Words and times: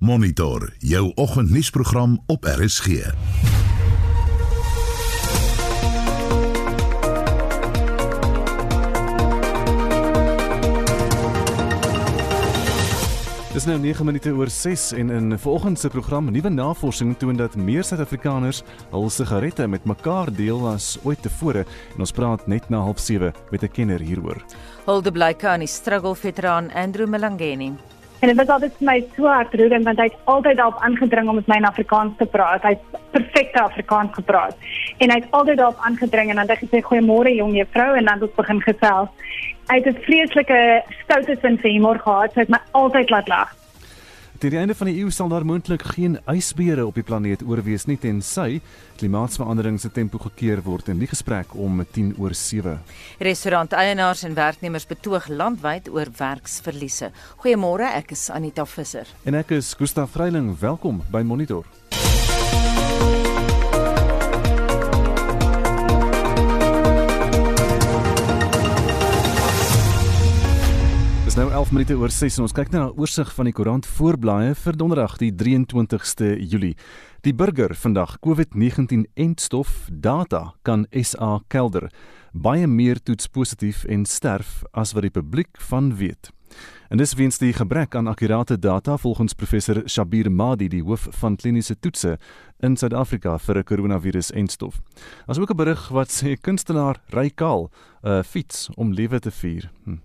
Monitor 0.00 0.72
jou 0.78 1.12
oggendnuusprogram 1.14 2.22
op 2.26 2.44
RSG. 2.44 2.86
Dis 13.52 13.64
nou 13.64 13.76
9 13.78 14.04
minute 14.04 14.32
oor 14.32 14.48
6 14.48 14.92
en 14.92 15.10
in 15.10 15.38
vanoggend 15.38 15.78
se 15.78 15.88
program 15.88 16.32
nuwe 16.32 16.48
navorsing 16.48 17.12
toon 17.18 17.36
dat 17.36 17.56
meer 17.56 17.84
Suid-Afrikaners 17.84 18.62
hul 18.90 19.10
sigarette 19.10 19.68
met 19.68 19.84
mekaar 19.84 20.32
deel 20.32 20.64
as 20.68 20.96
ooit 21.04 21.20
tevore 21.22 21.66
en 21.68 22.00
ons 22.00 22.12
praat 22.12 22.48
net 22.48 22.70
na 22.70 22.80
07:30 22.94 23.36
met 23.50 23.62
'n 23.62 23.68
kenner 23.68 24.00
hieroor. 24.00 24.44
Hulde 24.84 25.12
blyke 25.12 25.48
aan 25.48 25.60
die 25.60 25.68
struggle 25.68 26.16
veteraan 26.16 26.72
Andrew 26.72 27.08
Melangeni. 27.08 27.74
En 28.20 28.28
dit 28.28 28.36
was 28.36 28.48
altyd 28.52 28.74
vir 28.78 28.86
my 28.86 28.96
so 29.16 29.28
hartroerend 29.32 29.84
want 29.88 29.98
hy 29.98 30.08
het 30.10 30.16
altyd 30.32 30.56
daarop 30.56 30.82
aangedring 30.84 31.28
om 31.28 31.38
met 31.40 31.46
my 31.48 31.56
in 31.56 31.68
Afrikaans 31.68 32.16
te 32.18 32.26
praat. 32.28 32.62
Hy 32.62 32.74
het 32.74 32.98
perfekte 33.16 33.62
Afrikaans 33.62 34.12
gepraat. 34.14 34.56
En 34.98 35.10
hy 35.10 35.16
het 35.22 35.30
altyd 35.30 35.56
daarop 35.56 35.80
aangedring 35.88 36.28
en 36.28 36.36
dan 36.36 36.48
het 36.48 36.58
hy 36.58 36.66
gesê 36.66 36.82
goeiemôre 36.84 37.32
jong 37.38 37.56
juffrou 37.56 37.94
en 37.96 38.04
dan 38.04 38.20
het 38.20 38.28
ons 38.28 38.36
begin 38.42 38.60
gesels. 38.66 39.08
Hy 39.70 39.78
het 39.80 39.88
'n 39.88 40.02
vreeslike 40.04 40.60
stoute 41.02 41.36
sin 41.40 41.58
vir 41.58 41.70
humor 41.70 41.98
gehad. 41.98 42.34
Hy 42.34 42.40
het 42.40 42.52
my 42.52 42.60
altyd 42.70 43.10
laat 43.10 43.28
lag. 43.28 43.59
Teen 44.40 44.54
die 44.54 44.58
einde 44.58 44.72
van 44.72 44.88
die 44.88 45.02
eeu 45.02 45.10
sal 45.12 45.28
daar 45.28 45.44
moontlik 45.44 45.82
geen 45.84 46.14
ysbere 46.32 46.86
op 46.88 46.96
die 46.96 47.04
planeet 47.04 47.42
oorwees 47.44 47.82
nie 47.84 47.98
tensy 48.00 48.62
klimaatsverandering 48.96 49.76
se 49.82 49.90
tempo 49.92 50.16
gekeer 50.22 50.62
word 50.64 50.88
in 50.88 51.02
die 51.02 51.08
gesprek 51.10 51.52
om 51.52 51.82
10 51.84 52.14
oor 52.16 52.32
7. 52.32 52.78
Restauranteienaars 53.20 54.22
en 54.24 54.38
werknemers 54.38 54.88
betoog 54.88 55.28
landwyd 55.28 55.92
oor 55.92 56.08
werksverliese. 56.16 57.10
Goeiemôre, 57.44 57.92
ek 58.00 58.16
is 58.16 58.30
Anita 58.32 58.64
Visser. 58.64 59.12
En 59.28 59.36
ek 59.36 59.52
is 59.60 59.74
Gustaf 59.76 60.16
Vreiling. 60.16 60.54
Welkom 60.64 61.04
by 61.12 61.20
Monitor. 61.20 61.68
Nou 71.40 71.52
11 71.52 71.70
minute 71.72 71.94
oor 71.96 72.12
6 72.12 72.34
en 72.36 72.44
ons 72.44 72.52
kyk 72.52 72.68
nou 72.68 72.80
na 72.82 72.88
'n 72.90 72.98
oorsig 73.00 73.28
van 73.34 73.44
die 73.48 73.52
koerant 73.52 73.86
voorblaaie 73.86 74.54
vir 74.54 74.76
Donderdag 74.76 75.16
die 75.16 75.32
23ste 75.32 76.36
Julie. 76.36 76.76
Die 77.22 77.32
burger 77.32 77.74
vandag 77.74 78.18
COVID-19 78.20 79.06
entstof 79.14 79.88
data 79.92 80.54
kan 80.62 80.86
SA 80.92 81.40
kelder. 81.48 81.88
Baie 82.32 82.66
meer 82.66 83.00
toets 83.02 83.26
positief 83.26 83.84
en 83.84 84.04
sterf 84.04 84.64
as 84.72 84.92
wat 84.92 85.02
die 85.02 85.10
publiek 85.10 85.56
van 85.60 85.96
weet. 85.96 86.30
En 86.90 86.98
dis 86.98 87.14
weens 87.14 87.38
die 87.38 87.52
gebrek 87.52 87.94
aan 87.94 88.06
akkurate 88.06 88.58
data 88.58 88.96
volgens 88.96 89.32
professor 89.32 89.88
Shabir 89.88 90.30
Madi, 90.30 90.68
die 90.68 90.82
hoof 90.82 91.06
van 91.10 91.36
kliniese 91.36 91.78
toetse 91.80 92.18
in 92.58 92.76
Suid-Afrika 92.76 93.38
vir 93.38 93.58
'n 93.58 93.64
koronavirus 93.64 94.30
entstof. 94.32 94.82
As 95.26 95.38
ook 95.38 95.50
'n 95.50 95.56
berig 95.56 95.88
wat 95.88 96.10
sê 96.10 96.36
kunstenaar 96.40 97.00
ry 97.08 97.30
kaal 97.30 97.70
'n 98.02 98.08
uh, 98.08 98.22
fiets 98.22 98.68
om 98.76 98.92
lewe 98.92 99.18
te 99.20 99.30
vier. 99.30 99.70
Hm. 99.84 99.96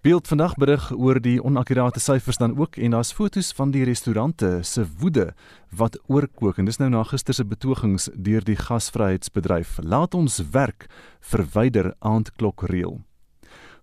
Beeld 0.00 0.28
vandag 0.28 0.54
berig 0.56 0.86
oor 0.96 1.18
die 1.20 1.42
onakkurate 1.44 2.00
syfers 2.00 2.38
dan 2.40 2.54
ook 2.56 2.78
en 2.80 2.94
daar's 2.94 3.12
fotos 3.12 3.50
van 3.52 3.68
die 3.70 3.82
restaurante 3.84 4.62
se 4.62 4.86
woede 4.98 5.34
wat 5.76 5.98
oorkook 6.06 6.56
en 6.56 6.64
dis 6.64 6.80
nou 6.80 6.88
na 6.88 7.02
gister 7.04 7.36
se 7.36 7.44
betogings 7.44 8.08
deur 8.14 8.40
die 8.40 8.56
gasvryheidsbedryf. 8.56 9.76
Laat 9.84 10.16
ons 10.16 10.40
werk 10.56 10.88
verwyder 11.20 11.92
aandklokreël. 11.98 13.02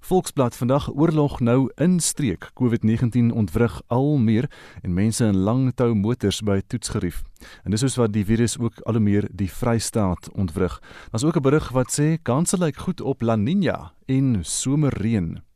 Volksblad 0.09 0.57
vandag 0.57 0.89
oorlog 0.89 1.39
nou 1.39 1.69
in 1.77 1.99
streek. 1.99 2.49
COVID-19 2.57 3.29
ontwrig 3.29 3.81
al 3.87 4.17
meer 4.17 4.49
en 4.81 4.93
mense 4.93 5.25
in 5.25 5.37
lang 5.37 5.69
tou 5.75 5.93
motors 5.93 6.41
by 6.41 6.63
toetsgerief. 6.65 7.21
En 7.61 7.71
dis 7.71 7.85
soos 7.85 8.01
wat 8.01 8.17
die 8.17 8.25
virus 8.25 8.57
ook 8.57 8.81
al 8.89 8.97
meer 8.97 9.29
die 9.29 9.51
Vrystaat 9.53 10.31
ontwrig. 10.33 10.81
Daar's 11.11 11.29
ook 11.29 11.37
'n 11.37 11.45
berig 11.45 11.69
wat 11.69 11.93
sê 11.93 12.17
kanse 12.23 12.57
lyk 12.57 12.77
goed 12.77 13.01
op 13.01 13.21
La 13.21 13.35
Niña 13.35 13.93
en 14.07 14.39
somerreën. 14.41 15.46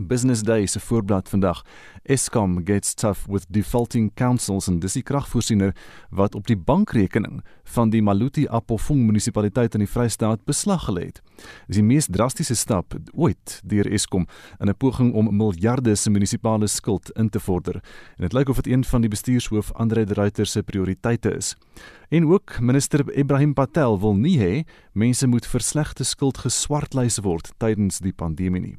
Business 0.00 0.42
Day 0.42 0.66
se 0.66 0.80
voorblad 0.80 1.28
vandag. 1.28 1.62
Eskom 2.02 2.60
gets 2.64 2.94
tough 2.94 3.20
with 3.26 3.46
defaulting 3.48 4.10
councils 4.14 4.66
en 4.68 4.78
dis 4.80 4.92
die 4.92 5.02
kragvoorsiener 5.02 5.74
wat 6.10 6.34
op 6.34 6.46
die 6.46 6.56
bankrekening 6.56 7.42
van 7.74 7.90
die 7.90 8.02
Maluti 8.02 8.46
Apofung 8.48 9.04
munisipaliteit 9.06 9.74
in 9.74 9.84
die 9.84 9.90
Vrystaat 9.90 10.44
beslag 10.44 10.86
gelê 10.88 11.08
het. 11.10 11.20
Dis 11.66 11.80
die 11.80 11.84
mees 11.84 12.08
drastiese 12.10 12.56
stap 12.56 12.96
ooit 13.12 13.60
deur 13.64 13.86
Eskom 13.92 14.26
in 14.60 14.68
'n 14.68 14.76
poging 14.76 15.12
om 15.14 15.36
miljarde 15.36 15.96
se 15.96 16.10
munisipale 16.10 16.66
skuld 16.66 17.10
in 17.16 17.28
te 17.28 17.40
vorder. 17.40 17.74
En 18.16 18.22
dit 18.22 18.32
lyk 18.32 18.48
of 18.48 18.56
dit 18.56 18.72
een 18.72 18.84
van 18.84 19.00
die 19.00 19.10
bestuurshoof 19.10 19.72
Andre 19.72 20.04
de 20.04 20.14
Ruyter 20.14 20.46
se 20.46 20.62
prioriteite 20.62 21.36
is. 21.36 21.56
En 22.08 22.26
ook 22.26 22.60
minister 22.60 23.18
Ibrahim 23.18 23.54
Patel 23.54 24.00
wil 24.00 24.14
nie 24.14 24.38
hê 24.38 24.64
mense 24.92 25.26
moet 25.26 25.46
vir 25.46 25.60
slegte 25.60 26.04
skuld 26.04 26.38
geswartlys 26.38 27.18
word 27.18 27.52
tydens 27.58 27.98
die 27.98 28.12
pandemie 28.12 28.60
nie. 28.60 28.78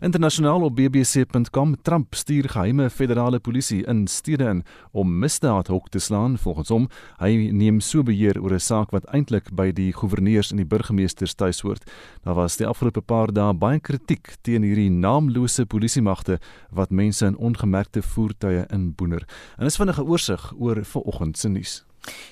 Internasionaal 0.00 0.62
op 0.62 0.76
bbc.com 0.76 1.74
Trump 1.82 2.14
stuur 2.14 2.48
geheime 2.48 2.90
federale 2.90 3.38
polisie 3.38 3.82
in 3.86 4.06
stede 4.06 4.44
in 4.44 4.62
om 4.92 5.18
misdaad 5.18 5.68
hok 5.68 5.88
te 5.88 5.98
slaan 5.98 6.38
volgens 6.38 6.68
hom. 6.68 6.88
Hy 7.18 7.50
neem 7.52 7.80
so 7.80 8.02
beheer 8.02 8.40
oor 8.40 8.54
'n 8.54 8.60
saak 8.60 8.90
wat 8.90 9.04
eintlik 9.12 9.52
by 9.52 9.72
die 9.72 9.92
goewerneurs 9.92 10.50
en 10.50 10.56
die 10.56 10.66
burgemeesters 10.66 11.34
tuis 11.34 11.60
hoort. 11.60 11.90
Daar 12.24 12.34
was 12.34 12.56
die 12.56 12.66
afgelope 12.66 13.00
paar 13.00 13.32
dae 13.32 13.52
baie 13.52 13.80
kritiek 13.80 14.36
teen 14.42 14.62
hierdie 14.62 14.90
naamlose 14.90 15.66
polisiemagte 15.66 16.38
wat 16.70 16.90
mense 16.90 17.26
in 17.26 17.36
ongemerkte 17.36 18.02
voertuie 18.02 18.64
inboener. 18.72 19.26
En 19.58 19.66
is 19.66 19.76
vinnige 19.76 20.04
oorsig 20.04 20.52
oor 20.58 20.84
vanoggend 20.84 21.38
se 21.38 21.48
nuus. 21.48 21.84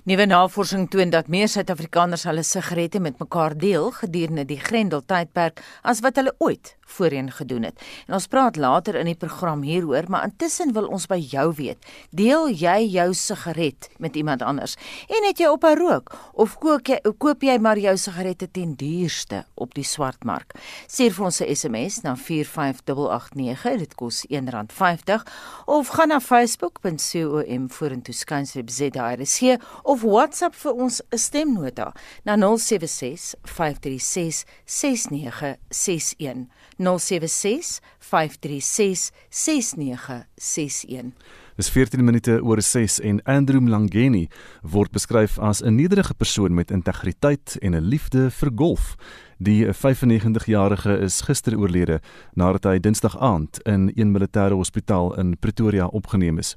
Nuwe 0.04 0.26
navorsing 0.26 0.88
toon 0.90 1.10
dat 1.12 1.28
meer 1.28 1.48
Suid-Afrikaners 1.48 2.24
hulle 2.24 2.42
sigarette 2.42 3.00
met 3.00 3.18
mekaar 3.20 3.56
deel 3.58 3.90
gedurende 4.00 4.46
die 4.48 4.60
Grendeltydperk 4.60 5.60
as 5.82 6.00
wat 6.00 6.16
hulle 6.16 6.34
ooit 6.38 6.77
voorheen 6.88 7.30
gedoen 7.32 7.68
het. 7.68 7.80
En 8.06 8.16
ons 8.18 8.26
praat 8.26 8.56
later 8.56 8.98
in 8.98 9.10
die 9.10 9.16
program 9.18 9.62
hieroor, 9.62 10.08
maar 10.08 10.24
intussen 10.28 10.72
wil 10.76 10.88
ons 10.88 11.06
by 11.10 11.18
jou 11.20 11.46
weet, 11.58 11.78
deel 12.10 12.48
jy 12.48 12.88
jou 12.88 13.08
sigaret 13.14 13.88
met 13.98 14.16
iemand 14.16 14.42
anders? 14.42 14.76
En 15.08 15.26
het 15.28 15.38
jy 15.38 15.48
op 15.52 15.64
'n 15.64 15.78
rook 15.78 16.16
of 16.32 16.58
kook 16.58 16.86
jy 16.88 17.00
koop 17.18 17.42
jy 17.42 17.58
maar 17.58 17.78
jou 17.78 17.96
sigarette 17.96 18.50
ten 18.50 18.74
duurste 18.74 19.44
op 19.54 19.74
die 19.74 19.84
swartmark? 19.84 20.54
Stuur 20.86 21.12
vir 21.12 21.24
ons 21.24 21.40
'n 21.40 21.54
SMS 21.54 22.00
na 22.02 22.16
45889, 22.16 23.78
dit 23.78 23.94
kos 23.94 24.24
R1.50 24.28 25.22
of 25.66 25.88
gaan 25.88 26.08
na 26.08 26.20
facebook.com 26.20 27.68
vorentoe 27.68 28.14
skynstreep 28.14 28.70
ZRC 28.70 29.58
of 29.82 30.02
WhatsApp 30.02 30.54
vir 30.54 30.72
ons 30.72 31.00
'n 31.10 31.18
stemnota 31.18 31.92
na 32.24 32.36
076 32.36 33.34
536 33.42 34.44
6961. 34.64 36.48
076 36.78 37.80
536 37.98 39.10
6961. 39.28 41.12
Dis 41.58 41.70
14 41.74 42.04
minute 42.04 42.38
oor 42.42 42.60
6 42.62 43.00
en 43.00 43.22
Andrew 43.26 43.60
Mlangeni 43.60 44.28
word 44.62 44.92
beskryf 44.94 45.38
as 45.38 45.60
'n 45.62 45.74
nederige 45.74 46.14
persoon 46.14 46.54
met 46.54 46.70
integriteit 46.70 47.56
en 47.60 47.74
'n 47.74 47.82
liefde 47.82 48.30
vir 48.30 48.50
golf. 48.54 48.94
Die 49.38 49.66
95-jarige 49.70 50.96
is 50.98 51.20
gister 51.22 51.54
oorlede 51.54 52.00
nadat 52.34 52.64
hy 52.66 52.80
Dinsdag 52.82 53.14
aand 53.22 53.60
in 53.70 53.86
een 53.94 54.10
militêre 54.10 54.58
hospitaal 54.58 55.12
in 55.14 55.36
Pretoria 55.38 55.86
opgeneem 55.94 56.40
is. 56.42 56.56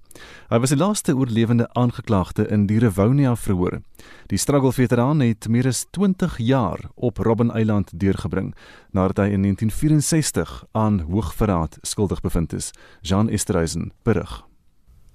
Hy 0.50 0.58
was 0.64 0.74
die 0.74 0.80
laaste 0.82 1.14
oorlewende 1.14 1.70
aangeklaagde 1.78 2.48
in 2.50 2.66
die 2.66 2.80
Rivonia 2.82 3.36
verhoor. 3.38 3.84
Die 4.34 4.42
struggle 4.42 4.74
veteraan 4.74 5.22
het 5.22 5.46
meer 5.46 5.70
as 5.70 5.86
20 5.94 6.40
jaar 6.42 6.90
op 6.96 7.22
Robben 7.22 7.54
Eiland 7.54 7.94
deurgebring 7.94 8.56
nadat 8.98 9.28
hy 9.28 9.38
in 9.38 9.46
1964 9.46 10.64
aan 10.74 11.04
hoogverraad 11.06 11.78
skuldig 11.86 12.26
bevind 12.26 12.54
is. 12.58 12.74
Jean 13.06 13.30
Esterhuizen 13.30 13.92
berig. 14.02 14.42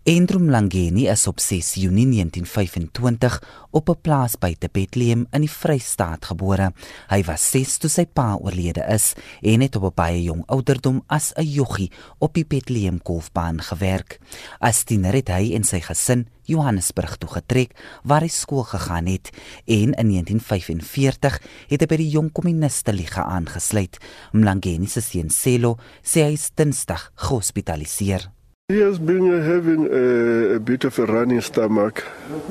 Endrum 0.06 0.50
Langeni 0.50 1.08
is 1.10 1.26
op 1.26 1.40
6 1.42 1.72
Junie 1.74 2.06
1925 2.06 3.42
op 3.70 3.88
'n 3.88 4.00
plaas 4.00 4.38
buite 4.38 4.68
Bethlehem 4.72 5.26
in 5.30 5.40
die 5.40 5.50
Vrystaat 5.50 6.24
gebore. 6.24 6.72
Hy 7.08 7.24
was 7.24 7.50
6 7.50 7.76
toe 7.78 7.90
sy 7.90 8.06
pa 8.06 8.36
oorlede 8.36 8.86
is 8.88 9.14
en 9.42 9.60
het 9.60 9.76
op 9.76 9.82
'n 9.82 9.94
baie 9.94 10.22
jong 10.22 10.42
ouderdom 10.46 11.02
as 11.06 11.32
'n 11.34 11.42
joggie 11.42 11.90
op 12.18 12.34
die 12.34 12.46
Bethlehem 12.46 13.00
golfbaan 13.02 13.60
gewerk. 13.60 14.20
As 14.60 14.84
tiener 14.84 15.12
het 15.12 15.28
hy 15.28 15.54
en 15.54 15.64
sy 15.64 15.80
gesin 15.80 16.28
Johannesburg 16.42 17.16
toe 17.16 17.30
getrek 17.30 17.70
waar 18.02 18.20
hy 18.20 18.28
skool 18.28 18.62
gegaan 18.62 19.06
het 19.06 19.30
en 19.64 19.92
in 19.92 20.08
1945 20.08 21.42
het 21.68 21.80
hy 21.80 21.86
by 21.86 21.96
die 21.96 22.10
Jong 22.10 22.32
Kommuniste 22.32 22.92
Liga 22.92 23.24
aangesluit. 23.24 23.98
Mlangeni 24.32 24.86
se 24.86 25.00
seun 25.00 25.30
Selo 25.30 25.76
sê 26.02 26.22
hy 26.22 26.32
is 26.32 26.50
Dinsdag 26.54 27.10
gehospitaliseer. 27.14 28.35
He 28.68 28.80
has 28.80 28.98
been 28.98 29.26
having 29.44 29.86
a, 29.86 30.56
a 30.56 30.58
bit 30.58 30.82
of 30.82 30.98
a 30.98 31.06
running 31.06 31.40
stomach 31.40 32.00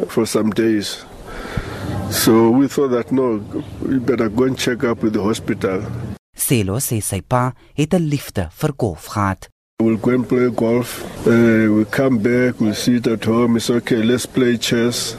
for 0.07 0.25
some 0.25 0.49
days. 0.51 1.03
So 2.09 2.51
we 2.51 2.69
thought 2.69 2.91
that 2.91 3.11
no, 3.11 3.43
we 3.81 3.99
better 3.99 4.29
go 4.29 4.45
and 4.45 4.57
check 4.57 4.85
up 4.85 5.03
with 5.03 5.11
the 5.11 5.21
hospital. 5.21 5.83
Selo 6.33 6.79
sê 6.79 7.01
sy 7.03 7.19
pa 7.19 7.51
het 7.75 7.93
'n 7.93 8.07
liefde 8.07 8.47
vir 8.47 8.71
golf 8.77 9.07
gehad. 9.11 9.49
We'll 9.83 9.97
go 9.99 10.11
and 10.11 10.25
play 10.25 10.47
golf. 10.51 11.03
Uh, 11.27 11.67
we 11.75 11.83
come 11.91 12.19
back, 12.19 12.61
we 12.61 12.71
sit 12.73 13.07
at 13.07 13.25
home. 13.25 13.57
It's 13.57 13.69
okay, 13.69 14.01
let's 14.01 14.25
play 14.25 14.55
chess. 14.57 15.17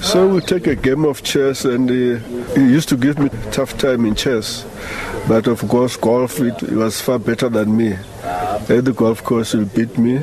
So 0.00 0.28
we 0.32 0.40
take 0.40 0.66
a 0.66 0.74
game 0.74 1.04
of 1.04 1.22
chess, 1.22 1.66
and 1.66 1.90
uh, 1.90 2.16
he 2.56 2.72
used 2.76 2.88
to 2.88 2.96
give 2.96 3.18
me 3.18 3.26
a 3.26 3.50
tough 3.50 3.76
time 3.76 4.06
in 4.08 4.14
chess. 4.14 4.64
But 5.28 5.46
of 5.46 5.66
course, 5.68 5.96
golf 5.96 6.40
it, 6.40 6.62
was 6.62 7.00
far 7.00 7.18
better 7.18 7.48
than 7.48 7.76
me. 7.76 7.92
At 8.22 8.84
the 8.84 8.92
golf 8.92 9.22
course, 9.22 9.54
will 9.54 9.64
beat 9.66 9.96
me. 9.96 10.20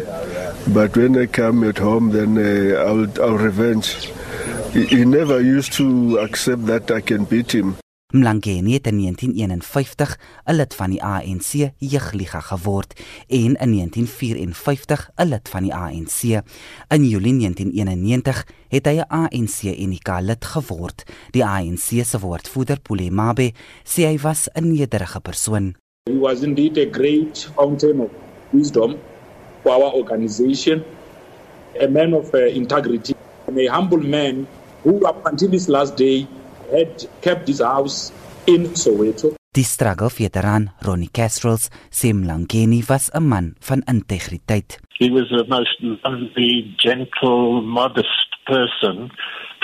But 0.67 0.95
when 0.95 1.17
I 1.17 1.25
come 1.25 1.63
at 1.63 1.77
home, 1.77 2.11
then 2.11 2.37
uh, 2.37 2.79
I'll, 2.79 3.07
I'll 3.23 3.37
revenge. 3.37 4.11
He, 4.71 4.85
he 4.85 5.05
never 5.05 5.41
used 5.41 5.73
to 5.73 6.19
accept 6.19 6.65
that 6.67 6.91
I 6.91 7.01
can 7.01 7.25
beat 7.25 7.53
him. 7.53 7.77
Mlangeni 8.09 8.73
het 8.73 8.87
in 8.87 8.97
1951 8.97 10.17
'n 10.45 10.53
lid 10.53 10.75
van 10.75 10.89
die 10.89 11.03
ANC 11.03 11.69
jeugliga 11.77 12.39
geword 12.39 12.93
en 13.27 13.55
in 13.55 13.71
1954 13.71 15.09
'n 15.15 15.27
lid 15.27 15.49
van 15.49 15.63
die 15.63 15.73
ANC. 15.73 16.41
In 16.87 17.05
Julie 17.05 17.33
1991 17.33 18.47
het 18.67 18.85
hy 18.85 18.97
'n 18.97 19.05
ANC 19.07 19.61
Unika 19.77 20.19
lid 20.19 20.45
geword. 20.45 21.03
Die 21.31 21.45
ANC 21.45 22.03
se 22.03 22.19
woordvoerder 22.19 22.79
Pulemabe 22.79 23.51
sê 23.83 24.01
hy 24.01 24.17
was 24.17 24.49
'n 24.53 24.71
nederige 24.73 25.19
persoon. 25.19 25.75
He 26.09 26.17
was 26.17 26.41
indeed 26.41 26.77
a 26.77 26.87
great 26.91 27.51
fountain 27.55 27.99
of 27.99 28.09
wisdom 28.49 28.95
for 29.61 29.71
our 29.71 29.93
organization, 29.93 30.83
a 31.79 31.87
man 31.87 32.13
of 32.13 32.33
uh, 32.33 32.55
integrity, 32.55 33.13
and 33.45 33.57
a 33.57 33.67
humble 33.67 34.07
man 34.07 34.47
who 34.83 34.95
up 34.95 35.25
until 35.25 35.51
his 35.51 35.67
last 35.67 35.97
day 35.97 36.27
had 36.71 37.07
kept 37.21 37.47
his 37.47 37.61
house 37.61 38.11
in 38.45 38.75
Soweto. 38.75 39.35
Die 39.51 39.63
struggle 39.63 40.09
veteran 40.09 40.69
Ronnie 40.85 41.09
Castrolls 41.11 41.69
sê 41.91 42.13
Mlangeni 42.13 42.81
was 42.87 43.09
'n 43.13 43.27
man 43.27 43.55
van 43.59 43.81
integriteit. 43.87 44.77
He 44.99 45.09
was 45.09 45.31
a 45.31 45.43
most 45.47 45.75
lovely, 45.81 46.75
gentle, 46.77 47.61
modest 47.61 48.29
person. 48.45 49.11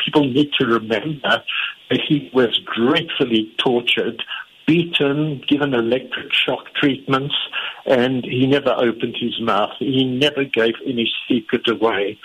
People 0.04 0.26
need 0.26 0.52
to 0.60 0.66
remember 0.66 1.44
that 1.90 2.02
he 2.08 2.30
was 2.34 2.60
gratefully 2.66 3.54
tortured, 3.58 4.24
beaten, 4.66 5.42
given 5.48 5.74
electric 5.74 6.34
shock 6.34 6.74
treatments, 6.74 7.36
and 7.86 8.26
he 8.26 8.48
never 8.48 8.74
opened 8.78 9.16
his 9.20 9.40
mouth. 9.40 9.74
He 9.80 10.04
never 10.04 10.44
gave 10.46 10.76
any 10.86 11.08
secret 11.28 11.68
away. 11.68 12.18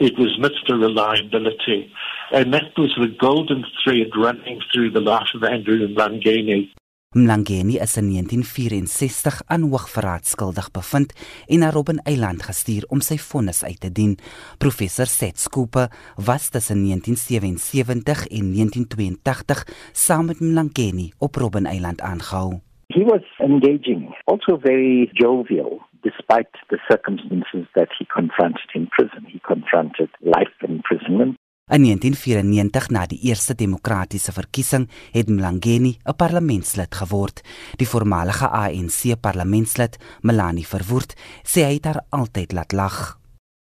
It 0.00 0.16
was 0.16 0.38
Mr. 0.38 0.78
Reliability. 0.80 1.92
And 2.30 2.54
that 2.54 2.70
was 2.76 2.94
the 2.96 3.08
golden 3.18 3.64
thread 3.82 4.10
running 4.16 4.60
through 4.72 4.90
the 4.92 5.00
life 5.00 5.30
of 5.34 5.42
Andrew 5.42 5.88
Mlangeni. 5.88 6.70
Mlangeni 7.16 7.80
is 7.80 7.96
in 7.96 8.10
1964 8.12 9.42
aan 9.46 9.62
hoogverraad 9.70 10.26
skuldig 10.26 10.70
bevind 10.70 11.14
en 11.46 11.58
na 11.58 11.70
Robben 11.70 11.98
Eiland 12.04 12.42
gestuur 12.42 12.84
om 12.92 13.00
sy 13.00 13.16
vonnis 13.16 13.64
uit 13.64 13.80
te 13.80 13.90
dien. 13.90 14.14
Professor 14.58 15.06
Setskope 15.06 15.88
was 16.16 16.50
tussen 16.52 16.84
1977 16.84 18.26
en 18.28 18.52
1982 18.52 19.66
saam 19.92 20.26
met 20.26 20.40
Mlangeni 20.40 21.10
op 21.18 21.34
Robben 21.34 21.66
Eiland 21.66 22.00
aangehou. 22.00 22.60
He 22.88 23.04
was 23.04 23.24
engaging, 23.38 24.14
also 24.24 24.58
very 24.62 25.10
jovial, 25.12 25.80
despite 26.02 26.50
the 26.68 26.78
circumstances 26.90 27.66
that 27.74 27.88
he 27.98 28.04
confronted 28.06 28.68
in 28.74 28.86
prison. 28.88 29.26
He 29.26 29.40
confronted 29.40 30.10
life 30.20 30.56
imprisonment. 30.62 31.36
In 31.68 31.82
1994 31.84 32.88
na 32.88 33.02
die 33.06 33.18
eerste 33.28 33.54
demokratiese 33.54 34.32
verkiesing 34.32 34.86
het 35.12 35.28
Mlangeni 35.28 35.98
'n 36.00 36.16
parlementslid 36.16 36.94
geword. 36.94 37.42
Die 37.76 37.88
voormalige 37.88 38.48
ANC 38.48 39.20
parlementslid, 39.20 39.98
Melanie 40.22 40.66
Verwoerd, 40.66 41.12
sê 41.44 41.60
hy 41.68 41.74
het 41.74 41.84
haar 41.84 42.00
altyd 42.10 42.52
laat 42.52 42.72
lag. 42.72 43.18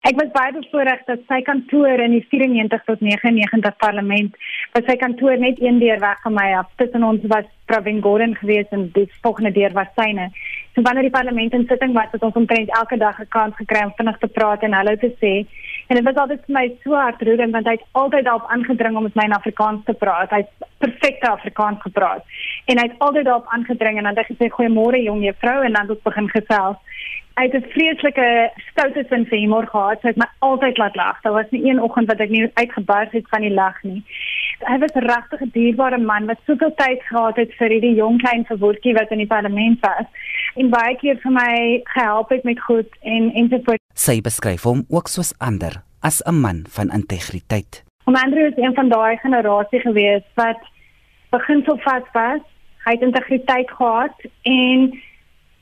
Ek 0.05 0.19
was 0.21 0.29
baie 0.35 0.51
bevoorreg 0.53 0.99
dat 1.07 1.21
sy 1.25 1.41
kantoor 1.41 1.99
in 2.03 2.11
die 2.13 2.25
94 2.29 2.83
tot 2.85 2.99
99 3.01 3.75
parlement, 3.81 4.35
was 4.75 4.85
sy 4.85 4.95
kantoor 5.01 5.39
net 5.41 5.57
een 5.57 5.79
deur 5.81 5.99
weg 5.99 6.21
van 6.21 6.33
my 6.33 6.53
af. 6.59 6.69
Tussen 6.77 7.03
ons 7.03 7.25
was 7.31 7.47
Pravin 7.65 8.01
Gordhan 8.05 8.35
geweest 8.35 8.69
en 8.69 8.91
die 8.93 9.07
volgende 9.23 9.51
deur 9.51 9.73
was 9.73 9.89
syne. 9.97 10.29
So 10.75 10.81
wanneer 10.81 11.07
die 11.07 11.11
parlement 11.11 11.53
in 11.53 11.65
sitting 11.67 11.93
was, 11.93 12.11
het 12.11 12.23
ons 12.23 12.35
omtrent 12.35 12.69
elke 12.77 12.97
dag 12.97 13.19
'n 13.19 13.27
kans 13.29 13.55
gekry 13.55 13.83
om 13.83 13.93
vinnig 13.95 14.17
te 14.17 14.27
praat 14.27 14.61
en 14.63 14.73
hallo 14.73 14.95
te 14.95 15.11
sê. 15.21 15.33
En 15.87 15.95
dit 15.95 16.03
was 16.03 16.15
altyd 16.15 16.41
vir 16.45 16.53
my 16.53 16.65
so 16.83 16.93
hartroerend 16.93 17.51
want 17.51 17.65
hy 17.65 17.71
het 17.71 17.85
altyd 17.91 18.23
daarop 18.25 18.49
aangedring 18.49 18.95
om 18.95 19.03
met 19.03 19.15
my 19.15 19.23
in 19.23 19.39
Afrikaans 19.39 19.83
te 19.85 19.93
praat. 19.93 20.29
Hy 20.29 20.37
het 20.37 20.67
perfekte 20.77 21.29
Afrikaans 21.29 21.81
gepraat. 21.81 22.23
En 22.65 22.77
hy 22.77 22.83
het 22.87 22.99
altyd 22.99 23.25
daarop 23.25 23.47
aangedring 23.47 23.97
en 23.97 24.03
dan 24.03 24.15
het 24.15 24.27
hy 24.27 24.33
gesê 24.33 24.49
goeiemôre 24.49 25.03
jong 25.03 25.23
juffrou 25.23 25.63
en 25.63 25.73
dan 25.73 25.81
het 25.81 25.95
ons 25.95 26.09
begin 26.09 26.29
gesels. 26.29 26.77
Hy 27.35 27.43
het 27.43 27.53
'n 27.55 27.69
vreeslike 27.75 28.51
stoute 28.71 29.05
sin 29.09 29.25
vir 29.25 29.37
humor 29.37 29.67
gehad. 29.67 30.01
Hy 30.01 30.07
het 30.07 30.17
my 30.17 30.29
altyd 30.39 30.77
laat 30.77 30.95
lag. 30.95 31.21
Daar 31.21 31.33
was 31.33 31.49
nie 31.51 31.69
een 31.69 31.81
oggend 31.81 32.07
wat 32.07 32.19
ek 32.19 32.29
nie 32.29 32.51
uitgebars 32.53 33.11
het 33.11 33.29
van 33.29 33.41
die 33.41 33.53
lag 33.53 33.83
nie. 33.83 34.03
Hy 34.59 34.77
was 34.77 34.93
regtig 34.93 35.41
'n 35.41 35.51
dierbare 35.53 35.97
man 35.97 36.25
wat 36.25 36.39
soveel 36.45 36.73
tyd 36.75 37.03
gehad 37.03 37.35
het 37.35 37.53
vir 37.53 37.69
hierdie 37.69 37.95
jong 37.95 38.21
klein 38.21 38.45
verwoordjie 38.45 38.93
wat 38.93 39.11
in 39.11 39.17
die 39.17 39.33
parlement 39.35 39.79
was 39.79 40.05
en 40.55 40.69
baie 40.69 40.95
keer 41.01 41.19
vir 41.23 41.33
my 41.35 41.55
gehelp 41.93 42.29
het 42.33 42.43
met 42.43 42.59
goed 42.67 42.89
en 43.01 43.31
en 43.33 43.49
so 43.49 43.59
voort. 43.67 43.81
Sy 43.93 44.21
beskryf 44.21 44.63
hom 44.67 44.85
ook 44.89 45.11
soos 45.11 45.33
ander 45.39 45.81
as 46.01 46.21
'n 46.25 46.39
man 46.41 46.65
van 46.69 46.91
integriteit. 46.91 47.83
Om 48.05 48.15
Andrew 48.15 48.45
is 48.45 48.57
een 48.57 48.73
van 48.73 48.89
daai 48.89 49.17
generasie 49.17 49.79
gewees 49.79 50.23
wat 50.35 50.59
beginselvas 51.29 52.07
was. 52.13 52.41
Hy 52.85 52.91
het 52.91 53.01
integriteit 53.01 53.71
gehad 53.71 54.15
en 54.41 54.93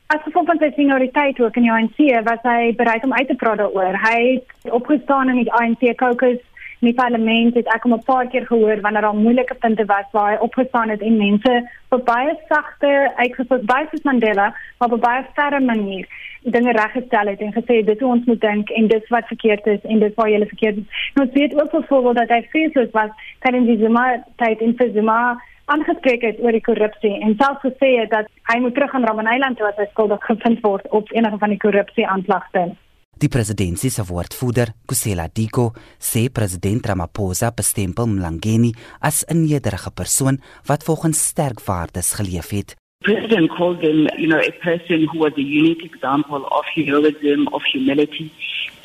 as 0.08 0.24
gevolg 0.24 0.46
van 0.46 0.60
sy 0.60 0.72
senioriteit 0.76 1.40
ook 1.40 1.56
in 1.56 1.62
die 1.62 1.72
ANC 1.72 2.00
was 2.28 2.42
hy 2.44 2.74
bereid 2.76 3.04
om 3.04 3.14
uit 3.14 3.28
te 3.28 3.36
praat 3.36 3.58
daaroor. 3.58 3.96
Hy 3.98 4.20
het 4.34 4.72
opgestaan 4.72 5.30
in 5.30 5.36
die 5.36 5.54
ANC 5.54 5.96
caucus 5.96 6.42
in 6.84 6.90
die 6.92 7.00
parlement 7.00 7.56
het 7.56 7.70
ek 7.76 7.86
hom 7.88 7.94
'n 7.96 8.04
paar 8.12 8.28
keer 8.28 8.46
gehoor 8.46 8.82
wanneer 8.82 9.06
daar 9.08 9.24
moeilike 9.26 9.56
punte 9.56 9.86
was 9.86 10.08
waar 10.12 10.32
hy 10.32 10.38
opgestaan 10.48 10.90
het 10.90 11.02
en 11.02 11.18
mense 11.18 11.54
op 11.90 12.06
baie 12.06 12.34
sagte 12.50 13.12
uitgesit 13.16 13.66
baie 13.72 13.88
soos 13.92 14.04
Mandela 14.04 14.48
maar 14.80 14.92
op 14.92 15.02
baie 15.02 15.24
ferme 15.36 15.66
manier 15.66 16.08
dinge 16.44 16.72
reggestel 16.72 17.28
het 17.28 17.40
en 17.40 17.54
gesê 17.54 17.84
dit 17.86 18.00
hoe 18.00 18.12
ons 18.12 18.26
moet 18.26 18.42
dink 18.42 18.70
en 18.70 18.88
dit 18.88 19.08
wat 19.08 19.28
verkeerd 19.28 19.66
is 19.68 19.82
en 19.84 20.00
dit 20.00 20.14
waar 20.16 20.30
jy 20.30 20.46
verkeerd 20.48 20.78
is. 20.78 21.12
Nou 21.16 21.28
ons 21.28 21.36
weet 21.40 21.62
ook 21.62 21.72
byvoorbeeld 21.72 22.16
dat 22.16 22.30
hy 22.30 22.42
vreesloos 22.52 22.92
was 22.92 23.10
tydens 23.40 23.68
die 23.68 23.78
Zuma 23.78 24.24
tyd 24.36 24.62
in 24.62 24.76
Zuma 24.94 25.42
aangespreek 25.66 26.22
het 26.22 26.40
oor 26.44 26.52
die 26.52 26.62
korrupsie 26.62 27.14
en 27.20 27.36
selfs 27.40 27.64
gesê 27.64 27.96
het 28.00 28.10
dat 28.10 28.28
hy 28.52 28.60
moet 28.60 28.74
terug 28.74 28.94
aan 28.94 29.06
Robben 29.08 29.34
Island 29.36 29.58
toe 29.58 29.68
as 29.68 29.80
hy 29.80 29.88
skuldig 29.92 30.26
gevind 30.26 30.60
word 30.68 30.90
op 30.90 31.12
enige 31.12 31.38
van 31.38 31.50
die 31.56 31.64
korrupsie 31.66 32.08
aanklagte. 32.08 32.74
Die 33.24 33.30
presidentsie 33.32 33.88
se 33.90 34.04
woordvoerder, 34.04 34.74
Kusela 34.84 35.30
Diko, 35.32 35.70
sê 35.96 36.26
president 36.28 36.90
Ramaphosa 36.90 37.54
bestempel 37.56 38.10
Mlangeni 38.12 38.74
as 39.00 39.24
'n 39.32 39.46
nederige 39.48 39.92
persoon 39.92 40.42
wat 40.68 40.84
volgens 40.84 41.28
sterk 41.28 41.60
waardes 41.66 42.14
geleef 42.20 42.50
het. 42.50 42.76
President 43.00 43.50
called 43.56 43.80
him, 43.80 44.10
you 44.18 44.28
know, 44.28 44.40
a 44.40 44.52
person 44.60 45.08
who 45.08 45.20
was 45.20 45.32
a 45.38 45.48
unique 45.62 45.86
example 45.86 46.44
of 46.52 46.66
heroism, 46.76 47.48
of 47.54 47.64
humility, 47.64 48.30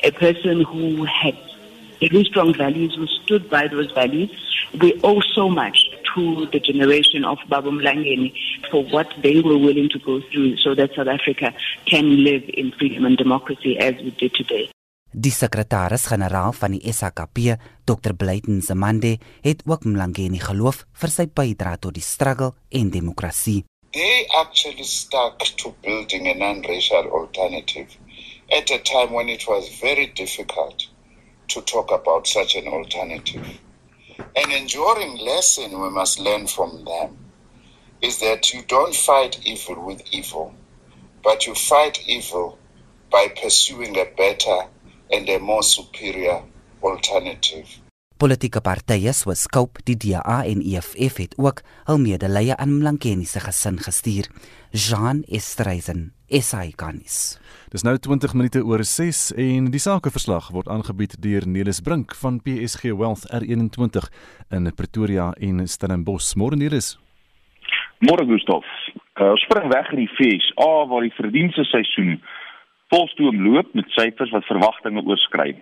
a 0.03 0.11
person 0.11 0.63
who 0.63 1.05
had 1.05 1.35
very 1.99 2.23
strong 2.25 2.53
values, 2.55 2.95
who 2.95 3.07
stood 3.07 3.49
by 3.49 3.67
those 3.67 3.91
values. 3.91 4.31
We 4.81 4.99
owe 5.03 5.21
so 5.35 5.49
much 5.49 5.77
to 6.15 6.47
the 6.51 6.59
generation 6.59 7.25
of 7.25 7.37
Babu 7.49 7.71
Mlangeni 7.71 8.33
for 8.71 8.83
what 8.85 9.07
they 9.21 9.41
were 9.41 9.57
willing 9.57 9.89
to 9.89 9.99
go 9.99 10.21
through 10.31 10.57
so 10.57 10.75
that 10.75 10.93
South 10.95 11.07
Africa 11.07 11.53
can 11.85 12.23
live 12.23 12.43
in 12.53 12.71
freedom 12.71 13.05
and 13.05 13.17
democracy 13.17 13.77
as 13.77 13.95
we 14.03 14.11
did 14.11 14.33
today. 14.33 14.69
Die 15.11 15.31
sekretaris-generaal 15.33 16.53
van 16.53 16.75
die 16.77 16.91
SAKP, 16.93 17.55
Dr. 17.89 18.13
Blyden 18.13 18.61
Zamande, 18.61 19.17
het 19.41 19.63
ook 19.65 19.87
Mlangeni 19.89 20.37
geloof 20.37 20.83
vir 21.01 21.09
sy 21.09 21.25
bydrae 21.25 21.79
tot 21.81 21.97
die 21.97 22.05
struggle 22.05 22.53
en 22.69 22.91
demokrasie. 22.93 23.63
They 23.97 24.27
actually 24.37 24.85
stuck 24.85 25.41
to 25.57 25.73
building 25.81 26.29
a 26.29 26.35
non-racial 26.37 27.09
alternative 27.09 27.97
at 28.53 28.69
a 28.69 28.77
time 28.85 29.17
when 29.17 29.29
it 29.29 29.47
was 29.49 29.65
very 29.81 30.05
difficult 30.13 30.85
to 31.49 31.61
talk 31.61 31.91
about 31.91 32.27
such 32.27 32.55
an 32.55 32.67
alternative. 32.67 33.59
An 34.35 34.51
enduring 34.51 35.17
lesson 35.17 35.79
we 35.79 35.89
must 35.89 36.19
learn 36.19 36.47
from 36.47 36.85
them 36.85 37.17
is 38.01 38.19
that 38.19 38.53
you 38.53 38.61
don't 38.67 38.95
fight 38.95 39.39
evil 39.45 39.85
with 39.85 40.01
evil, 40.11 40.53
but 41.23 41.45
you 41.45 41.55
fight 41.55 41.99
evil 42.07 42.57
by 43.11 43.27
pursuing 43.41 43.97
a 43.97 44.05
better 44.15 44.67
and 45.11 45.27
a 45.29 45.39
more 45.39 45.63
superior 45.63 46.43
alternative. 46.81 47.67
Politieke 48.19 48.59
partye 48.59 49.13
soos 49.15 49.45
Scope, 49.45 49.79
die 49.87 49.95
DA 49.95 50.41
en 50.43 50.59
EFF 50.59 51.21
het 51.21 51.35
ook 51.39 51.61
hul 51.87 52.01
medelee 52.03 52.51
aan 52.51 52.73
Mlankeni 52.81 53.23
se 53.25 53.39
gesin 53.39 53.77
gestuur. 53.79 54.27
Jean 54.75 55.23
Estreisen, 55.23 56.09
SAICanis. 56.27 57.37
Dis 57.69 57.83
nou 57.85 57.91
20 58.01 58.31
minute 58.33 58.63
oor 58.65 58.81
6 58.81 59.17
en 59.37 59.67
die 59.69 59.81
sakeverslag 59.83 60.47
word 60.55 60.71
aangebied 60.73 61.11
deur 61.21 61.45
Nelis 61.45 61.83
Brink 61.85 62.15
van 62.17 62.39
PSG 62.41 62.95
Wealth 62.97 63.27
R21 63.29 64.07
in 64.57 64.71
Pretoria 64.73 65.27
en 65.37 65.61
Stellenbosch. 65.69 66.31
Môre 66.33 66.57
Nelis. 66.57 66.95
Môre 68.01 68.25
Gustaf. 68.25 68.65
Uh, 69.21 69.35
spring 69.45 69.69
weg 69.69 69.93
in 69.93 70.01
die 70.01 70.09
FSA 70.15 70.71
waar 70.89 71.05
die 71.05 71.13
verdienste 71.19 71.67
seisoen 71.69 72.17
Volstoom 72.89 73.37
loop 73.45 73.69
met 73.77 73.93
syfers 73.93 74.33
wat 74.33 74.49
verwagtinge 74.49 75.05
oorskry. 75.05 75.53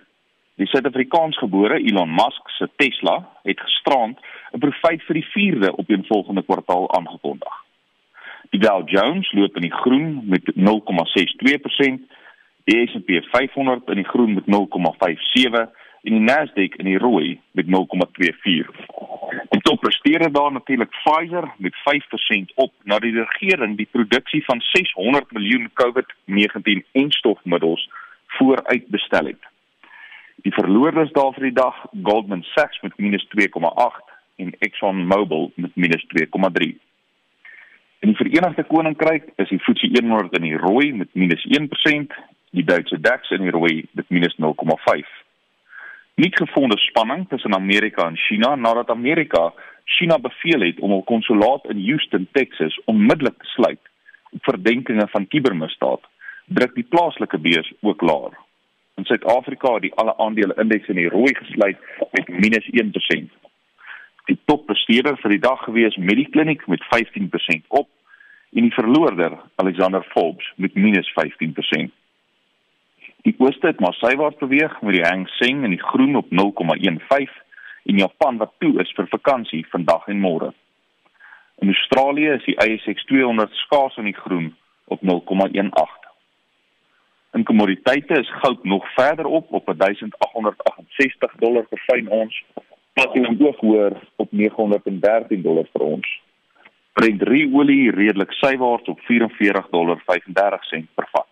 Die 0.64 0.72
Suid-Afrikaansgebore 0.72 1.84
Elon 1.84 2.16
Musk 2.16 2.56
se 2.56 2.72
Tesla 2.80 3.20
het 3.44 3.60
gisterand 3.60 4.16
'n 4.56 4.64
profit 4.64 5.04
vir 5.04 5.20
die 5.20 5.28
4de 5.36 5.76
op 5.76 5.92
'n 5.92 6.08
volgende 6.08 6.44
kwartaal 6.48 6.88
aangekondig. 6.96 7.67
Die 8.50 8.60
Dow 8.60 8.90
Jones 8.90 9.32
loop 9.32 9.56
in 9.56 9.62
die 9.62 9.74
groen 9.74 10.22
met 10.26 10.52
0,62%, 10.56 12.00
die 12.64 12.88
S&P 12.88 13.22
500 13.32 13.90
in 13.90 13.96
die 13.96 14.08
groen 14.08 14.34
met 14.34 14.46
0,57 14.48 15.68
en 16.08 16.14
die 16.14 16.24
Nasdaq 16.24 16.78
in 16.80 16.86
die 16.86 16.98
rooi 16.98 17.40
met 17.52 17.66
0,24. 17.66 18.72
Die 19.50 19.62
toppresteerder 19.62 20.32
daar 20.32 20.52
natuurlik 20.52 20.90
Pfizer 20.90 21.52
met 21.58 21.76
5% 21.76 22.54
op 22.56 22.74
na 22.84 23.00
die 23.00 23.14
regering 23.16 23.78
die 23.78 23.90
produksie 23.92 24.44
van 24.46 24.62
600 24.62 25.32
miljoen 25.32 25.70
COVID-19 25.74 26.86
enstofmiddels 26.92 27.90
vooruitbestel 28.28 29.26
het. 29.26 29.44
Die 30.36 30.54
verloorders 30.54 31.12
daar 31.12 31.34
vir 31.34 31.50
die 31.50 31.58
dag 31.60 31.86
Goldman 32.04 32.44
Sachs 32.44 32.82
met 32.82 32.94
-2,8 32.96 34.14
en 34.36 34.56
ExxonMobil 34.60 35.52
met 35.56 35.72
-2,3. 35.76 36.87
In 38.00 38.14
die 38.14 38.16
Verenigde 38.16 38.64
Koninkryk 38.64 39.32
is 39.36 39.50
die 39.50 39.60
FTSE 39.60 39.90
100 40.02 40.38
in 40.38 40.44
die 40.44 40.58
rooi 40.58 40.94
met 40.94 41.10
-1%, 41.14 42.14
die 42.52 42.64
Duitse 42.64 43.00
DAX 43.00 43.30
in 43.30 43.42
die 43.42 43.52
rooi 43.52 43.88
met 43.92 44.06
-0,5 44.10 45.26
nie 46.18 46.32
gevonde 46.34 46.78
spanning 46.78 47.28
tussen 47.30 47.54
Amerika 47.54 48.08
en 48.08 48.18
China 48.18 48.56
nadat 48.56 48.90
Amerika 48.90 49.54
China 49.86 50.18
beveel 50.20 50.62
het 50.66 50.80
om 50.80 50.92
hul 50.92 51.04
konsulaat 51.04 51.68
in 51.70 51.84
Houston, 51.86 52.28
Texas 52.32 52.80
onmiddellik 52.86 53.38
te 53.38 53.50
sluit 53.54 53.80
op 54.32 54.44
verdenkinge 54.44 55.06
van 55.08 55.28
kubermisdaad, 55.28 56.02
druk 56.46 56.74
die 56.76 56.88
plaaslike 56.90 57.38
beurs 57.38 57.70
ook 57.82 58.02
laer. 58.02 58.34
In 58.98 59.06
Suid-Afrika 59.06 59.74
het 59.74 59.86
die 59.86 59.94
alle 59.94 60.18
aandele 60.18 60.58
indeks 60.58 60.90
in 60.90 61.00
die 61.00 61.10
rooi 61.10 61.36
gesluit 61.36 61.78
met 62.12 62.28
-1%. 62.28 63.30
Die 64.26 64.40
toppresteerder 64.46 65.18
vir 65.22 65.30
die 65.30 65.40
dag 65.46 65.64
gewees 65.64 65.96
Mediclinic 65.96 66.68
met 66.68 66.84
15% 66.96 67.68
op 67.68 67.87
en 68.58 68.64
die 68.64 68.74
verloorder 68.74 69.38
Alexander 69.56 70.04
Forbes 70.04 70.54
met 70.56 70.72
-15%. 70.74 71.92
Die 73.22 73.36
ooste 73.38 73.68
het 73.68 73.80
maar 73.80 73.94
sywaarts 73.94 74.38
beweeg 74.38 74.82
met 74.82 74.94
die 74.94 75.06
Hang 75.06 75.30
Seng 75.30 75.64
in 75.64 75.70
die 75.70 75.84
groen 75.84 76.16
op 76.16 76.26
0,15 76.32 77.30
en 77.84 77.98
Japan 77.98 78.38
wat 78.38 78.54
toe 78.58 78.82
is 78.82 78.94
vir 78.96 79.08
vakansie 79.08 79.66
vandag 79.70 80.08
en 80.08 80.20
môre. 80.20 80.54
In 81.56 81.68
Australië 81.68 82.30
is 82.30 82.46
die 82.46 82.60
ASX 82.60 83.06
200 83.06 83.54
skaars 83.54 83.98
in 83.98 84.10
die 84.10 84.18
groen 84.18 84.56
op 84.86 85.02
0,18. 85.02 86.10
In 87.34 87.44
kommoditeite 87.44 88.20
is 88.20 88.38
goud 88.42 88.64
nog 88.64 88.94
verder 88.94 89.26
op 89.26 89.54
op 89.54 89.66
1868 89.78 91.36
dollar 91.36 91.68
per 91.68 91.84
fyn 91.86 92.10
ons, 92.10 92.44
platinum 92.94 93.38
ook 93.40 93.60
hoër 93.60 94.02
op 94.16 94.32
913 94.32 95.42
dollar 95.42 95.68
per 95.72 95.82
ons. 95.82 96.22
Brent 96.98 97.22
olie 97.54 97.92
redelik 97.92 98.32
sywaarts 98.32 98.90
op 98.90 99.00
44 99.06 99.68
dollar 99.70 100.00
35 100.06 100.64
sent 100.66 100.88
per 100.96 101.06
vat 101.12 101.28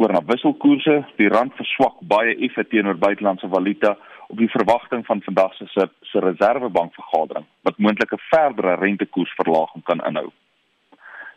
oor 0.00 0.14
na 0.16 0.22
wisselkoerse. 0.24 0.94
Die 1.18 1.28
rand 1.28 1.52
verswak 1.58 1.98
baie 2.08 2.32
effe 2.46 2.64
teenoor 2.64 2.96
buitelandse 2.96 3.48
valuta 3.52 3.90
op 4.32 4.38
die 4.40 4.48
verwagting 4.48 5.04
van 5.06 5.20
vandag 5.26 5.52
se 5.58 5.66
se 6.10 6.22
reservebank 6.24 6.94
vergadering 6.94 7.44
wat 7.68 7.78
moontlik 7.78 8.12
'n 8.12 8.24
verdere 8.30 8.74
rentekoersverlaging 8.80 9.84
kan 9.84 10.00
inhou. 10.08 10.30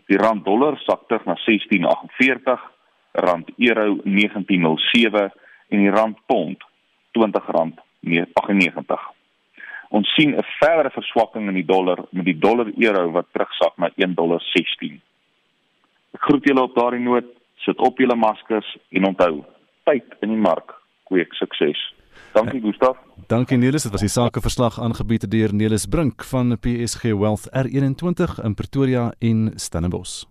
Die 0.08 0.18
rand 0.18 0.46
dollar 0.46 0.78
sak 0.78 1.02
terug 1.08 1.26
na 1.26 1.36
16.48, 1.36 2.60
rand 3.12 3.50
euro 3.58 4.00
19.07 4.04 5.32
en 5.70 5.80
die 5.80 5.90
rand 5.90 6.18
pond 6.26 6.64
R20.98. 7.20 9.23
Ons 9.94 10.10
sien 10.16 10.34
'n 10.34 10.46
verdere 10.60 10.90
verswakking 10.90 11.48
in 11.48 11.54
die 11.54 11.66
dollar 11.66 12.00
met 12.12 12.26
die 12.26 12.40
dollar 12.40 12.68
euro 12.78 13.12
wat 13.12 13.28
terugsak 13.32 13.78
na 13.78 13.90
1.16. 13.96 15.02
Ek 16.14 16.22
groet 16.22 16.44
julle 16.46 16.62
op 16.62 16.76
daardie 16.76 17.00
noot 17.00 17.26
sit 17.66 17.78
op 17.78 17.98
julle 17.98 18.16
maskers 18.16 18.78
en 18.90 19.06
onthou, 19.06 19.44
tyd 19.84 20.06
in 20.22 20.30
die 20.30 20.42
mark 20.42 20.74
kweek 21.04 21.34
sukses. 21.34 21.94
Dankie 22.34 22.62
Gustaf. 22.62 22.98
Dankie 23.28 23.58
Nelis, 23.58 23.84
dit 23.84 23.92
was 23.92 24.02
die 24.02 24.10
sakeverslag 24.10 24.80
aangebied 24.82 25.30
deur 25.30 25.54
Nelis 25.54 25.86
Brink 25.86 26.24
van 26.24 26.58
PSG 26.58 27.14
Wealth 27.14 27.50
R21 27.54 28.42
in 28.44 28.54
Pretoria 28.56 29.14
en 29.20 29.52
Stellenbosch. 29.56 30.26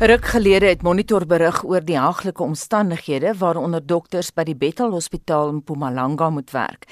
Ruk 0.00 0.24
gelede 0.24 0.64
het 0.66 0.80
Monitor 0.82 1.26
berig 1.28 1.58
oor 1.68 1.82
die 1.84 1.98
haglike 2.00 2.40
omstandighede 2.40 3.34
waaronder 3.36 3.82
dokters 3.84 4.30
by 4.32 4.46
die 4.48 4.54
Bethel 4.56 4.94
Hospitaal 4.94 5.50
in 5.50 5.58
Mpumalanga 5.58 6.30
moet 6.32 6.54
werk. 6.54 6.86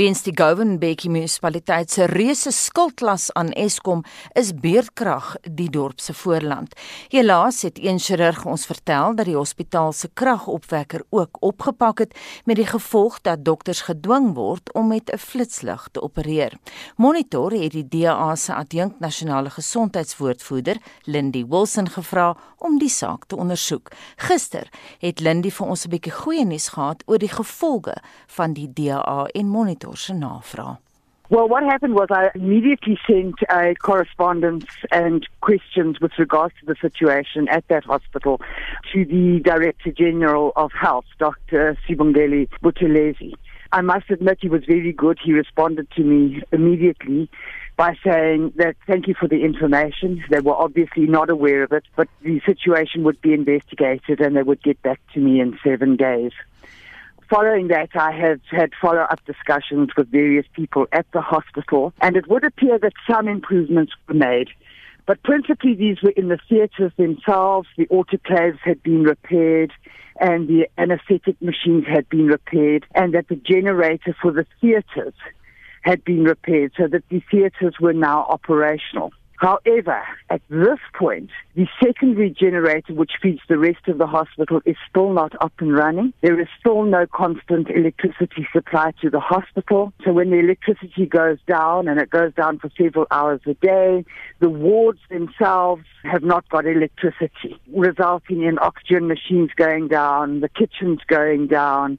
Weens 0.00 0.22
die 0.24 0.32
Govan 0.32 0.78
Bay 0.80 0.96
munisipaliteit 1.04 1.90
se 1.92 2.06
reuse 2.08 2.48
skuldlas 2.56 3.26
aan 3.36 3.50
Eskom 3.52 4.00
is 4.32 4.54
beerdkrag 4.56 5.34
die 5.44 5.68
dorp 5.68 6.00
se 6.00 6.14
voorland. 6.16 6.72
Helaas 7.12 7.60
het 7.68 7.76
een 7.84 8.00
chirurg 8.00 8.46
ons 8.48 8.64
vertel 8.64 9.12
dat 9.14 9.28
die 9.28 9.36
hospitaal 9.36 9.92
se 9.92 10.08
kragopwekker 10.14 11.04
ook 11.10 11.36
opgepak 11.44 11.98
het 11.98 12.16
met 12.48 12.56
die 12.56 12.66
gevolg 12.72 13.20
dat 13.28 13.44
dokters 13.44 13.84
gedwing 13.90 14.32
word 14.40 14.72
om 14.72 14.88
met 14.88 15.12
'n 15.12 15.18
flitslig 15.18 15.88
te 15.92 16.00
opereer. 16.00 16.56
Monitor 16.96 17.52
het 17.52 17.72
die 17.72 17.88
DA 17.88 18.34
se 18.36 18.54
adjunkt 18.54 19.00
nasionale 19.00 19.50
gesondheidswoordvoerder 19.50 20.76
Lindy 21.04 21.44
Wilson 21.44 21.88
gevra 21.88 22.36
om 22.58 22.78
die 22.78 22.88
saak 22.88 23.24
te 23.24 23.36
ondersoek. 23.36 23.90
Gister 24.16 24.68
het 24.98 25.20
Lindy 25.20 25.50
vir 25.50 25.66
ons 25.66 25.86
'n 25.86 25.90
bietjie 25.90 26.12
goeie 26.12 26.44
nuus 26.44 26.68
gehad 26.68 27.02
oor 27.06 27.18
die 27.18 27.34
gevolge 27.40 27.94
van 28.26 28.52
die 28.52 28.72
DA 28.72 29.26
en 29.32 29.48
Monitor 29.48 29.96
se 29.96 30.12
navraag. 30.12 30.78
Well, 31.30 31.48
what 31.48 31.62
happened 31.64 31.94
was 31.94 32.08
I 32.10 32.30
immediately 32.34 32.98
sent 33.06 33.36
a 33.48 33.74
correspondence 33.76 34.66
and 34.92 35.26
questions 35.40 35.98
with 35.98 36.12
regards 36.18 36.54
to 36.60 36.66
the 36.66 36.76
situation 36.80 37.48
at 37.48 37.66
that 37.68 37.84
hospital 37.84 38.42
to 38.92 39.04
the 39.06 39.40
Director 39.40 39.90
General 39.90 40.52
of 40.54 40.70
Health, 40.72 41.06
Dr. 41.18 41.78
Sibongeli 41.88 42.48
Buthelezi. 42.62 43.32
I 43.72 43.80
must 43.80 44.10
admit 44.10 44.38
he 44.42 44.48
was 44.48 44.64
very 44.66 44.92
good. 44.92 45.18
He 45.18 45.32
responded 45.32 45.90
to 45.96 46.04
me 46.04 46.42
immediately 46.52 47.30
by 47.76 47.96
saying 48.04 48.52
that 48.56 48.76
thank 48.86 49.08
you 49.08 49.14
for 49.18 49.28
the 49.28 49.44
information. 49.44 50.22
They 50.30 50.40
were 50.40 50.54
obviously 50.54 51.06
not 51.06 51.30
aware 51.30 51.62
of 51.62 51.72
it, 51.72 51.84
but 51.96 52.08
the 52.22 52.40
situation 52.46 53.02
would 53.04 53.20
be 53.20 53.32
investigated 53.32 54.20
and 54.20 54.36
they 54.36 54.42
would 54.42 54.62
get 54.62 54.80
back 54.82 55.00
to 55.14 55.20
me 55.20 55.40
in 55.40 55.58
seven 55.64 55.96
days. 55.96 56.32
Following 57.28 57.68
that, 57.68 57.90
I 57.94 58.12
have 58.12 58.40
had 58.50 58.70
follow 58.80 59.00
up 59.00 59.24
discussions 59.24 59.90
with 59.96 60.10
various 60.10 60.46
people 60.52 60.86
at 60.92 61.06
the 61.12 61.20
hospital, 61.20 61.92
and 62.00 62.16
it 62.16 62.28
would 62.28 62.44
appear 62.44 62.78
that 62.78 62.92
some 63.10 63.28
improvements 63.28 63.92
were 64.06 64.14
made. 64.14 64.48
But 65.06 65.22
principally, 65.22 65.74
these 65.74 66.00
were 66.02 66.10
in 66.10 66.28
the 66.28 66.38
theatres 66.48 66.92
themselves. 66.96 67.68
The 67.76 67.86
autoclaves 67.86 68.58
had 68.62 68.82
been 68.82 69.02
repaired 69.02 69.72
and 70.20 70.48
the 70.48 70.68
anesthetic 70.78 71.40
machines 71.42 71.84
had 71.86 72.08
been 72.08 72.26
repaired, 72.26 72.86
and 72.94 73.14
that 73.14 73.28
the 73.28 73.36
generator 73.36 74.14
for 74.20 74.30
the 74.30 74.46
theatres 74.60 75.14
had 75.84 76.02
been 76.04 76.24
repaired 76.24 76.72
so 76.76 76.88
that 76.88 77.04
the 77.10 77.22
theatres 77.30 77.74
were 77.78 77.92
now 77.92 78.24
operational. 78.28 79.12
However, 79.36 80.02
at 80.30 80.40
this 80.48 80.78
point, 80.94 81.28
the 81.54 81.66
secondary 81.82 82.30
generator, 82.30 82.94
which 82.94 83.12
feeds 83.20 83.40
the 83.48 83.58
rest 83.58 83.86
of 83.88 83.98
the 83.98 84.06
hospital, 84.06 84.62
is 84.64 84.76
still 84.88 85.12
not 85.12 85.32
up 85.42 85.52
and 85.58 85.76
running. 85.76 86.14
There 86.22 86.40
is 86.40 86.46
still 86.58 86.84
no 86.84 87.06
constant 87.06 87.68
electricity 87.68 88.46
supply 88.52 88.92
to 89.02 89.10
the 89.10 89.20
hospital. 89.20 89.92
So 90.04 90.12
when 90.12 90.30
the 90.30 90.38
electricity 90.38 91.04
goes 91.04 91.38
down, 91.46 91.88
and 91.88 92.00
it 92.00 92.08
goes 92.08 92.32
down 92.34 92.58
for 92.58 92.70
several 92.80 93.06
hours 93.10 93.40
a 93.46 93.54
day, 93.54 94.04
the 94.38 94.48
wards 94.48 95.00
themselves 95.10 95.84
have 96.04 96.22
not 96.22 96.48
got 96.48 96.64
electricity, 96.64 97.60
resulting 97.74 98.44
in 98.44 98.58
oxygen 98.60 99.08
machines 99.08 99.50
going 99.56 99.88
down, 99.88 100.40
the 100.40 100.48
kitchens 100.48 101.00
going 101.06 101.48
down, 101.48 101.98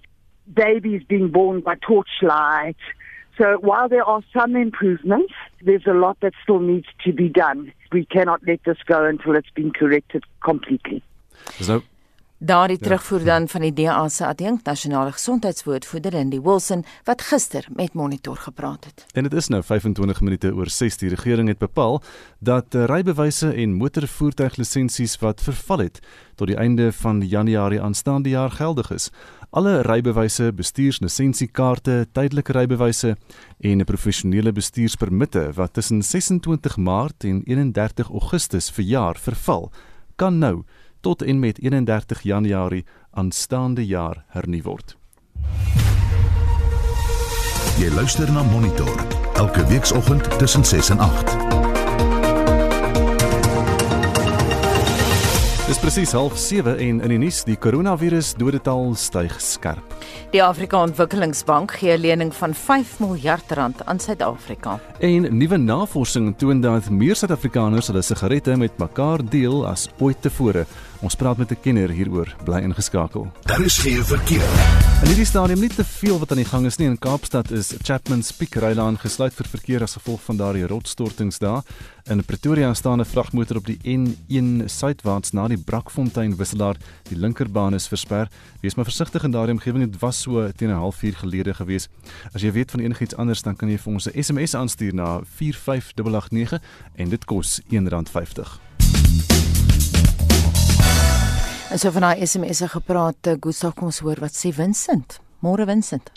babies 0.51 1.01
being 1.07 1.29
born 1.29 1.61
by 1.61 1.75
torchlight, 1.75 2.77
So 3.37 3.57
while 3.59 3.89
there 3.89 4.03
are 4.03 4.21
some 4.33 4.55
improvements, 4.55 5.33
there's 5.61 5.85
a 5.85 5.93
lot 5.93 6.17
that 6.21 6.33
still 6.41 6.59
needs 6.59 6.87
to 7.03 7.11
be 7.11 7.27
done. 7.27 7.73
We 7.91 8.05
cannot 8.05 8.41
let 8.47 8.63
this 8.63 8.77
go 8.85 9.05
until 9.05 9.35
it's 9.35 9.49
been 9.49 9.71
corrected 9.71 10.23
completely. 10.43 11.03
So 11.59 11.83
Daardie 12.45 12.77
ja. 12.79 12.83
terugvoer 12.83 13.23
dan 13.23 13.47
van 13.47 13.61
die 13.61 13.73
DA 13.73 14.07
se 14.09 14.25
adjunkt 14.25 14.65
nasionale 14.65 15.11
gesondheidswoordvoerder 15.11 16.11
Lindy 16.11 16.39
Wilson 16.41 16.83
wat 17.03 17.21
gister 17.21 17.65
met 17.73 17.93
Monitor 17.93 18.37
gepraat 18.37 18.85
het. 18.85 19.05
En 19.13 19.23
dit 19.23 19.33
is 19.33 19.47
nou 19.47 19.63
25 19.63 20.21
minute 20.21 20.53
oor 20.53 20.69
6 20.69 20.97
die 20.97 21.09
regering 21.09 21.47
het 21.47 21.57
bepaal 21.57 22.01
dat 22.39 22.75
eh, 22.75 22.83
rybewyse 22.85 23.49
en 23.53 23.73
motorvoertuiglisensies 23.73 25.17
wat 25.19 25.41
verval 25.41 25.77
het 25.77 25.99
tot 26.35 26.47
die 26.47 26.57
einde 26.57 26.91
van 26.93 27.21
Januarie 27.21 27.81
aanstaande 27.81 28.29
jaar 28.29 28.51
geldig 28.51 28.91
is. 28.91 29.09
Alle 29.49 29.81
rybewyse, 29.81 30.51
bestuurslisensiekaarte, 30.53 32.07
tydelike 32.11 32.51
rybewyse 32.51 33.17
en 33.59 33.81
'n 33.81 33.83
professionele 33.85 34.51
bestuurspermitte 34.51 35.51
wat 35.53 35.73
tussen 35.73 36.03
26 36.03 36.77
Maart 36.77 37.23
en 37.23 37.41
31 37.45 38.09
Augustus 38.09 38.69
verjaar 38.69 39.17
verval, 39.17 39.71
kan 40.15 40.37
nou 40.37 40.63
tot 41.05 41.21
en 41.21 41.39
met 41.39 41.59
31 41.61 42.21
Januarie 42.21 42.85
aanstaande 43.11 43.85
jaar 43.85 44.23
hernu 44.27 44.61
word. 44.61 44.97
Jy 47.77 47.91
luister 47.93 48.31
na 48.31 48.43
Monitor 48.43 49.05
elke 49.33 49.67
weekoggend 49.67 50.37
tussen 50.39 50.65
6 50.65 50.89
en 50.89 50.99
8. 50.99 51.64
Dis 55.65 55.79
presies 55.81 56.11
07:30 56.13 56.75
en 56.77 56.99
in 57.01 57.09
die 57.09 57.17
nuus 57.17 57.39
die 57.41 57.55
koronavirus 57.57 58.35
dodetal 58.37 58.91
styg 59.01 59.33
skerp. 59.41 59.95
Die 60.29 60.43
Afrika 60.43 60.83
Ontwikkelingsbank 60.85 61.73
gee 61.79 61.97
'n 61.97 62.01
lening 62.01 62.33
van 62.33 62.53
5 62.53 62.99
miljard 62.99 63.51
rand 63.51 63.85
aan 63.85 63.99
Suid-Afrika. 63.99 64.79
En 64.99 65.37
nuwe 65.37 65.57
navorsing 65.57 66.37
toon 66.37 66.61
dat 66.61 66.89
meer 66.89 67.15
Suid-Afrikaners 67.15 67.87
hulle 67.87 68.01
sigarette 68.01 68.55
met 68.57 68.77
mekaar 68.77 69.29
deel 69.29 69.67
as 69.67 69.89
ooit 69.99 70.21
tevore. 70.21 70.65
Ons 71.01 71.15
praat 71.15 71.37
met 71.37 71.51
'n 71.51 71.57
kenner 71.61 71.89
hieroor, 71.89 72.35
bly 72.43 72.61
ingeskakel. 72.61 73.27
Daar 73.45 73.61
is 73.61 73.77
geen 73.77 74.03
verkeer. 74.03 74.84
In 75.05 75.11
hierdie 75.11 75.27
stadium 75.29 75.59
nie 75.61 75.69
te 75.69 75.83
veel 75.85 76.15
wat 76.17 76.31
aan 76.33 76.39
die 76.41 76.47
gang 76.49 76.63
is 76.65 76.79
nie 76.79 76.87
in 76.89 76.95
Kaapstad 76.97 77.51
is 77.53 77.67
Chapman's 77.85 78.31
Peak 78.33 78.55
Rylaan 78.57 78.95
gesluit 78.97 79.35
vir 79.37 79.49
verkeer 79.51 79.83
as 79.85 79.93
gevolg 79.99 80.23
van 80.25 80.39
daardie 80.39 80.65
rotsstortings 80.65 81.37
daar. 81.43 81.61
In 82.09 82.23
Pretoria 82.25 82.73
staan 82.73 83.01
'n 83.01 83.05
vragmotor 83.05 83.57
op 83.57 83.67
die 83.69 83.77
N1 83.85 84.65
suidwaarts 84.65 85.31
na 85.31 85.47
die 85.47 85.61
Brakfontein 85.61 86.35
wisselaar. 86.35 86.75
Die 87.03 87.17
linkerbaan 87.17 87.75
is 87.75 87.87
versper. 87.87 88.29
Wees 88.61 88.75
maar 88.75 88.89
versigtig 88.89 89.23
in 89.23 89.31
daardie 89.31 89.53
omgewing. 89.53 89.91
Dit 89.91 90.01
was 90.01 90.21
so 90.21 90.51
teen 90.51 90.69
'n 90.69 90.81
halfuur 90.81 91.15
gelede 91.15 91.53
gewees. 91.53 91.87
As 92.33 92.41
jy 92.41 92.51
weet 92.51 92.71
van 92.71 92.79
enigiets 92.79 93.15
anders, 93.15 93.43
dan 93.43 93.55
kan 93.55 93.69
jy 93.69 93.77
vir 93.77 93.93
ons 93.93 94.07
'n 94.07 94.23
SMS 94.23 94.55
aanstuur 94.55 94.93
na 94.93 95.21
45889 95.23 96.61
en 96.95 97.09
dit 97.09 97.25
kos 97.25 97.61
R1.50. 97.69 98.59
En 101.71 101.79
so 101.81 101.89
van 101.91 102.03
daai 102.05 102.25
SMS'e 102.25 102.67
gepraat, 102.69 103.27
eh, 103.27 103.33
Gustav 103.41 103.73
kom 103.73 103.87
ons 103.89 103.99
hoor 104.05 104.19
wat 104.21 104.33
sê 104.37 104.51
Vincent. 104.53 105.19
Môre 105.41 105.65
Vincent. 105.65 106.11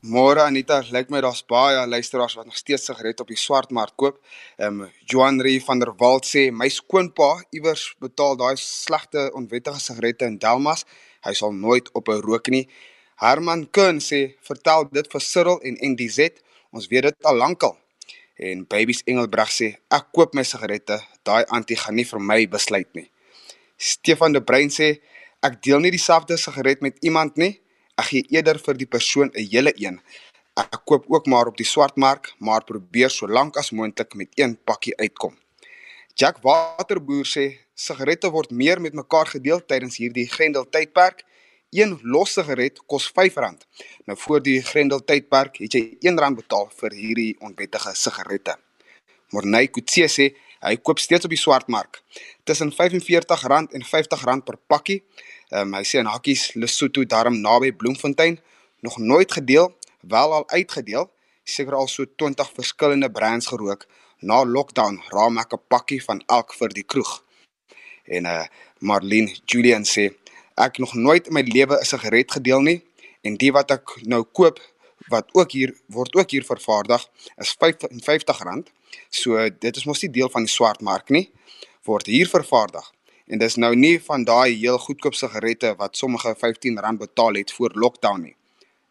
Môre 0.00 0.40
Anita, 0.40 0.78
lyk 0.90 1.10
my 1.10 1.20
daar's 1.20 1.42
baie 1.44 1.86
luisteraars 1.86 2.34
wat 2.34 2.46
nog 2.46 2.56
steeds 2.56 2.84
sigaret 2.84 3.20
op 3.20 3.28
die 3.28 3.36
swartmark 3.36 3.92
koop. 3.96 4.16
Ehm 4.56 4.80
um, 4.80 4.90
Johan 5.04 5.40
Ree 5.40 5.60
van 5.60 5.78
der 5.78 5.92
Walt 5.98 6.24
sê 6.24 6.50
my 6.50 6.68
skoonpa 6.68 7.42
iewers 7.50 7.94
betaal 8.00 8.36
daai 8.36 8.56
slegte 8.56 9.30
onwettige 9.34 9.80
sigarette 9.80 10.24
in 10.24 10.38
Delmas. 10.38 10.84
Hy 11.20 11.32
sal 11.32 11.52
nooit 11.52 11.92
op 11.92 12.08
'n 12.08 12.20
rook 12.20 12.48
nie. 12.48 12.68
Herman 13.16 13.70
Kun 13.70 13.98
sê 13.98 14.36
vertel 14.40 14.88
dit 14.92 15.12
vir 15.12 15.20
Cyril 15.20 15.60
en 15.60 15.76
NDZ. 15.92 16.30
Ons 16.72 16.86
weet 16.86 17.02
dit 17.02 17.24
al 17.24 17.36
lankal. 17.36 17.76
En 18.36 18.66
Babies 18.66 19.02
Engelbreg 19.04 19.50
sê 19.50 19.76
ek 19.90 20.06
koop 20.12 20.34
my 20.34 20.42
sigarette, 20.42 21.00
daai 21.22 21.44
anti 21.48 21.76
gaan 21.76 21.94
nie 21.94 22.04
vir 22.04 22.20
my 22.20 22.46
besluit 22.46 22.94
nie. 22.94 23.10
Stefan 23.76 24.32
de 24.32 24.42
Bruin 24.42 24.70
sê 24.72 25.00
ek 25.44 25.60
deel 25.62 25.80
nie 25.80 25.92
dieselfde 25.94 26.36
sigaret 26.40 26.80
met 26.80 26.96
iemand 27.04 27.36
nie 27.36 27.60
ek 27.96 28.10
gee 28.10 28.28
eerder 28.36 28.58
vir 28.60 28.76
die 28.76 28.88
persoon 28.94 29.30
'n 29.32 29.48
hele 29.52 29.72
een. 29.76 30.00
Ek 30.56 30.80
koop 30.84 31.04
ook 31.08 31.26
maar 31.26 31.46
op 31.46 31.56
die 31.56 31.70
swartmark, 31.74 32.34
maar 32.38 32.64
probeer 32.64 33.10
so 33.10 33.26
lank 33.26 33.56
as 33.56 33.70
moontlik 33.70 34.14
met 34.14 34.28
een 34.34 34.56
pakkie 34.64 34.96
uitkom. 34.96 35.36
Jack 36.14 36.36
Waterboer 36.42 37.26
sê 37.26 37.44
sigarette 37.74 38.30
word 38.30 38.50
meer 38.50 38.80
met 38.80 38.94
mekaar 38.94 39.26
gedeel 39.26 39.60
tydens 39.60 39.96
hierdie 39.96 40.28
Grendel 40.28 40.64
tydperk. 40.64 41.24
Een 41.70 41.98
los 42.02 42.32
sigaret 42.32 42.78
kos 42.86 43.10
R5. 43.12 43.36
Nou 44.06 44.16
voor 44.18 44.40
die 44.42 44.62
Grendel 44.62 45.04
tydperk 45.04 45.56
het 45.56 45.72
jy 45.74 45.98
R1 46.00 46.34
betaal 46.36 46.70
vir 46.80 46.90
hierdie 46.92 47.36
onwettige 47.40 47.92
sigarette. 47.94 48.56
Morney 49.32 49.66
Kutse 49.68 50.08
sê 50.08 50.34
hy 50.66 50.76
koop 50.82 50.98
steeds 50.98 51.24
op 51.24 51.32
die 51.32 51.40
swartmark 51.40 52.02
tussen 52.44 52.72
R45 52.72 53.44
en 53.76 53.84
R50 53.84 54.44
per 54.44 54.58
pakkie. 54.66 55.02
Ehm 55.50 55.72
um, 55.72 55.74
hy 55.78 55.84
sê 55.86 56.00
in 56.02 56.10
hakkies 56.10 56.54
Lesotho 56.54 57.04
daarom 57.04 57.40
naby 57.40 57.72
Bloemfontein 57.72 58.40
nog 58.80 58.98
nooit 58.98 59.32
gedeel, 59.32 59.70
wel 60.00 60.32
al 60.32 60.48
uitgedeel, 60.50 61.10
seker 61.44 61.74
al 61.74 61.88
so 61.88 62.04
20 62.16 62.50
verskillende 62.54 63.10
brands 63.10 63.46
gerook. 63.46 63.86
Na 64.20 64.44
lockdown 64.44 65.00
raam 65.14 65.38
ek 65.38 65.52
'n 65.54 65.62
pakkie 65.68 66.02
van 66.02 66.22
elk 66.26 66.54
vir 66.54 66.68
die 66.68 66.84
kroeg. 66.84 67.22
En 68.04 68.24
uh 68.24 68.44
Marlene 68.78 69.34
Julian 69.46 69.84
sê 69.84 70.14
ek 70.56 70.78
nog 70.78 70.94
nooit 70.94 71.26
in 71.26 71.32
my 71.32 71.42
lewe 71.42 71.78
'n 71.78 71.84
sigaret 71.84 72.32
gedeel 72.32 72.60
nie 72.60 72.80
en 73.22 73.36
die 73.36 73.52
wat 73.52 73.70
ek 73.70 73.98
nou 74.02 74.22
koop 74.24 74.60
wat 75.08 75.28
ook 75.32 75.52
hier 75.52 75.74
word 75.86 76.14
ook 76.16 76.30
hier 76.30 76.44
vervaardig 76.44 77.02
is 77.36 77.54
R55. 77.54 78.66
So 79.10 79.48
dit 79.48 79.76
is 79.76 79.86
mos 79.86 80.02
nie 80.02 80.12
deel 80.12 80.30
van 80.32 80.44
die 80.48 80.52
swartmark 80.52 81.10
nie 81.10 81.30
word 81.86 82.06
hier 82.10 82.28
vervaardig 82.28 82.92
En 83.26 83.40
dis 83.42 83.56
nou 83.58 83.72
nie 83.74 83.96
van 84.06 84.22
daai 84.24 84.54
heel 84.54 84.78
goedkoop 84.78 85.14
sigarette 85.18 85.72
wat 85.80 85.96
sommige 85.98 86.34
R15 86.34 86.98
betaal 86.98 87.34
het 87.34 87.52
voor 87.52 87.72
lockdown 87.74 88.20
nie. 88.22 88.36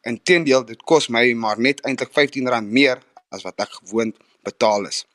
Inteendeel, 0.04 0.66
dit 0.66 0.82
kos 0.84 1.08
my 1.08 1.24
maar 1.34 1.60
net 1.60 1.80
eintlik 1.88 2.12
R15 2.12 2.68
meer 2.68 3.00
as 3.32 3.46
wat 3.48 3.64
ek 3.64 3.80
gewoond 3.80 4.18
betaal 4.44 4.86
is. 4.92 5.06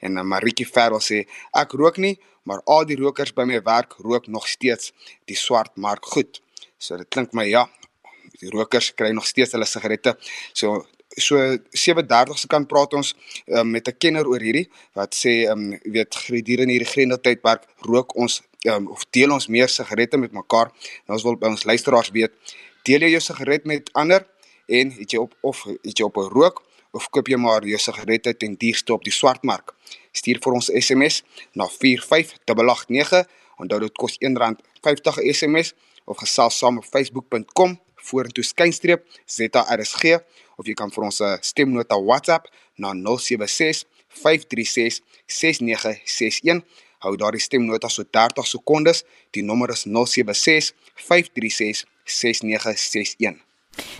En 0.00 0.16
uh, 0.16 0.22
Maritjie 0.22 0.66
Ferrel 0.68 1.00
sê 1.00 1.24
ek 1.56 1.72
rook 1.72 1.96
nie, 1.96 2.18
maar 2.44 2.60
al 2.64 2.84
die 2.86 2.98
rokers 3.00 3.32
by 3.32 3.46
my 3.48 3.62
werk 3.64 3.96
rook 4.04 4.28
nog 4.28 4.46
steeds 4.46 4.92
die 5.24 5.36
swart 5.36 5.72
mark 5.76 6.04
goed. 6.04 6.42
So 6.78 7.00
dit 7.00 7.08
klink 7.08 7.32
my 7.32 7.48
ja, 7.48 7.64
die 8.42 8.52
rokers 8.52 8.92
kry 8.94 9.10
nog 9.16 9.26
steeds 9.26 9.56
hulle 9.56 9.66
sigarette. 9.66 10.14
So 10.52 10.84
so 11.16 11.36
7:30 11.70 12.38
se 12.38 12.46
kant 12.46 12.68
praat 12.68 12.92
ons 12.94 13.14
um, 13.46 13.70
met 13.70 13.88
'n 13.88 13.96
kenner 13.98 14.26
oor 14.26 14.40
hierdie 14.40 14.68
wat 14.94 15.14
sê 15.14 15.46
ehm 15.46 15.72
um, 15.72 15.80
weet 15.84 16.14
gedurende 16.14 16.72
hierdie 16.72 16.92
grendeltydperk 16.92 17.62
rook 17.88 18.16
ons 18.16 18.42
um, 18.66 18.88
of 18.88 19.06
deel 19.10 19.32
ons 19.32 19.46
meer 19.46 19.68
sigarette 19.68 20.16
met 20.16 20.32
mekaar. 20.32 20.72
Nou 21.06 21.16
ons 21.16 21.22
wil 21.22 21.36
by 21.36 21.46
ons 21.46 21.64
luisteraars 21.64 22.10
weet, 22.10 22.32
deel 22.82 23.06
jy 23.06 23.10
jou 23.16 23.20
sigaret 23.20 23.64
met 23.64 23.90
ander 23.92 24.26
en 24.68 24.90
het 24.90 25.12
jy 25.12 25.18
op 25.18 25.34
of 25.40 25.64
het 25.64 25.98
jy 25.98 26.04
op 26.04 26.16
'n 26.16 26.30
rook 26.32 26.62
of 26.92 27.08
koop 27.10 27.28
jy 27.28 27.36
maar 27.36 27.64
jou 27.64 27.78
sigarette 27.78 28.36
ten 28.36 28.56
duurste 28.56 28.92
op 28.92 29.04
die 29.04 29.12
swartmark? 29.12 29.74
Stuur 30.12 30.38
vir 30.40 30.52
ons 30.52 30.70
SMS 30.72 31.22
na 31.52 31.68
45889. 31.68 33.26
Onthou 33.58 33.80
dit 33.80 33.94
kos 33.96 34.18
R1.50 34.20 35.18
'n 35.18 35.32
SMS 35.32 35.74
of 36.04 36.16
gesels 36.16 36.58
saam 36.58 36.78
op 36.78 36.84
facebook.com 36.84 37.80
vorentoe 37.94 38.44
skynstreep 38.44 39.06
ZRSG 39.26 40.20
of 40.56 40.66
jy 40.66 40.74
kan 40.74 40.90
vir 40.90 41.04
ons 41.04 41.20
'n 41.20 41.38
stemnota 41.40 41.96
WhatsApp 41.96 42.48
na 42.76 42.92
076 42.92 43.84
536 44.08 45.02
6961 45.26 46.64
hou 47.06 47.16
daardie 47.20 47.42
stemnota 47.42 47.90
so 47.92 48.04
30 48.04 48.46
sekondes. 48.46 49.04
Die 49.36 49.44
nommer 49.44 49.72
is 49.74 49.86
076 49.86 50.72
536 51.08 51.84
6961. 52.04 53.42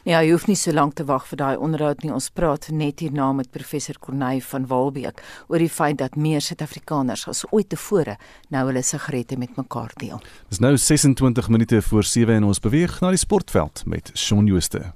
Ja, 0.09 0.23
jy 0.25 0.31
hoef 0.31 0.47
nie 0.49 0.57
so 0.57 0.73
lank 0.73 0.95
te 0.97 1.05
wag 1.05 1.27
vir 1.29 1.41
daai 1.43 1.57
onderhoud 1.61 2.01
nie. 2.01 2.13
Ons 2.15 2.31
praat 2.33 2.71
net 2.73 3.03
hierna 3.05 3.29
met 3.37 3.51
professor 3.53 3.99
Corneille 4.01 4.41
van 4.49 4.65
Walbeek 4.71 5.21
oor 5.53 5.61
die 5.61 5.69
feit 5.69 5.99
dat 6.01 6.17
meer 6.17 6.41
Suid-Afrikaners 6.41 7.27
as 7.29 7.45
ooit 7.51 7.69
tevore 7.75 8.17
nou 8.55 8.65
hulle 8.71 8.83
sigarette 8.87 9.37
met 9.37 9.59
mekaar 9.61 9.93
deel. 10.01 10.23
Dis 10.49 10.63
nou 10.65 10.73
26 10.81 11.51
minute 11.53 11.83
voor 11.91 12.09
7 12.09 12.41
en 12.41 12.49
ons 12.49 12.63
beweeg 12.63 13.03
na 13.05 13.13
die 13.13 13.21
sportveld 13.21 13.85
met 13.85 14.15
Shaun 14.17 14.49
Jooste. 14.49 14.95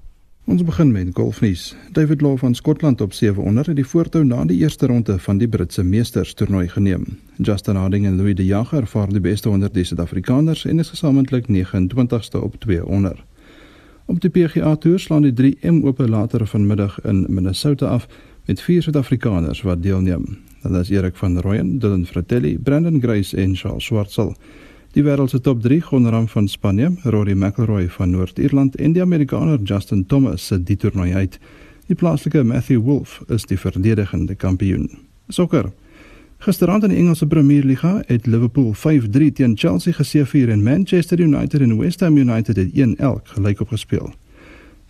Ons 0.50 0.64
begin 0.66 0.90
met 0.90 1.08
golfnuus. 1.14 1.76
David 1.92 2.20
Law 2.20 2.38
van 2.38 2.54
Skotland 2.54 3.00
op 3.00 3.12
7 3.12 3.42
onder 3.42 3.66
het 3.66 3.76
die 3.76 3.86
voortou 3.86 4.24
na 4.24 4.44
die 4.44 4.56
eerste 4.58 4.86
ronde 4.86 5.18
van 5.18 5.38
die 5.38 5.48
Britse 5.48 5.84
Meesters 5.84 6.32
toernooi 6.34 6.68
geneem. 6.68 7.04
Justin 7.36 7.76
Harding 7.76 8.06
en 8.06 8.16
Louis 8.16 8.34
De 8.34 8.44
Jager 8.44 8.86
vaar 8.86 9.08
die 9.08 9.20
beste 9.20 9.48
onder 9.48 9.72
die 9.72 9.84
Suid-Afrikaners 9.84 10.64
en 10.64 10.78
is 10.78 10.90
gesamentlik 10.90 11.46
29ste 11.46 12.42
op 12.42 12.56
2 12.58 12.86
onder. 12.86 13.24
Op 14.04 14.20
die 14.20 14.30
PGA 14.30 14.76
Tour 14.76 14.98
slaan 14.98 15.22
die 15.22 15.54
3M 15.54 15.84
Ope 15.84 16.08
later 16.08 16.46
vanmiddag 16.46 17.00
in 17.04 17.26
Minnesota 17.28 17.86
af 17.86 18.08
met 18.44 18.60
vier 18.60 18.82
Suid-Afrikaners 18.82 19.62
wat 19.62 19.82
deelneem. 19.82 20.38
Hulle 20.62 20.80
is 20.80 20.90
Erik 20.90 21.16
van 21.16 21.38
Rooyen, 21.38 21.78
Dylan 21.78 22.06
Fratelli, 22.06 22.58
Brandon 22.58 23.00
Grace 23.00 23.36
en 23.36 23.56
Charles 23.56 23.84
Schwartzel. 23.84 24.34
Die 24.90 25.04
wêreld 25.06 25.30
se 25.30 25.38
top 25.40 25.60
3 25.62 25.80
gondram 25.86 26.24
van 26.28 26.48
Spanje, 26.48 26.88
Rory 27.02 27.36
McIlroy 27.38 27.88
van 27.94 28.10
Noord-Ierland 28.10 28.76
en 28.76 28.92
die 28.92 29.02
Amerikaner 29.02 29.60
Justin 29.62 30.06
Thomas 30.06 30.46
se 30.46 30.62
die 30.62 30.76
toernooi 30.76 31.12
uit. 31.14 31.36
Die 31.86 31.94
plaaslike 31.94 32.42
Matthew 32.42 32.82
Wolff 32.82 33.20
is 33.28 33.46
die 33.46 33.58
verdedigende 33.58 34.34
kampioen. 34.34 34.88
Sokker. 35.28 35.70
Gisterand 36.42 36.82
in 36.82 36.90
die 36.90 36.98
Engelse 36.98 37.26
Premier 37.26 37.64
Liga 37.64 38.02
het 38.06 38.26
Liverpool 38.26 38.74
5-3 38.74 39.30
teen 39.34 39.54
Chelsea 39.54 39.92
geseëvier 39.92 40.50
en 40.50 40.62
Manchester 40.62 41.20
United 41.20 41.60
en 41.60 41.76
West 41.78 42.00
Ham 42.00 42.16
United 42.16 42.56
het 42.56 42.74
1-1 42.74 43.30
gelyk 43.36 43.60
opgespeel. 43.60 44.10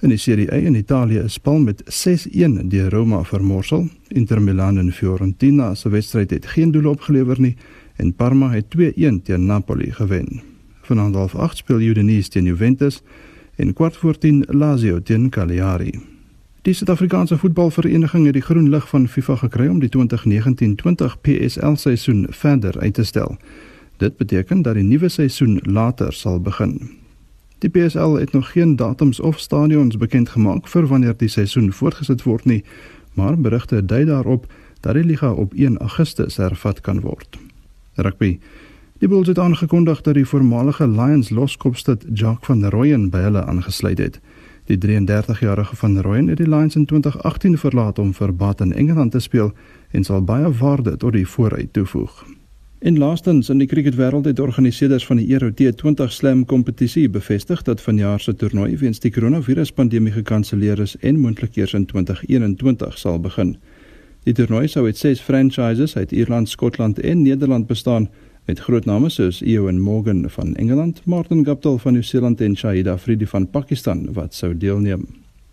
In 0.00 0.08
die 0.08 0.18
Serie 0.18 0.48
A 0.52 0.56
in 0.56 0.74
Italië 0.74 1.18
is 1.26 1.32
Spal 1.36 1.58
met 1.58 1.84
6-1 1.84 2.68
deur 2.72 2.90
Roma 2.90 3.20
vermorsel. 3.24 3.88
Inter 4.08 4.40
Milan 4.42 4.78
en 4.78 4.92
Fiorentina 4.92 5.74
se 5.74 5.88
wedstryd 5.88 6.30
het 6.30 6.46
geen 6.46 6.70
doel 6.70 6.88
opgelewer 6.90 7.40
nie 7.40 7.56
en 8.00 8.14
Parma 8.14 8.50
het 8.50 8.64
2-1 8.76 9.22
teen 9.22 9.46
Napoli 9.46 9.92
gewen. 9.92 10.40
Vanaand 10.80 11.14
half 11.14 11.34
8 11.34 11.56
speel 11.56 11.80
Udinese 11.80 12.28
teen 12.28 12.44
Juventus 12.44 13.02
en 13.56 13.72
kwart 13.72 13.96
voor 13.96 14.18
10 14.18 14.44
Lazio 14.48 15.02
teen 15.02 15.28
Cagliari. 15.30 16.00
Die 16.62 16.74
Suid-Afrikaanse 16.74 17.38
voetbalvereniging 17.38 18.24
het 18.24 18.32
die 18.32 18.42
groen 18.42 18.68
lig 18.68 18.88
van 18.88 19.08
FIFA 19.08 19.36
gekry 19.36 19.66
om 19.68 19.78
die 19.80 19.90
2019-20 19.96 21.20
PSL 21.20 21.74
seisoen 21.74 22.26
verder 22.30 22.80
uit 22.80 22.94
te 22.94 23.04
stel. 23.04 23.36
Dit 23.96 24.16
beteken 24.16 24.62
dat 24.62 24.74
die 24.74 24.84
nuwe 24.84 25.08
seisoen 25.08 25.60
later 25.62 26.12
sal 26.12 26.40
begin. 26.40 26.90
Die 27.58 27.70
PSL 27.70 28.16
het 28.16 28.32
nog 28.32 28.50
geen 28.50 28.76
datums 28.76 29.20
of 29.20 29.38
stadions 29.38 29.96
bekend 29.96 30.28
gemaak 30.28 30.68
vir 30.68 30.86
wanneer 30.86 31.16
die 31.16 31.28
seisoen 31.28 31.72
voortgesit 31.72 32.22
word 32.22 32.44
nie, 32.44 32.64
maar 33.14 33.40
berigte 33.40 33.84
dui 33.84 34.04
daarop 34.04 34.46
dat 34.80 34.94
die 34.94 35.04
liga 35.04 35.32
op 35.32 35.54
1 35.54 35.78
Augustus 35.78 36.36
hervat 36.36 36.80
kan 36.80 37.00
word. 37.00 37.49
Rugby. 38.00 38.38
Die 39.00 39.08
Bulls 39.08 39.28
het 39.28 39.38
aangekondig 39.38 40.00
dat 40.00 40.14
die 40.14 40.26
voormalige 40.26 40.88
Lions 40.88 41.30
loskopstud 41.30 42.04
Jacques 42.12 42.46
van 42.46 42.64
Rooyen 42.64 43.10
by 43.10 43.18
hulle 43.18 43.44
aangesluit 43.44 43.98
het. 43.98 44.20
Die 44.68 44.78
33-jarige 44.78 45.76
van 45.76 46.00
Rooyen 46.00 46.28
het 46.28 46.36
die 46.36 46.48
Lions 46.48 46.76
in 46.76 46.84
2018 46.86 47.58
verlaat 47.58 47.98
om 47.98 48.12
vir 48.14 48.34
Bath 48.34 48.60
in 48.60 48.72
Engeland 48.72 49.12
te 49.12 49.20
speel 49.20 49.52
en 49.90 50.04
sal 50.04 50.22
baie 50.22 50.52
waarde 50.52 50.96
tot 50.96 51.12
die 51.12 51.26
vooruit 51.26 51.72
toevoeg. 51.72 52.24
En 52.80 52.98
laastens 52.98 53.48
in 53.48 53.58
die 53.58 53.66
cricketwêreld 53.68 54.24
het 54.24 54.40
organiseerders 54.40 55.06
van 55.06 55.16
die 55.16 55.32
Euro 55.32 55.50
T20 55.50 56.06
Slam 56.08 56.44
kompetisie 56.44 57.10
bevestig 57.10 57.62
dat 57.62 57.80
vanjaar 57.80 58.20
se 58.20 58.34
toernooi 58.34 58.76
weens 58.76 59.00
die 59.00 59.10
koronaviruspandemie 59.10 60.12
gekanselleer 60.12 60.80
is 60.80 60.96
en 60.96 61.20
moontlik 61.20 61.56
eers 61.56 61.74
in 61.74 61.84
2021 61.86 62.98
sal 62.98 63.20
begin. 63.20 63.56
Die 64.28 64.34
toernooi 64.36 64.66
sou 64.68 64.84
uit 64.84 64.98
6 65.00 65.20
franchises 65.24 65.96
uit 65.96 66.12
Ierland, 66.12 66.48
Skotland 66.48 66.98
en 67.00 67.22
Nederland 67.22 67.66
bestaan 67.66 68.10
met 68.44 68.58
groot 68.60 68.84
name 68.84 69.08
soos 69.08 69.40
Ewan 69.40 69.80
Morgan 69.80 70.26
van 70.28 70.54
Engeland, 70.56 71.00
Martin 71.04 71.44
Guptill 71.44 71.78
van 71.78 71.92
Nieu-Seeland 71.92 72.40
en 72.40 72.56
Shahid 72.56 72.86
Afridi 72.86 73.26
van 73.26 73.50
Pakistan 73.50 74.12
wat 74.12 74.34
sou 74.34 74.56
deelneem. 74.56 75.06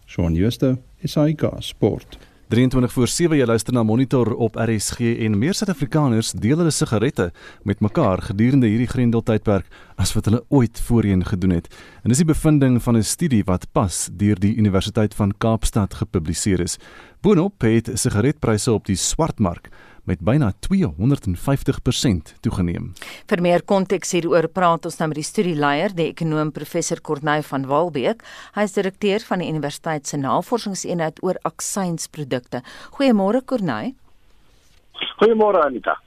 Shaun 0.05 0.35
Schuster, 0.35 0.77
SAK 1.03 1.51
Sport. 1.59 2.17
23 2.47 2.93
voor 2.93 3.07
7 3.11 3.35
jy 3.35 3.45
luister 3.45 3.73
na 3.75 3.81
Monitor 3.83 4.29
op 4.39 4.55
RSG 4.55 5.17
en 5.25 5.33
meer 5.35 5.55
Suid-Afrikaners 5.57 6.29
deel 6.31 6.61
hulle 6.61 6.71
sigarette 6.71 7.25
met 7.67 7.81
mekaar 7.83 8.21
gedurende 8.23 8.69
hierdie 8.71 8.87
Grendeltydperk 8.87 9.67
as 9.99 10.13
wat 10.15 10.29
hulle 10.29 10.39
ooit 10.47 10.79
voorheen 10.87 11.25
gedoen 11.27 11.57
het. 11.57 11.67
En 12.07 12.13
dis 12.13 12.21
die 12.23 12.29
bevinding 12.29 12.79
van 12.83 12.95
'n 12.95 13.03
studie 13.03 13.43
wat 13.43 13.67
pas 13.73 14.07
deur 14.13 14.39
die 14.39 14.55
Universiteit 14.55 15.13
van 15.13 15.35
Kaapstad 15.37 15.93
gepubliseer 15.93 16.63
is. 16.63 16.77
Boonop 17.21 17.61
het 17.61 17.91
sigaretpryse 17.93 18.71
op 18.71 18.85
die 18.85 18.95
swartmark 18.95 19.67
met 20.07 20.23
byna 20.23 20.53
250% 20.67 22.33
toegeneem. 22.41 22.93
Vir 23.27 23.43
meer 23.43 23.63
konteks 23.67 24.15
hieroor 24.15 24.47
praat 24.47 24.87
ons 24.87 24.97
nou 25.01 25.09
met 25.11 25.19
die 25.19 25.27
studieleier, 25.27 25.93
die 25.95 26.09
ekonom 26.13 26.53
professor 26.55 27.01
Corneil 27.03 27.43
van 27.43 27.67
Walbeek. 27.67 28.23
Hy 28.55 28.65
is 28.67 28.75
direkteur 28.77 29.23
van 29.27 29.43
die 29.43 29.51
universiteit 29.51 30.07
se 30.07 30.19
navorsingseenheid 30.21 31.21
oor 31.23 31.39
aksiensprodukte. 31.43 32.63
Goeiemôre 32.97 33.43
Corneil. 33.45 33.93
Goeiemôre 35.19 35.61
Anita. 35.65 35.97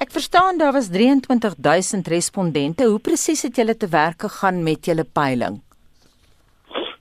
Ek 0.00 0.12
verstaan 0.14 0.58
daar 0.60 0.72
was 0.72 0.88
23000 0.94 2.08
respondente. 2.08 2.86
Hoe 2.88 3.00
presies 3.00 3.42
het 3.44 3.56
julle 3.56 3.76
te 3.76 3.88
werk 3.92 4.22
gegaan 4.24 4.62
met 4.62 4.86
julle 4.86 5.04
peiling? 5.04 5.60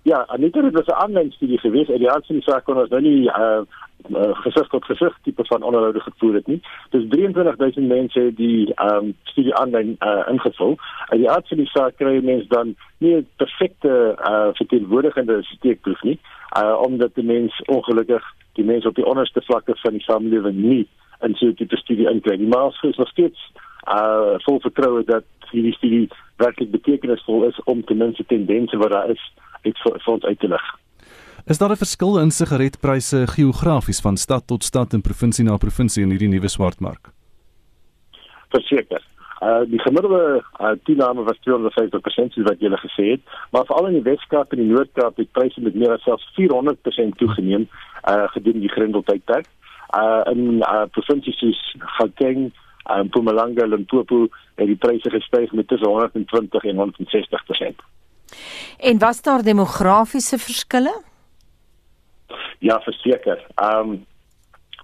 Ja, 0.08 0.24
Anita, 0.32 0.62
dit 0.62 0.74
was 0.74 0.88
'n 0.88 1.00
aanlyn 1.04 1.32
studie 1.32 1.60
geweest. 1.60 1.98
Die 2.00 2.12
aansien 2.12 2.42
saak 2.42 2.64
kon 2.64 2.78
ons 2.78 2.90
nou 2.90 3.02
nie 3.02 3.28
uh, 3.28 3.62
uh, 4.10 4.36
gesig 4.44 4.68
tot 4.68 4.86
gesig 4.86 5.18
tipe 5.24 5.46
van 5.46 5.64
onderhoude 5.64 6.00
gevoer 6.00 6.34
het 6.34 6.48
nie. 6.48 6.62
Dis 6.90 7.08
23000 7.10 7.88
mense 7.88 8.32
die 8.36 8.74
ehm 8.74 9.06
um, 9.06 9.16
studie 9.24 9.56
aanlyn 9.56 9.96
uh, 10.00 10.24
ingevul. 10.28 10.78
En 11.10 11.18
die 11.18 11.30
aard 11.30 11.48
van 11.48 11.58
die 11.58 11.70
saak 11.72 11.96
kry 11.98 12.20
mense 12.24 12.48
dan 12.48 12.76
nie 12.98 13.16
'n 13.16 13.28
perfekte 13.36 14.16
uh, 14.20 14.50
verteenwoordigende 14.54 15.44
steekproef 15.44 16.02
nie, 16.02 16.20
uh, 16.58 16.82
omdat 16.82 17.16
die 17.16 17.24
mense 17.26 17.64
ongelukkig 17.66 18.24
die 18.54 18.66
mense 18.66 18.88
op 18.88 18.96
die 18.96 19.06
onderste 19.06 19.42
vlakke 19.42 19.76
van 19.76 19.92
die 19.94 20.04
samelewing 20.04 20.56
nie 20.56 20.88
in 21.22 21.36
so 21.36 21.46
'n 21.46 21.56
tipe 21.56 21.78
studie 21.78 22.10
inkry 22.10 22.36
nie. 22.38 22.48
Maar 22.48 22.64
ons 22.64 22.82
is 22.82 22.98
nog 22.98 23.10
steeds 23.10 23.52
uh 23.88 24.36
vol 24.38 24.60
vertroue 24.60 25.04
dat 25.04 25.24
hierdie 25.52 25.74
studie 25.74 26.10
werklik 26.36 26.72
betekenisvol 26.72 27.44
is 27.44 27.64
om 27.64 27.84
ten 27.84 27.98
minste 27.98 28.26
tendense 28.26 28.78
wat 28.78 28.92
daar 28.92 29.10
is, 29.10 29.34
iets 29.62 29.82
vir, 29.82 30.00
vir 30.00 30.14
ons 30.14 30.26
uit 30.26 30.40
te 30.40 30.48
lig. 30.48 30.68
Is 31.48 31.58
daar 31.58 31.72
'n 31.72 31.84
verskil 31.86 32.20
in 32.20 32.32
sigaretpryse 32.32 33.28
geografies 33.28 34.00
van 34.00 34.18
stad 34.18 34.48
tot 34.48 34.64
stad 34.64 34.94
en 34.94 35.02
provinsie 35.02 35.46
na 35.46 35.58
provinsie 35.58 36.04
in 36.04 36.10
hierdie 36.10 36.28
nuwe 36.28 36.48
swartmark? 36.48 37.08
Verseker. 38.50 39.02
Uh 39.42 39.62
die 39.70 39.80
gemiddelde 39.80 40.44
uh, 40.62 40.72
toename 40.84 41.24
was 41.24 41.38
250% 41.38 42.34
soos 42.34 42.44
wat 42.44 42.60
jy 42.60 42.68
gele 42.68 42.78
gesê 42.78 43.06
het, 43.12 43.22
maar 43.52 43.66
veral 43.66 43.88
in 43.88 43.94
die 43.94 44.12
Weskaap 44.12 44.52
en 44.52 44.58
die 44.58 44.74
Noord-Kaap 44.74 45.18
het 45.18 45.32
pryse 45.32 45.62
met 45.62 45.76
meer 45.76 45.92
as 45.92 46.04
selfs 46.04 46.28
400% 46.36 47.16
toegeneem 47.16 47.70
uh 48.12 48.28
gedurende 48.36 48.68
die 48.68 48.76
grendeltydperk. 48.76 49.48
Uh 49.96 50.22
in 50.36 50.60
uh 50.60 50.86
provinsies 50.92 51.40
soos 51.40 51.76
Gauteng, 51.80 52.52
uh, 52.92 53.04
Mpumalanga 53.04 53.64
en 53.64 53.70
Limpopo 53.70 54.28
het 54.56 54.68
die 54.68 54.82
pryse 54.86 55.10
gestyg 55.10 55.52
met 55.52 55.68
tussen 55.68 55.88
120 55.88 56.64
en 56.64 56.76
160%. 56.76 57.86
En 58.78 58.98
was 59.00 59.22
daar 59.22 59.44
demografiese 59.44 60.38
verskille? 60.38 61.04
Ja, 62.60 62.82
verseker. 62.82 63.46
Ehm 63.56 63.90
um, 63.90 64.06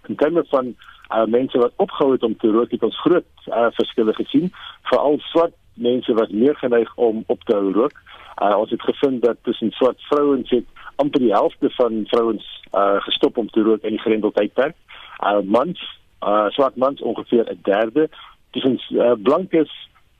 in 0.07 0.15
terme 0.15 0.43
van 0.49 0.75
uh, 1.09 1.25
mense 1.25 1.57
wat 1.57 1.71
opgehou 1.75 2.11
het 2.11 2.23
om 2.23 2.37
te 2.37 2.47
rook, 2.51 2.71
het 2.71 2.83
ons 2.83 2.99
groot 3.01 3.25
uh, 3.47 3.67
verskille 3.71 4.13
gesien, 4.13 4.53
veral 4.81 5.19
swart 5.19 5.53
mense 5.73 6.13
wat 6.13 6.31
meer 6.31 6.55
geneig 6.55 6.95
om 6.95 7.23
op 7.27 7.43
te 7.43 7.55
hou 7.55 7.71
rook. 7.71 7.95
Uh, 8.41 8.57
ons 8.57 8.69
het 8.69 8.81
gevind 8.81 9.21
dat 9.23 9.37
tussen 9.41 9.71
swart 9.71 10.01
vrouens 10.01 10.49
het 10.49 10.65
amper 10.95 11.19
die 11.19 11.31
helfte 11.31 11.69
van 11.69 12.03
vrouens 12.05 12.45
uh, 12.73 13.01
gestop 13.01 13.37
om 13.37 13.49
te 13.49 13.61
rook 13.61 13.81
in 13.81 13.95
die 13.97 14.03
grendeltydperk. 14.03 14.75
Uh, 15.23 15.39
mans, 15.45 15.79
uh, 16.21 16.49
swart 16.49 16.75
mans 16.75 17.01
ongeveer 17.01 17.45
'n 17.51 17.59
derde. 17.61 18.09
Tussen 18.51 18.79
uh, 18.89 19.11
blankes 19.21 19.71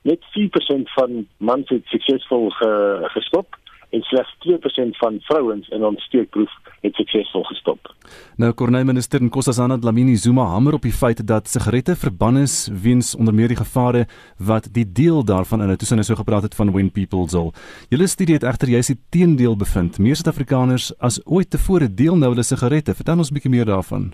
net 0.02 0.20
4% 0.38 0.90
van 0.94 1.26
mans 1.36 1.68
het 1.68 1.86
suksesvol 1.86 2.50
ge, 2.50 3.00
gestop 3.02 3.56
en 3.94 4.02
slegs 4.10 4.32
2% 4.46 4.98
van 5.00 5.18
vrouens 5.28 5.68
in 5.68 5.84
ons 5.84 6.02
steekproef 6.08 6.50
het 6.84 6.94
suksesvol 6.98 7.44
gestop. 7.48 7.92
Nou 8.36 8.50
Kornei 8.52 8.82
minister 8.84 9.22
Nkosazana 9.22 9.78
Dlamini 9.78 10.16
Zuma 10.16 10.44
hamer 10.52 10.78
op 10.78 10.82
die 10.86 10.92
feit 10.92 11.22
dat 11.26 11.48
sigarette 11.48 11.96
verban 11.96 12.38
is 12.42 12.68
weens 12.82 13.14
onder 13.14 13.34
meer 13.34 13.54
die 13.54 13.60
gevare 13.60 14.06
wat 14.50 14.68
die 14.74 14.86
deel 14.92 15.22
daarvan 15.24 15.62
in 15.64 15.72
het 15.72 15.86
sy 15.86 15.96
nou 15.98 16.06
so 16.06 16.18
gepraat 16.18 16.48
het 16.48 16.58
van 16.58 16.72
when 16.74 16.90
people 16.90 17.28
zal. 17.28 17.52
Julle 17.92 18.08
studie 18.10 18.38
het 18.38 18.46
egter 18.48 18.74
juist 18.74 18.92
die 18.94 19.00
teendeel 19.10 19.56
bevind. 19.56 19.98
Meer 19.98 20.16
Suid-Afrikaners 20.18 20.92
as 20.98 21.20
ooit 21.24 21.50
tevore 21.50 21.88
deel 21.88 22.16
nou 22.16 22.32
hulle 22.34 22.44
sigarette. 22.44 22.94
Vertel 22.94 23.18
ons 23.18 23.30
'n 23.30 23.34
bietjie 23.34 23.50
meer 23.50 23.66
daarvan. 23.66 24.12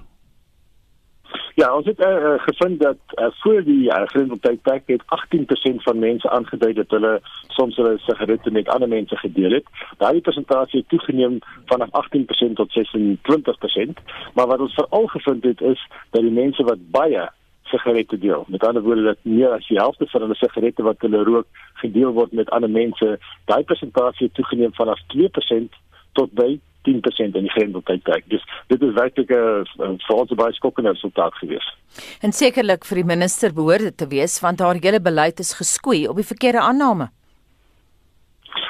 Ja, 1.54 1.74
ons 1.74 1.86
het 1.86 2.00
uh, 2.00 2.34
gevind 2.36 2.80
dat 2.80 2.96
uh, 3.14 3.26
voor 3.30 3.62
die 3.64 3.82
uh, 3.86 4.02
grendeltydperk 4.06 4.82
het 4.86 5.02
18% 5.02 5.82
van 5.86 5.98
mense 5.98 6.30
aangedui 6.30 6.72
dat 6.72 6.90
hulle 6.90 7.20
soms 7.48 7.76
hulle 7.76 7.98
sigarette 7.98 8.50
met 8.50 8.68
ander 8.68 8.88
mense 8.88 9.16
gedeel 9.16 9.50
het. 9.50 9.66
Daardie 9.98 10.22
persentasie 10.22 10.80
het 10.80 10.88
toegeneem 10.88 11.38
vanaf 11.64 11.88
18% 11.88 12.52
tot 12.54 12.78
26%, 12.78 14.02
maar 14.34 14.46
wat 14.46 14.60
ons 14.60 14.74
veral 14.74 15.06
gevind 15.06 15.44
het 15.44 15.60
is 15.60 15.86
dat 16.10 16.22
die 16.22 16.30
mense 16.30 16.62
wat 16.62 16.90
baie 16.90 17.28
sigarette 17.62 18.18
deel, 18.18 18.44
met 18.48 18.64
ander 18.64 18.82
woorde 18.82 19.02
dat 19.02 19.18
meer 19.22 19.50
as 19.50 19.66
die 19.66 19.78
helfte 19.78 20.06
van 20.06 20.20
hulle 20.20 20.34
sigarette 20.34 20.82
wat 20.82 21.02
hulle 21.06 21.22
rook 21.24 21.46
gedeel 21.82 22.12
word 22.12 22.32
met 22.32 22.50
ander 22.50 22.70
mense, 22.70 23.18
daai 23.44 23.62
persentasie 23.64 24.26
het 24.26 24.34
toegeneem 24.34 24.74
vanaf 24.74 24.98
2% 25.14 25.78
tot 26.12 26.32
by 26.32 26.58
10% 26.88 27.36
in 27.36 27.46
die 27.46 27.50
grendeltydperk. 27.50 28.24
Dus 28.28 28.44
dit 28.66 28.82
is 28.82 28.94
werklik 28.94 29.30
'n 29.30 29.64
vir 30.06 30.16
ons 30.16 30.34
baie 30.34 30.52
skokkende 30.52 30.90
resultaat 30.90 31.34
gewees. 31.34 31.76
En 32.22 32.32
sekerlik 32.32 32.84
vir 32.84 32.96
die 32.96 33.10
minister 33.14 33.54
behoort 33.54 33.88
dit 33.88 33.96
te 33.96 34.06
wees 34.06 34.40
want 34.40 34.60
haar 34.60 34.76
hele 34.80 35.00
beleid 35.00 35.38
is 35.38 35.54
geskoei 35.54 36.08
op 36.08 36.16
die 36.16 36.30
verkeerde 36.32 36.60
aanname. 36.60 37.10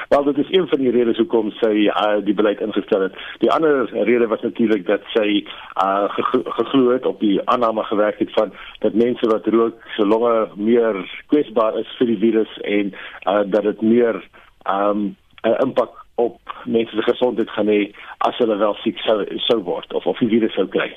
Wel 0.09 0.23
dit 0.23 0.37
is 0.37 0.51
een 0.51 0.67
van 0.67 0.79
die 0.79 0.91
redes 0.91 1.17
hoekom 1.17 1.51
sy 1.51 1.85
uh, 1.87 2.17
die 2.25 2.33
beleid 2.33 2.59
ingestel 2.59 3.01
het. 3.01 3.13
Die 3.39 3.51
ander 3.51 3.87
rede 4.03 4.27
was 4.27 4.41
natuurlik 4.41 4.83
dat 4.85 5.05
sy 5.13 5.45
uh, 5.83 6.11
geglo 6.57 6.91
het 6.91 7.05
op 7.05 7.19
die 7.19 7.39
aanname 7.45 7.83
gewerk 7.83 8.19
het 8.19 8.33
van 8.35 8.51
dat 8.79 8.93
mense 8.93 9.29
wat 9.31 9.47
rook 9.47 9.79
so 9.95 10.03
lange 10.05 10.49
meer 10.55 10.99
kwesbaar 11.31 11.79
is 11.79 11.95
vir 11.99 12.11
die 12.11 12.19
virus 12.25 12.57
en 12.61 12.91
uh, 12.91 13.41
dat 13.45 13.63
dit 13.63 13.81
meer 13.81 14.19
um, 14.67 15.15
'n 15.47 15.57
impak 15.63 16.00
op 16.21 16.55
mense 16.65 16.95
se 16.95 17.03
gesondheid 17.07 17.49
gaan 17.55 17.69
hê 17.71 17.79
as 18.27 18.37
hulle 18.41 18.57
wel 18.61 18.75
siek 18.83 18.99
sou 19.05 19.17
sou 19.47 19.59
word 19.65 19.93
of 19.97 20.05
of 20.05 20.19
die 20.21 20.29
virus 20.29 20.53
sou 20.57 20.67
kry. 20.69 20.89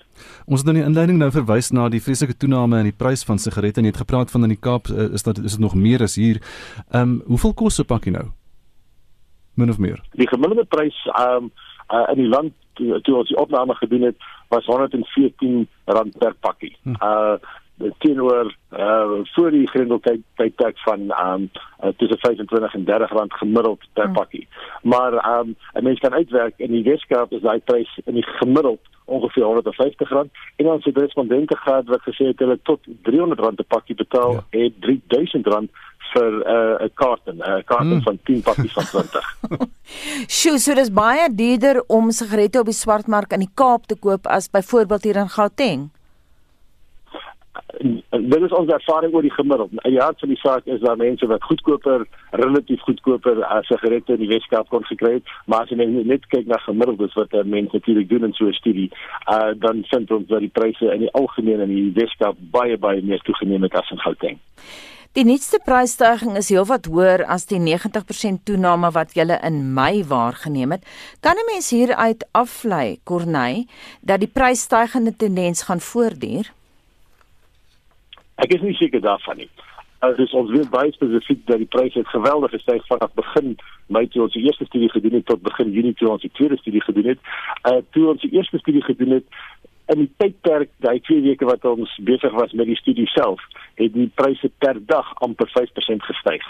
Ons 0.47 0.65
het 0.65 0.73
in 0.73 0.81
die 0.81 0.87
inleiding 0.87 1.19
nou 1.21 1.31
verwys 1.35 1.71
na 1.73 1.89
die 1.93 2.03
vreeslike 2.05 2.37
toename 2.41 2.83
in 2.85 2.91
die 2.91 2.99
prys 3.05 3.25
van 3.29 3.41
sigarette 3.41 3.81
en 3.81 3.89
jy 3.89 3.95
het 3.95 4.03
gepraat 4.05 4.33
van 4.35 4.47
in 4.49 4.55
die 4.55 4.61
Kaap 4.69 4.91
eh, 4.93 5.11
is 5.17 5.27
dit 5.27 5.43
is 5.45 5.57
dit 5.57 5.65
nog 5.65 5.75
meer 5.75 6.05
as 6.05 6.19
hier. 6.21 6.43
Ehm 6.91 7.03
um, 7.03 7.23
hoeveel 7.33 7.55
kos 7.55 7.81
'n 7.81 7.91
pakkie 7.93 8.13
nou? 8.13 8.27
Min 9.55 9.71
of 9.71 9.79
meer. 9.79 10.01
Die 10.13 10.29
gemiddelde 10.29 10.65
prys 10.65 10.99
ehm 11.17 11.45
um, 11.45 11.53
uh, 11.93 12.09
in 12.13 12.23
die 12.23 12.29
land 12.29 12.53
toe, 12.75 13.01
toe 13.01 13.17
ons 13.17 13.29
die 13.29 13.39
opname 13.39 13.75
gedoen 13.75 14.03
het 14.11 14.17
was 14.49 14.67
114 14.67 15.69
rand 15.85 16.19
per 16.19 16.35
pakkie. 16.41 16.77
Hm. 16.83 16.97
Uh 17.01 17.37
teenoor 17.99 18.55
uh 18.73 19.23
voor 19.23 19.51
die 19.51 19.67
grendeltyd 19.69 20.21
tydperk 20.35 20.79
van 20.79 21.01
um 21.01 21.51
uh, 21.85 21.91
tussen 21.97 22.19
25 22.19 22.75
en 22.75 22.85
30 22.85 23.11
rand 23.11 23.33
gemiddeld 23.35 23.83
per 23.93 24.05
hmm. 24.05 24.13
pakkie. 24.13 24.49
Maar 24.83 25.39
um 25.41 25.57
'n 25.73 25.83
mens 25.83 25.99
kan 25.99 26.13
uitwerk 26.13 26.55
in 26.57 26.71
die 26.71 26.83
Weskaap 26.83 27.33
is 27.33 27.43
daai 27.43 27.61
prys 27.61 28.01
in 28.05 28.15
die 28.15 28.27
gemiddeld 28.27 28.81
ongeveer 29.05 29.45
150 29.45 30.09
rand 30.09 30.31
en 30.57 30.67
ons 30.67 30.85
het 30.85 30.97
respondente 30.97 31.57
gehad 31.57 31.87
wat 31.87 32.03
gesê 32.03 32.25
het 32.27 32.39
hulle 32.39 32.59
tot 32.63 32.81
300 33.03 33.41
rand 33.41 33.57
per 33.57 33.65
pakkie 33.65 33.95
betaal 33.95 34.33
ja. 34.33 34.45
en 34.51 34.75
3000 34.81 35.47
rand 35.47 35.71
vir 36.13 36.33
'n 36.33 36.83
uh, 36.83 36.89
kaart 36.95 37.21
'n 37.27 37.39
uh, 37.39 37.63
kaart 37.65 37.81
hmm. 37.81 38.03
van 38.03 38.19
10 38.23 38.43
pakkies 38.43 38.73
van 38.73 38.85
20. 38.85 39.35
Sjoe, 40.39 40.59
so 40.59 40.75
dis 40.75 40.93
baie 40.93 41.35
duurder 41.35 41.85
om 41.87 42.11
sigarette 42.11 42.59
op 42.61 42.67
die 42.67 42.81
swartmark 42.85 43.33
in 43.33 43.41
die 43.41 43.55
Kaap 43.55 43.87
te 43.87 43.97
koop 43.97 44.27
as 44.27 44.51
byvoorbeeld 44.51 45.03
hier 45.03 45.17
in 45.17 45.29
Gauteng 45.29 45.91
dit 47.79 48.43
is 48.43 48.55
ons 48.57 48.73
ervaring 48.73 49.15
oor 49.15 49.23
die 49.23 49.35
gemiddeld. 49.35 49.71
Die 49.83 49.99
hart 49.99 50.19
van 50.21 50.29
die 50.29 50.41
saak 50.41 50.67
is 50.67 50.81
dat 50.81 50.97
mense 51.01 51.27
wat 51.27 51.43
goedkoper, 51.43 52.07
relatief 52.31 52.81
goedkoper 52.81 53.43
as 53.45 53.67
sigarette 53.67 54.17
in 54.17 54.23
die 54.25 54.31
Weskaap 54.33 54.69
kon 54.69 54.85
gekry 54.85 55.19
het, 55.19 55.35
maar 55.47 55.65
as 55.65 55.73
jy 55.75 55.87
net 55.87 56.27
kyk 56.33 56.47
na 56.47 56.59
gemiddeldes 56.65 57.15
wat 57.19 57.37
mense 57.45 57.77
natuurlik 57.77 58.09
doen 58.09 58.25
in 58.31 58.33
so 58.33 58.47
'n 58.47 58.53
studie, 58.53 58.91
uh, 59.29 59.53
dan 59.59 59.85
vind 59.91 60.11
ons 60.11 60.27
dat 60.29 60.41
die 60.41 60.55
pryse 60.59 60.93
in 60.95 61.01
die 61.01 61.13
algemeen 61.13 61.61
in 61.61 61.69
die 61.69 61.93
Weskaap 61.95 62.37
baie 62.39 62.79
baie 62.79 63.03
meer 63.03 63.21
toegeneem 63.21 63.63
het 63.63 63.75
as 63.75 63.91
in 63.91 63.99
Gauteng. 63.99 64.39
Die 65.15 65.23
nuutste 65.23 65.61
prysstygings 65.63 66.41
is 66.41 66.49
heelwat 66.51 66.89
hoër 66.91 67.23
as 67.31 67.45
die 67.47 67.61
90% 67.63 68.41
toename 68.49 68.89
wat 68.97 69.13
julle 69.15 69.37
in 69.47 69.61
Mei 69.77 70.03
waargeneem 70.11 70.75
het. 70.75 70.83
Kan 71.21 71.39
'n 71.39 71.47
mens 71.47 71.71
hieruit 71.71 72.27
aflei, 72.33 72.99
Corneille, 73.05 73.67
dat 74.01 74.19
die 74.19 74.29
prysstygende 74.29 75.17
tendens 75.17 75.63
gaan 75.63 75.81
voortduur? 75.81 76.51
Ek 78.43 78.53
is 78.55 78.63
nie 78.63 78.75
seker 78.75 79.01
daarvan 79.01 79.37
nie. 79.37 79.51
Uh, 80.05 80.27
ons 80.37 80.51
weet 80.51 80.71
baie 80.71 80.93
spesifiek 80.93 81.45
dat 81.49 81.61
die 81.63 81.71
pryse 81.71 81.99
het 81.99 82.09
geweldig 82.13 82.51
gestyg 82.51 82.87
vanaf 82.87 83.13
begin 83.17 83.55
Mei 83.87 84.07
toe 84.09 84.23
ons 84.25 84.33
die 84.33 84.45
eerste 84.45 84.65
studie 84.65 84.91
gedoen 84.91 85.19
het 85.19 85.27
tot 85.27 85.43
begin 85.43 85.71
Junie 85.73 85.95
toe 85.95 86.09
ons 86.09 86.25
die 86.25 86.33
tweede 86.33 86.57
studie 86.61 86.83
gedoen 86.83 87.13
het. 87.13 87.21
Uh 87.69 87.81
toe 87.97 88.09
ons 88.13 88.21
die 88.21 88.33
eerste 88.37 88.59
studie 88.59 88.83
gedoen 88.83 89.21
het 89.21 89.25
in 89.93 90.01
die 90.01 90.11
tydperk 90.17 90.71
daai 90.81 91.01
twee 91.05 91.21
weke 91.25 91.45
wat 91.45 91.65
ons 91.69 91.93
besig 92.09 92.33
was 92.33 92.53
met 92.57 92.67
die 92.67 92.79
studie 92.81 93.07
self, 93.13 93.41
het 93.81 93.93
die 93.93 94.09
pryse 94.17 94.49
per 94.65 94.81
dag 94.89 95.11
amper 95.27 95.51
5% 95.53 96.09
gestyg. 96.11 96.45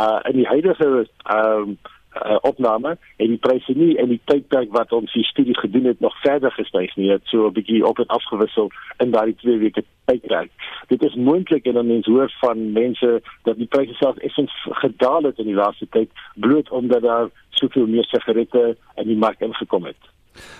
Uh 0.00 0.20
in 0.32 0.40
die 0.40 0.48
huidige 0.48 0.90
ehm 1.24 1.76
uh, 1.76 1.96
uh, 2.14 2.36
opname 2.40 2.96
en 3.16 3.26
die 3.26 3.38
pryse 3.38 3.72
nie 3.72 3.94
in 3.96 4.08
die 4.08 4.20
tydperk 4.24 4.72
wat 4.74 4.92
ons 4.92 5.12
die 5.12 5.24
studie 5.24 5.56
gedoen 5.58 5.84
het 5.84 6.00
nog 6.00 6.16
verder 6.20 6.52
gestyg 6.52 6.96
nie 6.96 7.10
het 7.10 7.22
so 7.24 7.46
'n 7.46 7.52
bietjie 7.52 7.86
op 7.86 7.98
en 7.98 8.06
afgewissel 8.06 8.70
in 8.98 9.10
daardie 9.10 9.36
twee 9.36 9.58
weke 9.58 9.84
tydperk. 10.04 10.50
Dit 10.88 11.02
is 11.02 11.14
moontlik 11.14 11.66
en 11.66 11.74
dan 11.74 11.86
mens 11.86 12.06
hoor 12.06 12.32
van 12.40 12.72
mense 12.72 13.22
dat 13.42 13.56
die 13.56 13.66
pryse 13.66 13.94
self 13.94 14.16
effens 14.16 14.52
gedaal 14.64 15.22
het 15.22 15.38
in 15.38 15.46
die 15.46 15.60
laaste 15.62 15.86
tyd 15.90 16.10
bloot 16.34 16.70
omdat 16.70 17.02
daar 17.02 17.28
soveel 17.50 17.86
meer 17.86 18.04
sigarette 18.04 18.76
in 18.96 19.06
die 19.06 19.16
mark 19.16 19.40
ingekom 19.40 19.84
het. 19.84 20.02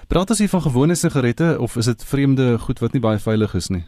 Praat 0.09 0.31
as 0.31 0.39
jy 0.39 0.49
van 0.49 0.63
gewone 0.63 0.95
sigarette 0.95 1.57
of 1.61 1.77
is 1.77 1.85
dit 1.85 2.05
vreemde 2.05 2.59
goed 2.59 2.79
wat 2.79 2.93
nie 2.93 3.01
baie 3.03 3.19
veilig 3.19 3.55
is 3.55 3.69
nie? 3.69 3.85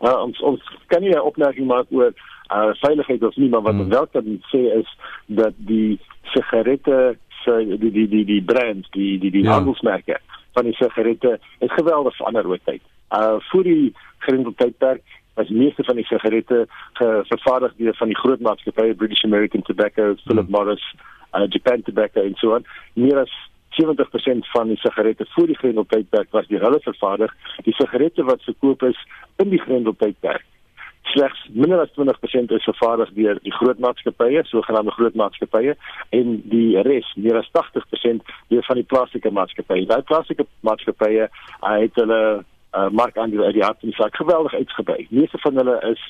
Ja, 0.00 0.12
ons 0.22 0.40
ons 0.40 0.62
kan 0.86 1.00
nie 1.00 1.10
'n 1.10 1.20
opmerking 1.20 1.66
maak 1.66 1.86
oor 1.90 2.12
uh 2.52 2.70
veiligheid 2.80 3.22
of 3.22 3.36
nie, 3.36 3.48
maar 3.48 3.62
wat 3.62 3.74
hmm. 3.74 3.88
wel 3.88 4.06
kan 4.06 4.42
sê 4.52 4.62
is 4.78 4.98
dat 5.26 5.52
die 5.56 5.98
sigarette 6.22 7.16
se 7.44 7.76
die 7.80 7.90
die 7.90 8.08
die 8.08 8.24
die 8.24 8.42
brand, 8.42 8.86
die 8.90 9.18
die 9.18 9.30
die 9.30 9.42
ja. 9.42 9.50
handelsmerke 9.50 10.18
van 10.52 10.64
die 10.64 10.74
sigarette 10.74 11.38
is 11.58 11.72
geweldig 11.72 12.16
verander 12.16 12.48
oor 12.48 12.60
tyd. 12.64 12.82
Uh 13.10 13.36
voor 13.50 13.62
die 13.62 13.94
grendeltydperk 14.18 15.02
was 15.34 15.48
meeste 15.48 15.84
van 15.84 15.96
die 15.96 16.04
sigarette 16.04 16.66
vervaardig 17.32 17.74
deur 17.76 17.94
van 17.94 18.08
die 18.08 18.18
groot 18.18 18.40
maatskappye 18.40 18.94
British 18.94 19.24
American 19.24 19.62
Tobacco, 19.62 20.14
Philip 20.24 20.46
hmm. 20.46 20.50
Morris, 20.50 20.94
uh, 21.34 21.44
Japan 21.48 21.82
Tobacco 21.82 22.22
en 22.22 22.34
so 22.34 22.54
aan. 22.54 22.64
Meer 22.92 23.18
as 23.18 23.32
70% 23.76 24.48
van 24.54 24.68
die 24.68 24.76
sigarette 24.80 25.26
voor 25.28 25.46
die 25.46 25.58
grendeltydperk 25.58 26.30
was 26.30 26.46
die 26.46 26.58
hulle 26.58 26.80
vervaardig. 26.80 27.34
Die 27.64 27.74
sigarette 27.74 28.24
wat 28.24 28.42
verkoop 28.42 28.82
is 28.82 29.06
in 29.36 29.50
die 29.52 29.60
grendeltydperk 29.60 30.44
slegs 31.12 31.38
minder 31.52 31.80
as 31.80 31.92
20% 31.98 32.52
is 32.56 32.68
vervaardig 32.68 33.12
deur 33.18 33.38
die 33.42 33.54
groot 33.58 33.78
maatskappye, 33.78 34.42
sogenaamde 34.44 34.94
groot 34.96 35.14
maatskappye 35.14 35.76
en 36.18 36.36
die 36.50 36.82
res, 36.88 37.08
meer 37.16 37.38
as 37.40 37.50
80% 37.54 38.26
deur 38.52 38.66
van 38.68 38.80
die 38.80 38.88
plaaslike 38.92 39.32
maatskappye. 39.38 39.86
Daai 39.90 40.02
plaaslike 40.10 40.46
maatskappye 40.66 41.28
uh, 41.28 41.74
het 41.80 41.98
hulle 42.00 42.20
uh, 42.76 42.88
markandeel 42.90 43.44
uit 43.44 43.58
die 43.58 43.64
hart 43.64 43.80
van 43.80 43.92
die 43.92 43.98
saak 43.98 44.16
geweldig 44.16 44.54
uitgebrei. 44.54 45.06
Meeste 45.10 45.38
van 45.44 45.56
hulle 45.62 45.76
is 45.92 46.02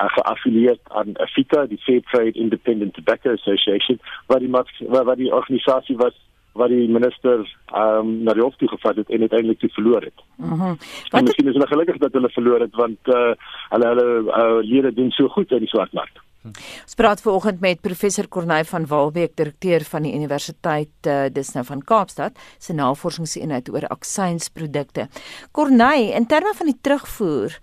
uh, 0.00 0.10
geaffilieerd 0.16 0.80
aan 0.98 1.16
AFITA, 1.26 1.66
die 1.66 1.80
Fair 1.86 2.02
Trade 2.10 2.38
Independent 2.38 2.94
Tobacco 2.94 3.32
Association, 3.32 4.00
wat 4.26 4.44
die 4.44 4.52
wat 4.52 5.16
die 5.16 5.32
organisasie 5.32 5.96
was 5.96 6.18
wat 6.58 6.68
die 6.68 6.88
minister 6.88 7.44
ehm 7.72 7.98
um, 7.98 8.10
na 8.24 8.34
die 8.36 8.42
hof 8.42 8.56
toe 8.56 8.68
gevat 8.68 8.96
het 8.96 9.10
en 9.10 9.20
uiteindelik 9.20 9.58
toe 9.58 9.70
verloor 9.78 10.02
het. 10.02 10.18
Mhm. 10.36 10.54
Mm 10.54 10.76
wat 11.10 11.28
is 11.28 11.36
hulle 11.44 11.66
gelukkig 11.66 11.98
dat 11.98 12.12
hulle 12.12 12.28
verloor 12.28 12.60
het 12.60 12.74
want 12.74 12.98
eh 13.02 13.14
uh, 13.14 13.34
hulle 13.68 13.86
hulle 13.86 14.08
uh, 14.26 14.60
lede 14.72 14.92
doen 14.94 15.10
so 15.10 15.28
goed 15.28 15.50
in 15.50 15.58
die 15.58 15.68
swartmark. 15.68 16.22
Ons 16.42 16.96
praat 16.98 17.20
vanoggend 17.22 17.60
met 17.62 17.80
professor 17.80 18.26
Corneil 18.28 18.64
van 18.66 18.86
Waalbeek, 18.86 19.36
direkteur 19.38 19.84
van 19.86 20.02
die 20.02 20.14
Universiteit 20.14 21.06
uh, 21.06 21.30
dis 21.30 21.52
nou 21.54 21.62
van 21.68 21.84
Kaapstad, 21.86 22.38
se 22.58 22.74
navorsingseenheid 22.74 23.70
oor 23.70 23.86
aksiensprodukte. 23.94 25.06
Corneil, 25.52 26.10
in 26.18 26.26
terme 26.26 26.54
van 26.58 26.72
die 26.72 26.78
terugvoer, 26.80 27.58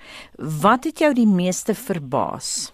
wat 0.63 0.88
het 0.88 1.04
jou 1.04 1.13
die 1.13 1.28
meeste 1.28 1.75
verbaas? 1.75 2.71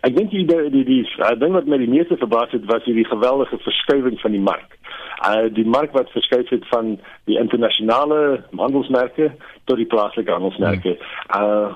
Ek 0.00 0.16
dink 0.16 0.30
die 0.30 0.44
die 0.46 0.70
die, 0.70 0.84
die 0.84 1.38
ding 1.38 1.52
wat 1.56 1.68
my 1.68 1.78
die 1.80 1.90
meeste 1.90 2.16
verbaas 2.16 2.52
het 2.56 2.64
was 2.70 2.84
hierdie 2.88 3.06
geweldige 3.08 3.58
verskuiwing 3.64 4.18
van 4.20 4.34
die 4.36 4.40
mark. 4.40 4.76
Uh 5.28 5.48
die 5.54 5.66
mark 5.68 5.92
wat 5.92 6.10
verskuif 6.14 6.48
het 6.48 6.66
van 6.72 6.96
die 7.30 7.38
internasionale 7.38 8.42
handelsmerke 8.56 9.32
tot 9.64 9.76
die 9.76 9.86
plaaslike 9.86 10.32
handelsmerke. 10.32 10.96
Uh 11.36 11.74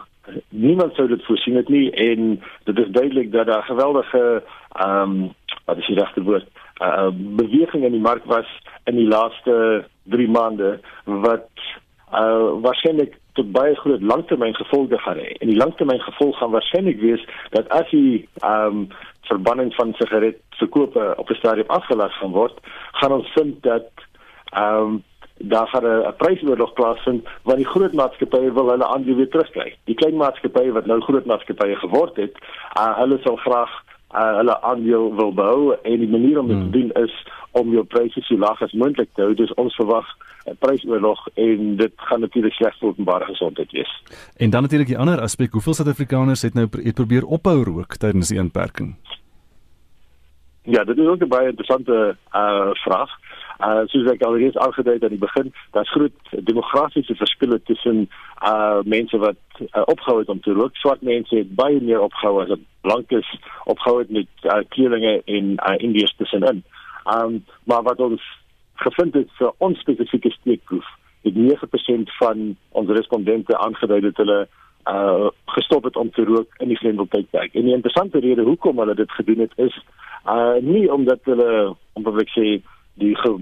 niemand 0.51 0.95
sou 0.95 1.07
dit 1.09 1.23
voorsien 1.25 1.55
het 1.55 1.69
nie 1.71 1.91
en 1.93 2.41
dit 2.65 2.79
is 2.83 2.89
duidelik 2.95 3.33
dat 3.33 3.47
daar 3.47 3.63
geweldige 3.63 4.43
ehm 4.73 5.03
um, 5.03 5.35
wat 5.67 5.79
is 5.79 5.87
die 5.87 5.99
regte 5.99 6.23
woord? 6.23 6.49
Uh 6.81 7.11
beweging 7.13 7.85
in 7.85 7.93
die 7.93 8.07
mark 8.09 8.25
was 8.25 8.49
in 8.85 8.97
die 8.97 9.07
laaste 9.07 9.85
3 10.05 10.29
maande 10.29 10.79
wat 11.05 11.49
uh 12.13 12.59
waarskynlik 12.63 13.19
tot 13.37 13.53
baie 13.53 13.75
groot 13.77 14.03
langtermyn 14.03 14.55
gevolge 14.55 14.99
gaan 14.99 15.21
hê. 15.21 15.35
En 15.41 15.51
die 15.53 15.59
langtermyn 15.59 16.01
gevolg 16.01 16.39
gaan 16.39 16.55
waarskynlik 16.55 17.01
wees 17.01 17.27
dat 17.57 17.69
as 17.69 17.91
die 17.91 18.29
ehm 18.43 18.81
um, 18.81 18.89
verbanning 19.27 19.73
van 19.75 19.91
sigaret 19.99 20.39
verkope 20.61 21.15
op 21.17 21.31
'n 21.31 21.35
stadium 21.35 21.71
afgelas 21.79 22.19
gaan 22.19 22.31
word, 22.31 22.57
gaan 22.93 23.13
ons 23.13 23.33
vind 23.35 23.63
dat 23.63 23.91
ehm 24.53 24.83
um, 24.83 25.03
daar 25.39 25.69
gaan 25.69 25.85
'n 25.85 26.17
prysoorlog 26.17 26.73
plaasvind 26.73 27.29
want 27.43 27.59
die 27.59 27.73
groot 27.75 27.93
maatskappye 27.93 28.53
wil 28.53 28.71
hulle 28.71 28.87
aandele 28.87 29.17
weer 29.17 29.29
terugkry. 29.29 29.77
Die 29.85 29.95
klein 29.95 30.17
maatskappye 30.17 30.73
wat 30.73 30.87
nou 30.87 31.01
groot 31.01 31.25
maatskappye 31.25 31.77
geword 31.77 32.17
het, 32.17 32.35
uh, 32.81 32.97
hulle 32.99 33.19
sal 33.23 33.37
graag 33.37 33.71
uh, 34.17 34.37
hulle 34.37 34.61
aandeel 34.63 35.15
wil 35.15 35.33
behou 35.33 35.75
en 35.83 35.99
die 35.99 36.09
manier 36.09 36.39
om 36.41 36.49
dit 36.49 36.57
hmm. 36.57 36.71
te 36.71 36.79
doen 36.79 37.05
is 37.05 37.15
om 37.51 37.73
jou 37.73 37.85
pryse 37.85 38.21
so 38.21 38.37
laag 38.37 38.63
as 38.63 38.73
moontlik 38.73 39.09
te 39.15 39.23
hou. 39.23 39.35
Dus 39.35 39.55
ons 39.55 39.75
verwag 39.75 40.07
'n 40.47 40.57
prysoorlog 40.59 41.29
en 41.35 41.77
dit 41.77 41.93
gaan 41.97 42.21
natuurlik 42.21 42.53
sleg 42.53 42.79
vir 42.79 42.89
openbare 42.89 43.25
gesondheid 43.25 43.71
wees. 43.73 43.93
En 44.37 44.51
dan 44.51 44.63
natuurlik 44.63 44.89
die 44.89 44.99
ander 44.99 45.21
aspek, 45.21 45.53
hoeveel 45.53 45.75
Suid-Afrikaners 45.75 46.43
het 46.43 46.55
nou 46.55 46.69
het 46.71 46.95
probeer 46.95 47.25
ophou 47.25 47.65
rook 47.65 47.97
tydens 47.97 48.29
die 48.29 48.39
inperking? 48.39 48.95
Ja, 50.63 50.85
dit 50.85 50.99
is 50.99 51.07
ook 51.07 51.23
'n 51.23 51.29
baie 51.29 51.49
interessante 51.49 52.17
uh 52.33 52.71
vraag. 52.73 53.11
Uh 53.61 53.87
soos 53.89 54.09
ek 54.13 54.23
al 54.23 54.37
reeds 54.37 54.59
aangedui 54.61 54.95
het 54.95 55.05
aan 55.05 55.15
die 55.15 55.23
begin, 55.23 55.53
daar's 55.73 55.91
groot 55.91 56.35
demografiese 56.49 57.15
verskille 57.17 57.61
tussen 57.65 58.09
uh 58.45 58.83
mense 58.85 59.19
wat 59.19 59.41
uh, 59.61 59.83
opgehou 59.87 60.19
het 60.19 60.29
om 60.29 60.41
te 60.41 60.53
rook. 60.53 60.77
Swart 60.77 61.03
mense 61.03 61.37
het 61.37 61.55
baie 61.55 61.81
meer 61.81 62.01
opgehou 62.05 62.43
as 62.43 62.53
blankes 62.81 63.31
opgehou 63.65 63.99
het 64.03 64.11
met 64.11 64.29
uh, 64.45 64.61
kleerlinge 64.69 65.23
en 65.25 65.57
uh, 65.57 65.75
Indiërs 65.79 66.15
tussenin. 66.17 66.63
Um 67.17 67.45
maar 67.65 67.83
wat 67.83 68.01
ons 68.01 68.23
gevind 68.85 69.15
het 69.15 69.33
vir 69.39 69.53
ons 69.59 69.81
spesifieke 69.81 70.31
steekproef, 70.31 70.87
het 71.25 71.35
9% 71.35 72.13
van 72.21 72.57
ons 72.71 72.91
respondente 72.93 73.59
aangedui 73.59 74.01
dat 74.11 74.25
hulle 74.25 74.41
uh 74.91 75.29
gestop 75.57 75.85
het 75.85 75.97
om 75.97 76.11
te 76.11 76.25
rook 76.25 76.61
in 76.61 76.69
die 76.69 76.77
grendeltydperk. 76.77 77.55
En 77.55 77.65
die 77.65 77.75
interessante 77.75 78.21
rede 78.21 78.43
hoekom 78.43 78.79
hulle 78.79 78.95
dit 78.95 79.13
gedoen 79.13 79.49
het 79.49 79.57
is 79.57 79.85
Uh 80.27 80.59
nie 80.61 80.93
omdat 80.93 81.23
hulle 81.23 81.77
omdat 81.95 82.21
ek 82.25 82.31
sê 82.35 82.47
die 83.01 83.15
ge, 83.17 83.33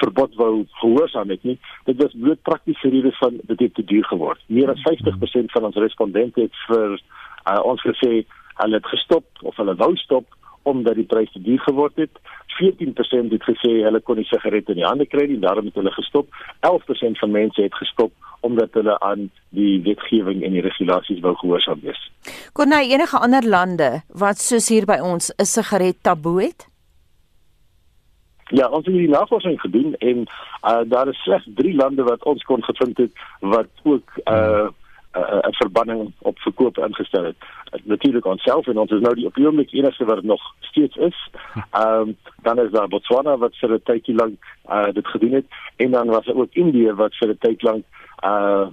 verbod 0.00 0.34
wou 0.34 0.64
gehoorsaam 0.80 1.30
het 1.30 1.42
nie. 1.42 1.58
Dit 1.84 2.00
was 2.02 2.14
bloot 2.14 2.42
praktiese 2.42 2.88
redes 2.88 3.18
van 3.18 3.38
dit 3.42 3.58
het 3.58 3.74
te 3.74 3.84
duur 3.84 4.04
geword. 4.04 4.42
Meer 4.46 4.70
as 4.70 4.82
50% 4.86 5.54
van 5.54 5.68
ons 5.68 5.78
respondente 5.82 6.40
het 6.40 6.64
vir 6.66 6.96
uh, 6.96 7.60
ons 7.62 7.82
gesê 7.86 8.24
hulle 8.56 8.80
het 8.80 8.90
gestop 8.90 9.26
of 9.42 9.56
hulle 9.60 9.76
wou 9.78 9.94
stop 10.00 10.26
omdat 10.66 10.98
die 10.98 11.06
prys 11.06 11.30
te 11.32 11.42
duur 11.42 11.60
geword 11.62 11.96
het. 12.02 12.18
14% 12.56 13.34
het 13.34 13.44
gesê 13.46 13.72
hulle 13.84 14.00
kon 14.02 14.18
nie 14.18 14.26
sigarette 14.26 14.74
in 14.74 14.80
die 14.80 14.88
hande 14.88 15.06
kry 15.06 15.28
nie, 15.30 15.38
daarom 15.38 15.68
het 15.68 15.76
hulle 15.78 15.92
gestop. 15.94 16.32
11% 16.66 17.20
van 17.22 17.34
mense 17.34 17.62
het 17.62 17.74
gestop 17.78 18.12
omdat 18.46 18.74
hulle 18.78 18.98
aan 19.00 19.28
die 19.56 19.80
wetgewing 19.82 20.42
en 20.44 20.54
die 20.54 20.64
regulasies 20.64 21.22
wou 21.24 21.34
gehoorsaam 21.40 21.80
wees. 21.82 22.00
Kon 22.54 22.70
nou 22.74 22.82
enige 22.82 23.18
ander 23.18 23.46
lande 23.46 23.90
wat 24.22 24.42
soos 24.42 24.68
hier 24.72 24.86
by 24.86 24.98
ons 25.02 25.30
'n 25.38 25.44
sigaret 25.44 26.02
taboe 26.02 26.42
het? 26.42 26.66
Ja, 28.48 28.68
ons 28.68 28.86
het 28.86 28.94
die 28.94 29.08
navorsing 29.08 29.60
gedoen 29.60 29.94
en 29.98 30.26
uh, 30.62 30.80
daar 30.84 31.08
is 31.08 31.22
slegs 31.22 31.48
3 31.54 31.74
lande 31.74 32.02
wat 32.02 32.22
ons 32.22 32.42
kon 32.42 32.62
gevind 32.64 32.96
het 32.96 33.12
wat 33.40 33.66
ook 33.82 34.10
uh 34.24 34.68
'n 35.16 35.22
uh, 35.22 35.58
verbanning 35.58 36.12
op 36.18 36.38
verkoop 36.38 36.78
ingestel 36.78 37.24
het. 37.24 37.36
Uh, 37.72 37.80
Natuurlik 37.84 38.24
onsself 38.24 38.66
en 38.66 38.78
ons 38.78 38.90
is 38.90 39.00
nou 39.00 39.14
die 39.14 39.26
op 39.26 39.36
oomblik 39.38 39.72
enigste 39.72 40.04
wat 40.04 40.22
nog 40.22 40.42
steeds 40.60 40.96
is. 40.96 41.30
Ehm 41.70 42.00
um, 42.00 42.16
dan 42.42 42.58
is 42.60 42.70
daar 42.70 42.88
Botswana 42.88 43.36
wat 43.36 43.56
vir 43.56 43.72
'n 43.72 43.80
tydjie 43.82 44.14
lank 44.14 44.44
uh 44.68 44.92
dit 44.92 45.06
gedoen 45.06 45.32
het 45.32 45.46
en 45.76 45.90
dan 45.90 46.06
was 46.06 46.24
daar 46.24 46.34
ook 46.34 46.52
Indië 46.54 46.92
wat 46.92 47.14
vir 47.14 47.28
'n 47.28 47.38
tyd 47.38 47.62
lank 47.62 47.84
uh 48.24 48.66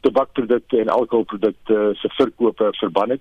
tabakprodukte 0.00 0.80
en 0.80 0.88
alkoholprodukte 0.88 1.90
se 1.92 2.08
verkope 2.08 2.68
verban 2.70 3.10
het. 3.10 3.20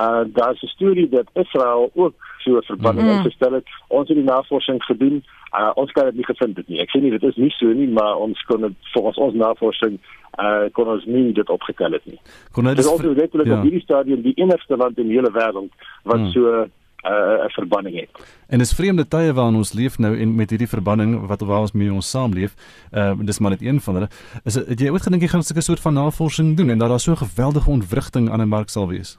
Uh 0.00 0.20
daar's 0.26 0.62
'n 0.62 0.66
storie 0.66 1.08
dat 1.08 1.30
Israel 1.32 1.90
ook 1.94 2.14
so 2.38 2.56
'n 2.56 2.62
verbanning 2.62 3.08
mm. 3.08 3.16
ingestel 3.16 3.52
het. 3.52 3.66
Ons 3.86 4.08
het 4.08 4.16
die 4.16 4.26
navorsing 4.26 4.84
gedoen. 4.84 5.24
Uh 5.58 5.70
ons 5.74 5.92
kan 5.92 6.04
dit 6.04 6.14
nie 6.14 6.24
gevind 6.24 6.56
het 6.56 6.68
nie. 6.68 6.80
Ek 6.80 6.90
sê 6.90 7.00
nie 7.00 7.10
dit 7.10 7.22
is 7.22 7.36
nie 7.36 7.50
so 7.50 7.66
nie, 7.66 7.88
maar 7.88 8.16
ons 8.16 8.42
kon 8.42 8.60
dit 8.60 8.72
volgens 8.92 9.16
ons 9.16 9.34
navorsing 9.34 9.98
uh 10.38 10.64
kon 10.72 10.88
ons 10.88 11.04
nie 11.04 11.32
dit 11.32 11.48
opgetel 11.48 11.92
het 11.92 12.06
nie. 12.06 12.20
Kon 12.52 12.64
dit 12.64 12.78
is 12.78 12.86
also 12.86 13.12
letterlik 13.14 13.46
ja. 13.46 13.56
op 13.56 13.62
hierdie 13.62 13.82
stadium 13.82 14.22
die 14.22 14.34
enigste 14.34 14.76
land 14.76 14.98
in 14.98 15.06
die 15.06 15.16
hele 15.16 15.32
wêreld 15.32 15.72
wat 16.02 16.18
mm. 16.18 16.30
so 16.30 16.66
'n 17.02 17.12
uh, 17.12 17.48
verbanning 17.48 18.00
het. 18.00 18.10
En 18.46 18.60
is 18.60 18.72
vreemde 18.72 19.08
tye 19.08 19.32
waarin 19.32 19.54
ons 19.54 19.72
leef 19.72 19.98
nou 19.98 20.18
en 20.18 20.34
met 20.34 20.50
hierdie 20.50 20.68
verbanning 20.68 21.26
wat 21.26 21.40
waar 21.40 21.60
ons 21.60 21.72
mee 21.72 21.92
ons 21.92 22.10
saamleef, 22.10 22.54
uh 22.92 23.12
dis 23.18 23.38
maar 23.38 23.50
net 23.50 23.62
een 23.62 23.80
van 23.80 23.94
hulle. 23.94 24.08
Is 24.44 24.54
het 24.54 24.80
jy 24.80 24.90
ooit 24.90 25.02
gedink 25.02 25.22
jy 25.22 25.28
gaan 25.28 25.40
'n 25.40 25.62
soort 25.62 25.80
van 25.80 25.94
navorsing 25.94 26.56
doen 26.56 26.70
en 26.70 26.78
dat 26.78 26.88
daar 26.88 27.00
so 27.00 27.12
'n 27.12 27.26
geweldige 27.26 27.70
ontwrigting 27.70 28.30
aan 28.30 28.40
'n 28.40 28.48
mark 28.48 28.68
sal 28.68 28.88
wees? 28.88 29.18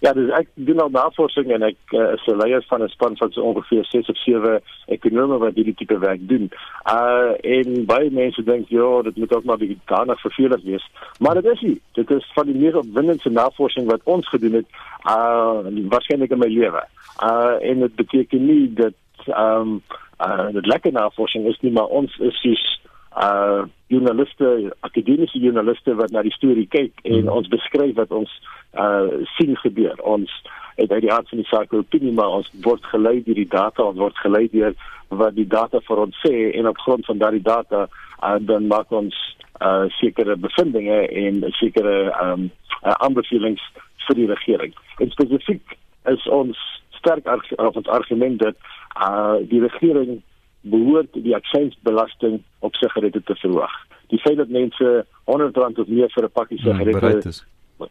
Ja, 0.00 0.12
dus 0.16 0.30
ek 0.32 0.48
doen 0.54 0.80
al 0.80 0.88
navorsing 0.94 1.50
en 1.52 1.64
ek 1.66 1.92
uh, 1.92 2.12
is 2.16 2.24
'n 2.26 2.38
leier 2.40 2.64
van 2.68 2.82
'n 2.82 2.88
span 2.88 3.16
van 3.16 3.32
so 3.32 3.42
ongeveer 3.42 3.84
6 3.84 4.08
of 4.08 4.16
7 4.16 4.62
ekonome 4.86 5.38
wat 5.38 5.54
hierdie 5.54 5.74
tipe 5.74 5.98
werk 5.98 6.28
doen. 6.28 6.48
Uh 6.88 7.36
en 7.56 7.84
baie 7.84 8.10
mense 8.10 8.42
dink 8.42 8.68
ja, 8.68 9.02
dit 9.02 9.16
moet 9.16 9.34
ook 9.34 9.44
maar 9.44 9.60
bietjie 9.60 9.78
daarna 9.84 10.14
vervelig 10.14 10.62
wees, 10.62 10.86
maar 11.18 11.34
dit 11.34 11.44
is 11.52 11.60
nie. 11.60 11.80
Dit 11.92 12.10
is 12.10 12.30
van 12.34 12.46
die 12.46 12.54
mees 12.54 12.74
opwindende 12.74 13.30
navorsing 13.30 13.90
wat 13.90 14.00
ons 14.04 14.28
gedoen 14.28 14.52
het 14.52 14.68
uh 15.04 15.68
waarskynlik 15.92 16.30
in 16.30 16.38
my 16.38 16.48
lewe. 16.48 16.84
Uh 17.22 17.56
en 17.60 17.80
dit 17.80 17.94
beteken 17.94 18.46
nie 18.46 18.72
dat 18.72 18.96
ehm 19.26 19.60
um, 19.60 19.82
uh 20.20 20.48
dit 20.52 20.66
lekker 20.66 20.92
navorsing 20.92 21.46
is 21.46 21.60
nie, 21.60 21.72
maar 21.72 21.92
ons 22.00 22.18
is 22.18 22.40
soos 22.40 22.80
uh 23.18 23.66
journaliste, 23.90 24.70
akademiese 24.86 25.38
journaliste 25.38 25.94
wat 25.98 26.12
na 26.14 26.22
die 26.22 26.34
storie 26.36 26.68
kyk 26.70 26.92
en 27.02 27.24
mm. 27.24 27.32
ons 27.34 27.48
beskryf 27.50 27.96
wat 27.98 28.12
ons 28.14 28.30
uh 28.78 29.24
sien 29.36 29.56
gebeur. 29.58 29.98
Ons 30.06 30.30
het 30.76 30.92
uit 30.92 31.02
die 31.02 31.12
aard 31.12 31.28
van 31.28 31.42
die 31.42 31.48
saak 31.50 31.72
opinie 31.74 32.12
maar 32.14 32.38
ons 32.38 32.50
word 32.62 32.84
gelei 32.92 33.18
deur 33.26 33.34
die 33.34 33.50
data, 33.50 33.82
ons 33.82 33.98
word 33.98 34.16
gelei 34.22 34.46
deur 34.52 34.76
wat 35.10 35.34
die 35.34 35.46
data 35.46 35.80
vir 35.88 36.04
ons 36.06 36.22
sê 36.22 36.52
en 36.54 36.70
op 36.70 36.78
grond 36.78 37.04
van 37.06 37.18
daardie 37.18 37.42
data 37.42 37.88
uh, 38.22 38.38
dan 38.40 38.70
maak 38.70 38.92
ons 38.94 39.16
uh 39.60 39.90
sekere 39.98 40.36
bevindinge 40.40 41.02
en 41.24 41.42
sekere 41.58 42.14
um 42.22 42.46
uh, 42.84 42.94
aanbevelings 43.04 43.62
vir 44.06 44.16
die 44.16 44.28
regering. 44.30 44.72
En 45.02 45.10
spesifiek 45.10 45.76
is 46.08 46.26
ons 46.30 46.58
sterk 46.96 47.26
op 47.58 47.76
ons 47.76 47.90
argument 47.98 48.38
dat 48.40 48.56
uh 48.96 49.42
die 49.50 49.60
regering 49.66 50.20
behoort 50.60 51.12
die 51.12 51.34
aksiesbelasting 51.34 52.42
op 52.58 52.74
sigarette 52.74 53.22
te 53.22 53.34
verhoog. 53.34 53.72
Die 54.08 54.18
feit 54.18 54.36
dat 54.36 54.48
mense 54.48 55.06
100 55.24 55.56
rand 55.56 55.78
of 55.78 55.86
meer 55.86 56.10
vir 56.10 56.24
'n 56.24 56.32
pakkie 56.32 56.60
hmm, 56.60 56.70
sigarette 56.70 57.00
bereid 57.00 57.24
is 57.24 57.44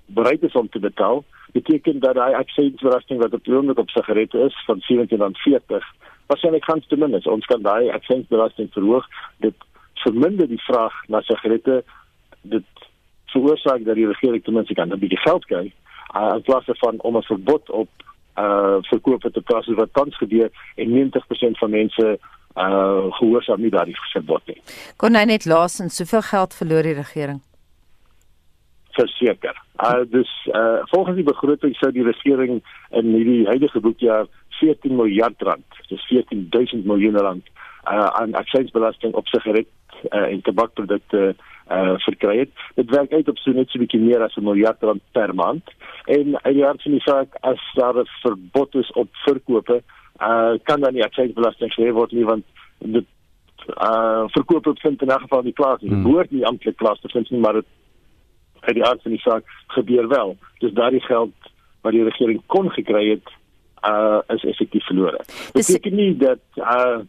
bereid 0.05 0.43
is 0.43 0.53
om 0.53 0.69
te 0.69 0.79
betaal, 0.79 1.23
beteken 1.51 1.99
dat 1.99 2.15
daai 2.15 2.33
aksiesbelasting 2.33 3.21
wat 3.21 3.33
op 3.33 3.43
die 3.43 3.53
oomblik 3.53 3.77
op 3.77 3.89
sigarette 3.89 4.37
is 4.37 4.63
van 4.65 4.81
17.40 4.91 5.87
waarskynlik 6.25 6.63
gaan 6.63 6.81
te 6.87 6.97
min 6.97 7.13
is. 7.13 7.25
Ons 7.25 7.45
kan 7.45 7.61
daai 7.61 7.89
aksiesbelasting 7.89 8.69
verhoog. 8.73 9.07
Dit 9.37 9.55
verminder 9.93 10.47
die 10.47 10.61
vraag 10.61 10.93
na 11.07 11.21
sigarette. 11.21 11.83
Dit 12.41 12.85
veroorsaak 13.33 13.85
dat 13.85 13.95
die 13.95 14.07
regering 14.07 14.43
ten 14.43 14.53
minste 14.53 14.73
kan 14.73 14.93
'n 14.93 14.99
bietjie 14.99 15.23
geld 15.25 15.45
kry 15.45 15.73
uh, 16.15 16.33
in 16.35 16.41
plaas 16.41 16.65
van 16.65 17.01
om 17.01 17.17
'n 17.17 17.23
verbod 17.23 17.69
op 17.69 17.89
uh 18.37 18.77
verkoop 18.81 19.21
te 19.21 19.41
plaas 19.41 19.67
wat 19.67 19.93
tans 19.93 20.17
gebeur 20.17 20.49
en 20.75 20.89
90% 20.89 21.57
van 21.57 21.69
mense 21.69 22.19
uh 22.55 23.11
gehoorsaam 23.19 23.61
nie 23.61 23.69
daardie 23.69 23.97
verbod 24.13 24.45
nie. 24.47 24.57
Kon 24.97 25.15
hy 25.15 25.25
net 25.29 25.45
laasens 25.45 25.95
soveel 25.95 26.21
geld 26.21 26.53
verloor 26.53 26.83
die 26.83 26.97
regering? 26.97 27.41
Verseker. 28.97 29.55
Uh 29.77 30.03
dus 30.09 30.31
uh 30.53 30.81
volgens 30.91 31.15
die 31.15 31.27
begroting 31.27 31.75
sou 31.75 31.91
die 31.91 32.03
regering 32.03 32.61
in 32.89 33.13
hierdie 33.13 33.45
huidige 33.47 33.79
boekjaar 33.79 34.27
14 34.59 34.95
miljard 34.95 35.41
rand, 35.41 35.65
dis 35.87 36.01
14000 36.07 36.85
miljoen 36.85 37.17
rand 37.17 37.45
uh 37.91 38.09
aan 38.21 38.33
aksiesbelasting 38.33 39.13
op 39.13 39.27
sigaret 39.27 39.69
uh, 40.11 40.25
en 40.31 40.41
tabakprodukte 40.41 41.35
uh 41.71 41.93
verkry 42.05 42.39
het. 42.39 42.51
Dit 42.75 42.89
werk 42.89 43.13
uit 43.13 43.29
op 43.29 43.37
so 43.37 43.51
net 43.51 43.69
so 43.69 43.77
'n 43.77 43.85
bietjie 43.85 44.01
meer 44.01 44.23
as 44.23 44.35
'n 44.35 44.43
miljard 44.43 44.81
rand 44.81 45.01
per 45.11 45.35
maand. 45.35 45.63
En 46.05 46.41
uit 46.41 46.55
die 46.55 46.65
aard 46.65 46.81
van 46.81 46.91
die 46.91 47.01
saak 47.01 47.35
as 47.41 47.61
daar 47.75 47.95
'n 47.99 48.09
verbod 48.21 48.75
is 48.75 48.91
op 48.91 49.09
verkope 49.11 49.83
uh 50.21 50.53
kan 50.63 50.81
dan 50.81 50.93
nie 50.93 51.03
aksiesbelasting 51.03 51.73
gehef 51.73 51.93
word 51.93 52.11
nie 52.11 52.25
want 52.25 52.45
dit 52.77 53.05
uh 53.67 54.23
verkoop 54.35 54.65
het 54.65 54.79
vind 54.79 55.01
in 55.01 55.07
'n 55.07 55.19
geval 55.19 55.41
nie 55.41 55.53
plaas 55.53 55.81
nie. 55.81 55.89
Dit 55.89 55.99
hmm. 55.99 56.07
behoort 56.07 56.31
nie 56.31 56.45
amptelik 56.45 56.75
plaas 56.75 56.99
te 56.99 57.09
vind 57.09 57.29
nie, 57.29 57.39
maar 57.39 57.53
dit 57.53 57.65
uit 58.59 58.75
die 58.75 58.85
aard 58.85 59.01
van 59.01 59.11
die 59.11 59.19
saak 59.19 59.43
gebeur 59.67 60.07
wel. 60.07 60.37
Dus 60.57 60.73
daardie 60.73 61.01
geld 61.01 61.33
wat 61.81 61.91
die 61.91 62.03
regering 62.03 62.41
kon 62.45 62.71
gekry 62.71 63.09
het 63.09 63.27
uh 63.87 64.19
is 64.27 64.43
effektief 64.43 64.85
verlore. 64.85 65.21
Dit 65.51 65.65
beteken 65.65 65.95
nie 65.95 66.17
dat 66.17 66.39
uh, 66.55 66.99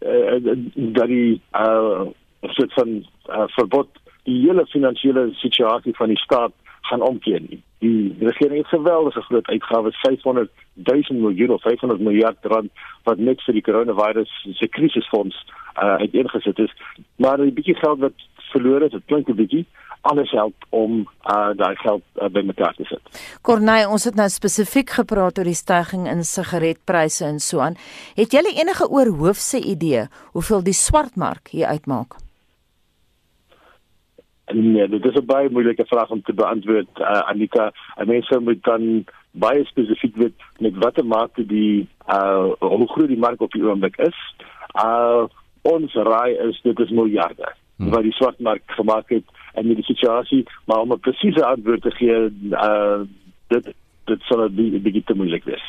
uh 0.00 0.56
dat 0.74 1.06
die 1.06 1.40
uh 1.52 2.06
soort 2.40 2.72
van 2.72 2.88
uh, 3.28 3.46
verbod 3.46 3.88
die 4.22 4.40
hele 4.46 4.66
finansiële 4.66 5.28
situasie 5.32 5.96
van 5.96 6.08
die 6.08 6.18
staat 6.18 6.52
gaan 6.90 7.02
omkeer 7.06 7.40
nie. 7.40 7.62
Die 7.78 8.16
regering 8.18 8.62
het 8.62 8.72
geweldige 8.74 9.22
groot 9.28 9.46
uitgawes, 9.46 10.00
500 10.00 10.50
000 10.74 11.20
miljoen 11.20 11.50
of 11.56 11.62
500 11.62 12.00
miljard 12.00 12.36
rand 12.52 12.70
wat 13.08 13.18
net 13.18 13.42
vir 13.46 13.56
die 13.56 13.66
coronavirus 13.68 14.32
se 14.58 14.68
krisisfonds 14.68 15.36
uh, 15.46 15.96
uiteengesit 16.04 16.58
is. 16.58 16.74
Maar 17.16 17.38
'n 17.38 17.54
bietjie 17.54 17.78
geld 17.84 17.98
wat 17.98 18.26
verlore 18.52 18.84
is, 18.84 18.96
dit 18.96 19.06
klink 19.06 19.28
'n 19.28 19.40
bietjie 19.42 19.66
alles 20.00 20.30
help 20.30 20.54
om 20.68 21.00
uh, 21.00 21.50
daai 21.56 21.76
geld 21.76 22.02
uh, 22.14 22.28
bymekaar 22.28 22.74
te 22.74 22.84
sit. 22.84 23.20
Corneille, 23.42 23.88
ons 23.88 24.04
het 24.04 24.14
nou 24.14 24.28
spesifiek 24.32 24.90
gepraat 25.00 25.38
oor 25.38 25.48
die 25.48 25.56
stygings 25.56 26.10
in 26.10 26.24
sigaretpryse 26.24 27.24
en 27.24 27.40
so 27.40 27.60
aan. 27.60 27.76
Het 28.16 28.32
jy 28.32 28.44
enige 28.54 28.88
oorhoofse 28.88 29.60
idee 29.60 30.08
hoeveel 30.32 30.64
die 30.64 30.76
swartmark 30.76 31.52
hier 31.52 31.66
uitmaak? 31.66 32.16
Nee, 34.52 34.88
dit 34.88 35.04
is 35.04 35.14
'n 35.14 35.26
baie 35.26 35.50
moeilike 35.50 35.86
vraag 35.86 36.10
om 36.10 36.22
te 36.22 36.32
beantwoord, 36.32 36.98
uh, 36.98 37.06
Anita. 37.06 37.72
Mense 38.04 38.40
moet 38.40 38.62
dan 38.64 39.04
baie 39.30 39.64
spesifiek 39.64 40.16
weet 40.16 40.34
met 40.58 40.76
watter 40.76 41.06
mate 41.06 41.46
die 41.46 41.88
uh 42.08 42.50
hoe 42.58 42.88
groot 42.88 43.08
die 43.08 43.18
mark 43.18 43.40
op 43.40 43.52
die 43.52 43.62
oomblik 43.62 43.96
is. 43.96 44.18
Uh 44.74 45.24
ons 45.62 45.94
raai 45.94 46.34
is 46.48 46.60
dit 46.62 46.78
is 46.78 46.90
miljarde 46.90 47.52
hmm. 47.76 47.90
wat 47.90 48.02
die 48.02 48.12
swartmark 48.12 48.62
gemaak 48.66 49.08
het 49.08 49.24
en 49.54 49.66
met 49.66 49.76
die 49.76 49.84
situasie, 49.84 50.46
maar 50.64 50.80
om 50.80 50.92
'n 50.92 51.00
presiese 51.00 51.44
antwoord 51.44 51.82
te 51.82 51.90
gee, 51.90 52.30
uh 52.50 53.00
dit 53.48 53.74
dit 54.10 54.26
sal 54.28 54.44
'n 54.46 54.82
bietjie 54.82 55.04
te 55.06 55.14
moeilik 55.14 55.44
wees. 55.44 55.62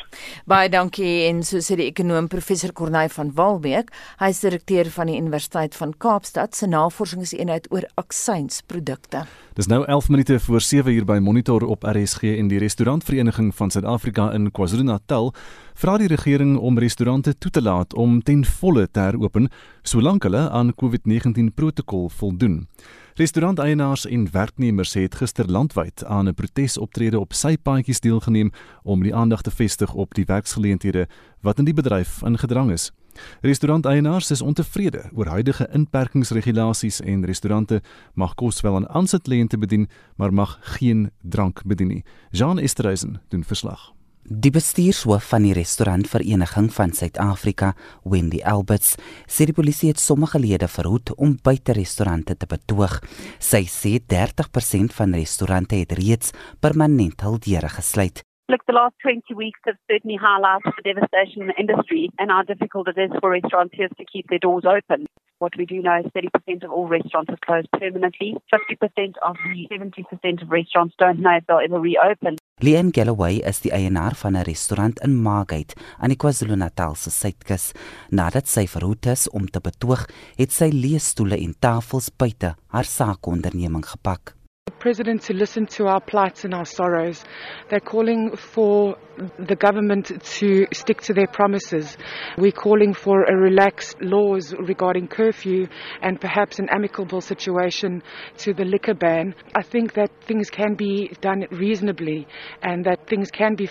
Baie 0.46 0.68
dankie 0.68 1.28
en 1.28 1.42
so 1.42 1.58
sê 1.58 1.76
die 1.76 1.90
ekonom 1.90 2.28
professor 2.28 2.72
Corneil 2.72 3.08
van 3.08 3.32
Walbeek, 3.34 3.90
hy 4.18 4.28
is 4.28 4.40
direkteur 4.40 4.90
van 4.90 5.06
die 5.06 5.18
Universiteit 5.20 5.74
van 5.74 5.94
Kaapstad 5.98 6.54
se 6.54 6.66
navorsingseenheid 6.66 7.68
oor 7.70 7.86
aksiensprodukte. 7.94 9.26
Dis 9.54 9.68
nou 9.68 9.84
11 9.84 10.08
minute 10.08 10.40
voor 10.40 10.60
7 10.60 10.92
uur 10.92 11.04
by 11.04 11.18
Monitor 11.20 11.64
op 11.64 11.84
RSG 11.84 12.22
en 12.38 12.48
die 12.48 12.58
restaurantvereniging 12.58 13.54
van 13.54 13.70
Suid-Afrika 13.70 14.32
in 14.32 14.50
KwaZulu-Natal 14.50 15.34
vra 15.74 15.98
die 15.98 16.08
regering 16.08 16.56
om 16.58 16.78
restaurante 16.78 17.38
toe 17.38 17.50
te 17.50 17.62
laat 17.62 17.94
om 17.94 18.22
ten 18.22 18.44
volle 18.44 18.88
te 18.90 19.00
heropen 19.00 19.48
solank 19.82 20.22
hulle 20.22 20.48
aan 20.50 20.74
COVID-19 20.74 21.54
protokol 21.54 22.08
voldoen. 22.08 22.66
Restauranteienaars 23.14 24.06
en 24.06 24.30
werknemers 24.30 24.94
het 24.94 25.14
gister 25.14 25.50
landwyd 25.50 26.04
aan 26.04 26.28
'n 26.28 26.34
protesoptrede 26.34 27.18
op 27.18 27.32
sypaadjies 27.32 28.00
deelgeneem 28.00 28.50
om 28.82 29.02
die 29.02 29.14
aandag 29.14 29.42
te 29.42 29.50
vestig 29.50 29.94
op 29.94 30.14
die 30.14 30.24
werksgeleenthede 30.24 31.08
wat 31.40 31.58
in 31.58 31.64
die 31.64 31.74
bedryf 31.74 32.22
ingedrang 32.22 32.70
is. 32.70 32.92
Restauranteienaars 33.40 34.30
is 34.30 34.42
ontevrede 34.42 35.10
oor 35.14 35.26
huidige 35.26 35.68
inperkingsregulasies 35.72 37.00
en 37.00 37.24
restaurante 37.24 37.82
mag 38.14 38.34
kos 38.34 38.60
wel 38.60 38.76
aan 38.76 38.88
aansitlente 38.88 39.58
bedien, 39.58 39.88
maar 40.16 40.34
mag 40.34 40.58
geen 40.60 41.10
drank 41.20 41.62
bedien 41.64 41.88
nie. 41.88 42.04
Jean 42.30 42.58
Esterhuizen 42.58 43.22
doen 43.28 43.44
verslag. 43.44 43.92
Die 44.22 44.52
bestuurshoof 44.54 45.24
van 45.32 45.42
die 45.42 45.54
restaurantvereniging 45.56 46.68
van 46.70 46.92
Suid-Afrika, 46.94 47.72
Wendy 48.06 48.38
Alberts, 48.46 48.94
sê 49.26 49.48
die 49.50 49.56
polisie 49.56 49.90
het 49.90 49.98
sommige 49.98 50.38
lede 50.38 50.68
verhoed 50.70 51.10
om 51.18 51.34
buite 51.42 51.74
restaurante 51.74 52.36
te 52.38 52.46
betoog. 52.46 53.00
Sy 53.42 53.64
sê 53.66 53.98
30% 53.98 54.94
van 54.94 55.16
restaurante 55.18 55.74
het 55.74 55.96
reeds 55.98 56.30
permanent 56.62 57.18
hul 57.26 57.40
deure 57.42 57.72
gesluit. 57.74 58.22
Look, 58.46 58.62
the 58.66 58.78
last 58.78 58.94
20 59.02 59.34
weeks 59.34 59.58
have 59.64 59.78
certainly 59.90 60.18
highlighted 60.18 60.70
the 60.76 60.86
devastation 60.86 61.42
in 61.42 61.48
the 61.48 61.58
industry 61.58 62.10
and 62.18 62.30
how 62.30 62.42
difficult 62.42 62.86
it 62.86 62.98
is 62.98 63.10
for 63.18 63.30
restaurateurs 63.30 63.90
to 63.98 64.04
keep 64.04 64.28
their 64.28 64.38
doors 64.38 64.64
open. 64.64 65.06
What 65.38 65.56
we 65.58 65.66
do 65.66 65.82
know 65.82 65.98
is 65.98 66.06
30% 66.14 66.62
of 66.62 66.70
all 66.70 66.86
restaurants 66.86 67.30
are 67.34 67.42
closed 67.42 67.70
permanently. 67.72 68.36
50% 68.54 69.18
of 69.26 69.34
the 69.50 69.66
70% 69.66 70.42
of 70.42 70.50
restaurants 70.50 70.94
don't 70.96 71.18
know 71.18 71.38
if 71.38 71.46
they'll 71.48 71.58
ever 71.58 71.80
reopen. 71.80 72.38
Leon 72.62 72.92
Galloway 72.94 73.40
is 73.42 73.58
die 73.64 73.72
eienaar 73.74 74.14
van 74.14 74.36
'n 74.38 74.46
restaurant 74.46 75.00
in 75.02 75.16
Margate 75.22 75.74
aan 75.98 76.12
die 76.14 76.16
KwaZulu-Natal 76.16 76.94
se 76.94 77.10
suidkus. 77.10 77.72
Nadat 78.10 78.46
sy 78.48 78.66
verhoed 78.66 79.06
is 79.06 79.28
om 79.30 79.50
te 79.50 79.60
betoog, 79.60 80.06
het 80.36 80.52
sy 80.52 80.70
leesstoele 80.70 81.36
en 81.36 81.56
tafels 81.58 82.10
buite 82.16 82.54
haar 82.66 82.84
saakonderneming 82.84 83.86
gepak. 83.86 84.36
President 84.82 85.22
to 85.22 85.32
listen 85.32 85.66
to 85.66 85.86
our 85.86 86.00
plights 86.00 86.44
and 86.44 86.54
our 86.54 86.64
sorrows. 86.64 87.24
They're 87.68 87.80
calling 87.80 88.36
for 88.36 88.96
the 89.38 89.54
government 89.54 90.06
to 90.20 90.66
stick 90.72 91.00
to 91.02 91.14
their 91.14 91.26
promises. 91.26 91.96
We're 92.36 92.50
calling 92.50 92.92
for 92.92 93.22
a 93.22 93.36
relaxed 93.36 94.00
laws 94.00 94.52
regarding 94.52 95.08
curfew 95.08 95.68
and 96.00 96.20
perhaps 96.20 96.58
an 96.58 96.68
amicable 96.68 97.20
situation 97.20 98.02
to 98.38 98.54
the 98.54 98.64
liquor 98.64 98.94
ban. 98.94 99.34
I 99.54 99.62
think 99.62 99.94
that 99.94 100.10
things 100.26 100.50
can 100.50 100.74
be 100.74 101.12
done 101.20 101.44
reasonably 101.50 102.26
and 102.62 102.84
that 102.84 103.08
things 103.08 103.30
can 103.30 103.54
be 103.54 103.68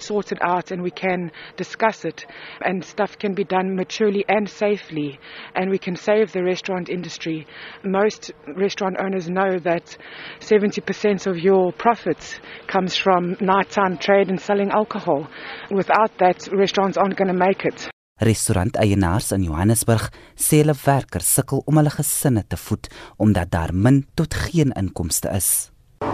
sorted 0.00 0.38
out 0.40 0.70
and 0.70 0.82
we 0.82 0.90
can 0.90 1.30
discuss 1.56 2.04
it 2.04 2.26
and 2.60 2.84
stuff 2.84 3.18
can 3.18 3.34
be 3.34 3.44
done 3.44 3.76
maturely 3.76 4.24
and 4.28 4.48
safely 4.48 5.18
and 5.54 5.70
we 5.70 5.78
can 5.78 5.96
save 5.96 6.32
the 6.32 6.42
restaurant 6.42 6.88
industry. 6.88 7.46
Most 7.84 8.32
restaurant 8.56 8.96
owners 9.00 9.28
know 9.28 9.58
that 9.60 9.96
70% 10.40 11.26
of 11.26 11.38
your 11.38 11.72
profits 11.72 12.40
comes 12.66 12.96
from 12.96 13.36
nighttime 13.40 13.98
trade 13.98 14.28
and 14.28 14.40
selling 14.40 14.70
alcohol. 14.70 15.28
Without 15.70 16.16
that, 16.18 16.48
restaurants 16.52 16.96
aren't 16.96 17.16
going 17.16 17.28
to 17.28 17.34
make 17.34 17.64
it. 17.64 17.88
Restauranteienaars 18.20 19.32
in 19.32 19.46
Johannesburg 19.48 20.10
sê 20.36 20.60
hulle 20.60 20.74
werkers 20.76 21.28
sukkel 21.38 21.62
om 21.64 21.80
hulle 21.80 21.92
gesinne 21.94 22.42
te 22.44 22.58
voed 22.60 22.90
omdat 23.16 23.48
daar 23.54 23.72
min 23.72 24.02
tot 24.14 24.36
geen 24.36 24.74
inkomste 24.76 25.32
is. 25.32 25.70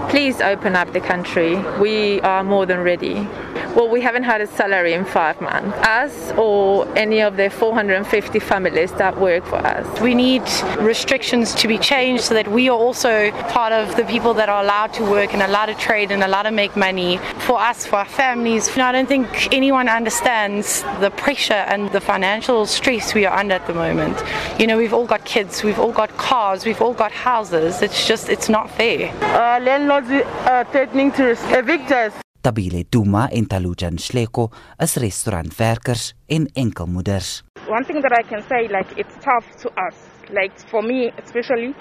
Please 0.09 0.41
open 0.41 0.77
up 0.77 0.93
the 0.93 1.01
country. 1.01 1.57
We 1.81 2.21
are 2.21 2.45
more 2.45 2.65
than 2.65 2.81
ready. 2.81 3.29
Well, 3.77 3.91
we 3.91 4.01
haven't 4.01 4.23
had 4.23 4.41
a 4.41 4.47
salary 4.47 4.95
in 4.95 5.05
five 5.05 5.39
months. 5.43 5.77
Us 5.87 6.33
or 6.39 6.89
any 6.97 7.21
of 7.21 7.37
the 7.37 7.51
450 7.51 8.39
families 8.39 8.91
that 8.93 9.21
work 9.21 9.45
for 9.45 9.57
us. 9.57 10.01
We 10.01 10.15
need 10.15 10.43
restrictions 10.79 11.55
to 11.57 11.69
be 11.69 11.77
changed 11.77 12.23
so 12.25 12.33
that 12.33 12.49
we 12.49 12.71
are 12.71 12.79
also 12.79 13.31
part 13.51 13.75
of 13.75 13.95
the 13.97 14.05
people 14.05 14.33
that 14.33 14.49
are 14.49 14.63
allowed 14.63 14.95
to 14.95 15.03
work 15.03 15.35
and 15.35 15.43
allowed 15.43 15.67
to 15.67 15.75
trade 15.75 16.11
and 16.11 16.23
allowed 16.23 16.45
to 16.45 16.53
make 16.53 16.75
money 16.75 17.19
for 17.41 17.61
us, 17.61 17.85
for 17.85 17.97
our 17.97 18.07
families. 18.07 18.71
I 18.79 18.93
don't 18.93 19.09
think 19.09 19.53
anyone 19.53 19.91
understands 19.91 20.83
the 21.01 21.11
pressure 21.11 21.53
and 21.53 21.93
the 21.93 22.01
financial 22.01 22.65
stress 22.65 23.13
we 23.13 23.27
are 23.27 23.39
under 23.39 23.57
at 23.57 23.67
the 23.67 23.75
moment. 23.75 24.23
You 24.59 24.69
know, 24.69 24.79
we've 24.79 24.95
all 24.95 25.07
got 25.07 25.27
kids, 25.27 25.63
we've 25.63 25.79
all 25.79 25.93
got 25.93 26.17
cars, 26.17 26.65
we've 26.65 26.81
all 26.81 26.95
got 26.95 27.13
houses. 27.13 27.83
It's 27.83 28.09
just, 28.09 28.31
it's 28.31 28.49
not 28.49 28.71
fair. 28.71 29.13
Uh, 29.21 29.59
landlords 30.01 30.27
are 30.47 30.65
threatening 30.65 31.13
to 31.13 31.31
evict 31.59 31.91
us. 31.93 32.13
Tabile 32.43 32.85
Duma 32.93 33.29
en 33.33 33.47
Talujan 33.47 33.99
Shleko 33.99 34.51
is 34.81 34.97
restaurantwerkers 34.97 36.15
en 36.29 36.47
enkelmoeders. 36.55 37.45
One 37.69 37.85
thing 37.85 38.03
that 38.03 38.13
I 38.13 38.23
can 38.23 38.43
say 38.43 38.69
like 38.69 38.87
it's 38.97 39.15
tough 39.25 39.47
to 39.63 39.69
us. 39.71 39.97
Like 40.31 40.53
for 40.71 40.83
me 40.83 41.11
especially 41.19 41.75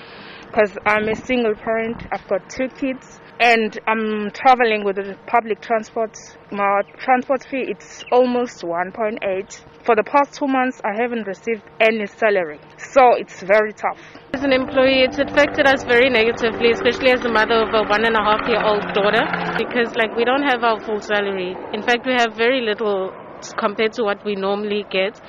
because 0.47 0.77
I'm 0.85 1.07
a 1.09 1.15
single 1.15 1.55
parent, 1.55 2.03
I've 2.11 2.27
got 2.27 2.49
two 2.49 2.69
kids 2.69 3.19
and 3.39 3.77
I'm 3.87 4.31
traveling 4.31 4.83
with 4.83 4.95
the 4.95 5.17
public 5.27 5.61
transport. 5.61 6.15
My 6.51 6.81
transport 6.97 7.45
fee 7.49 7.65
it's 7.67 8.03
almost 8.11 8.63
1.8. 8.63 9.19
For 9.83 9.95
the 9.95 10.03
past 10.03 10.39
2 10.39 10.47
months 10.47 10.81
I 10.83 10.95
haven't 10.99 11.27
received 11.27 11.63
any 11.79 12.05
salary. 12.07 12.59
So 12.77 13.15
it's 13.17 13.43
very 13.43 13.73
tough. 13.73 13.99
As 14.33 14.43
an 14.43 14.51
employee, 14.51 15.03
it's 15.03 15.19
affected 15.19 15.67
us 15.67 15.83
very 15.83 16.09
negatively, 16.09 16.71
especially 16.71 17.11
as 17.11 17.23
a 17.23 17.29
mother 17.29 17.61
of 17.63 17.73
a 17.73 17.83
one 17.87 18.05
and 18.05 18.15
a 18.15 18.23
half 18.23 18.47
year 18.47 18.63
old 18.63 18.83
daughter, 18.93 19.23
because 19.57 19.95
like 19.95 20.15
we 20.15 20.25
don't 20.25 20.43
have 20.43 20.63
our 20.63 20.79
full 20.79 20.99
salary. 20.99 21.55
In 21.73 21.81
fact, 21.81 22.05
we 22.05 22.13
have 22.13 22.33
very 22.35 22.61
little 22.61 23.11
compared 23.57 23.93
to 23.93 24.03
what 24.03 24.23
we 24.25 24.35
normally 24.35 24.85
get. 24.89 25.19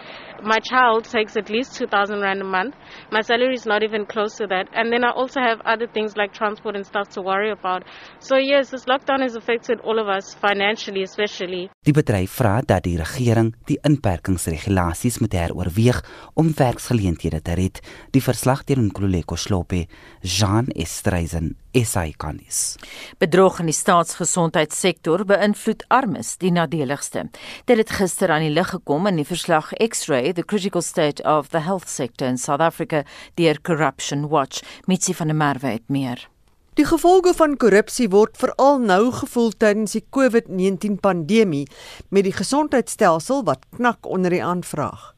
My 0.42 0.58
child 0.60 1.04
takes 1.04 1.36
at 1.36 1.50
least 1.50 1.74
2,000 1.76 2.20
Rand 2.20 2.40
a 2.40 2.44
month. 2.44 2.74
My 3.10 3.20
salary 3.20 3.54
is 3.54 3.66
not 3.66 3.82
even 3.82 4.06
close 4.06 4.36
to 4.36 4.46
that. 4.46 4.68
And 4.72 4.92
then 4.92 5.04
I 5.04 5.10
also 5.10 5.40
have 5.40 5.60
other 5.64 5.86
things 5.86 6.16
like 6.16 6.32
transport 6.32 6.76
and 6.76 6.86
stuff 6.86 7.08
to 7.10 7.22
worry 7.22 7.50
about. 7.50 7.84
So, 8.18 8.36
yes, 8.36 8.70
this 8.70 8.84
lockdown 8.84 9.20
has 9.22 9.36
affected 9.36 9.80
all 9.80 9.98
of 9.98 10.08
us 10.08 10.34
financially, 10.34 11.02
especially. 11.02 11.70
Die 11.86 11.94
bedryf 11.94 12.38
vra 12.40 12.60
dat 12.66 12.84
die 12.84 12.96
regering 12.98 13.54
die 13.70 13.78
inperkingsregulasies 13.86 15.20
moet 15.22 15.36
heroorweeg 15.38 16.02
om 16.34 16.52
werksgeleenthede 16.56 17.40
te 17.42 17.54
red. 17.54 17.80
Die 18.12 18.22
verslag 18.22 18.64
deur 18.66 18.82
Nkululeko 18.82 19.36
Slope, 19.36 19.86
Jean 20.22 20.68
Estreisen, 20.74 21.54
SAICanis. 21.84 22.76
Bedrog 23.18 23.58
in 23.60 23.68
die 23.68 23.76
staatsgesondheidssektor 23.76 25.24
beïnvloed 25.28 25.82
armes 25.92 26.36
die 26.40 26.52
nadeligste. 26.54 27.26
Dit 27.68 27.82
het 27.82 27.92
gister 27.98 28.30
aan 28.30 28.46
die 28.46 28.54
lig 28.54 28.70
gekom 28.72 29.10
in 29.10 29.20
die 29.20 29.26
verslag 29.28 29.72
X-ray 29.88 30.32
the 30.32 30.44
critical 30.44 30.82
state 30.82 31.22
of 31.24 31.50
the 31.52 31.64
health 31.66 31.88
sector 31.88 32.28
in 32.28 32.38
South 32.38 32.60
Africa 32.60 33.02
deur 33.34 33.60
Corruption 33.60 34.28
Watch. 34.28 34.62
Mitsi 34.86 35.14
van 35.14 35.32
der 35.32 35.36
Merwe 35.36 35.76
het 35.76 35.88
meer. 35.88 36.28
Die 36.76 36.84
gevolge 36.84 37.32
van 37.32 37.54
korrupsie 37.56 38.10
word 38.12 38.34
veral 38.36 38.82
nou 38.84 39.08
gevoel 39.16 39.54
tydens 39.56 39.94
die 39.96 40.02
COVID-19 40.12 40.98
pandemie 41.00 41.64
met 42.12 42.26
die 42.26 42.34
gesondheidstelsel 42.36 43.46
wat 43.48 43.64
knak 43.78 44.04
onder 44.04 44.34
die 44.34 44.42
aanvraag. 44.44 45.14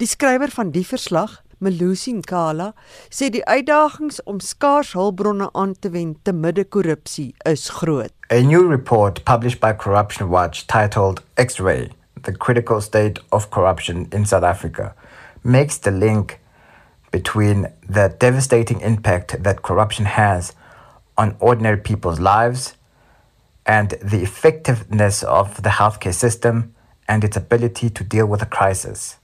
Die 0.00 0.08
skrywer 0.08 0.48
van 0.48 0.70
die 0.72 0.86
verslag, 0.88 1.42
Melusi 1.62 2.12
Nkala, 2.18 2.72
sê 3.08 3.30
die 3.30 3.44
uitdagings 3.46 4.18
om 4.26 4.40
skaars 4.42 4.92
hulpbronne 4.98 5.48
aan 5.54 5.76
te 5.78 5.92
wend 5.94 6.18
te 6.26 6.34
midde 6.34 6.64
korrupsie 6.64 7.30
is 7.46 7.68
groot. 7.70 8.10
A 8.30 8.42
new 8.42 8.66
report 8.68 9.24
published 9.24 9.60
by 9.60 9.72
Corruption 9.72 10.28
Watch 10.28 10.66
titled 10.66 11.22
X-ray: 11.38 11.90
The 12.22 12.32
Critical 12.32 12.80
State 12.80 13.20
of 13.30 13.50
Corruption 13.50 14.08
in 14.10 14.26
South 14.26 14.44
Africa 14.44 14.94
makes 15.44 15.78
the 15.78 15.90
link 15.90 16.40
between 17.12 17.68
the 17.88 18.08
devastating 18.18 18.80
impact 18.80 19.42
that 19.42 19.62
corruption 19.62 20.06
has 20.06 20.54
on 21.16 21.36
ordinary 21.38 21.76
people's 21.76 22.18
lives 22.18 22.74
and 23.66 23.90
the 24.02 24.22
effectiveness 24.22 25.22
of 25.22 25.62
the 25.62 25.68
healthcare 25.68 26.14
system 26.14 26.74
and 27.06 27.22
its 27.22 27.36
ability 27.36 27.90
to 27.90 28.02
deal 28.02 28.26
with 28.26 28.42
a 28.42 28.46
crisis. 28.46 29.18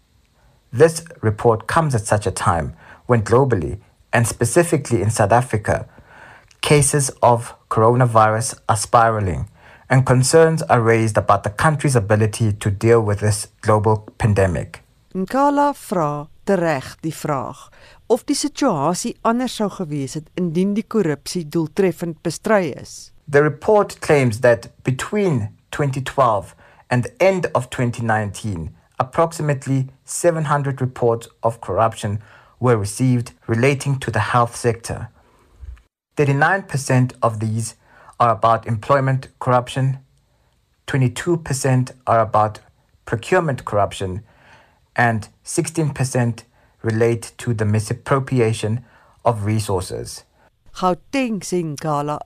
This 0.73 1.05
report 1.23 1.66
comes 1.66 1.95
at 1.95 2.07
such 2.07 2.27
a 2.27 2.31
time 2.31 2.75
when 3.07 3.23
globally, 3.23 3.79
and 4.12 4.27
specifically 4.27 5.03
in 5.03 5.11
South 5.11 5.33
Africa, 5.33 5.89
cases 6.61 7.11
of 7.23 7.55
coronavirus 7.71 8.61
are 8.69 8.77
spiraling 8.77 9.49
and 9.91 10.05
concerns 10.05 10.62
are 10.62 10.81
raised 10.81 11.16
about 11.16 11.43
the 11.43 11.51
country's 11.51 11.97
ability 11.97 12.53
to 12.53 12.71
deal 12.71 13.01
with 13.01 13.21
this 13.21 13.49
global 13.62 14.07
pandemic. 14.19 14.83
Nkala 15.14 15.73
vra 15.75 16.29
tereg 16.45 16.97
die 17.01 17.12
vraag 17.12 17.71
of 18.07 18.25
die 18.29 18.37
situasie 18.37 19.14
anders 19.25 19.57
sou 19.57 19.71
gewees 19.73 20.19
het 20.19 20.29
indien 20.37 20.75
die 20.77 20.85
korrupsie 20.85 21.47
doeltreffend 21.49 22.21
bestry 22.23 22.75
is. 22.77 23.12
The 23.29 23.43
report 23.43 24.01
claims 24.01 24.41
that 24.41 24.69
between 24.85 25.49
2012 25.71 26.55
and 26.91 27.05
the 27.05 27.12
end 27.21 27.49
of 27.55 27.69
2019, 27.71 28.71
approximately 28.99 29.88
700 30.05 30.80
reports 30.80 31.28
of 31.42 31.61
corruption 31.61 32.20
were 32.61 32.76
received 32.76 33.32
relating 33.46 33.99
to 34.01 34.11
the 34.11 34.32
health 34.32 34.57
sector. 34.57 35.09
39% 36.16 37.12
of 37.22 37.38
these 37.38 37.76
are 38.18 38.30
about 38.30 38.66
employment 38.66 39.28
corruption, 39.38 39.99
22% 40.86 41.92
are 42.07 42.20
about 42.20 42.61
procurement 43.05 43.64
corruption, 43.64 44.24
and 44.96 45.28
16% 45.44 46.42
relate 46.82 47.32
to 47.38 47.55
the 47.55 47.64
misappropriation 47.64 48.84
of 49.24 49.44
resources. 49.44 50.24
Gauteng 50.72 51.42
Senkala 51.42 52.18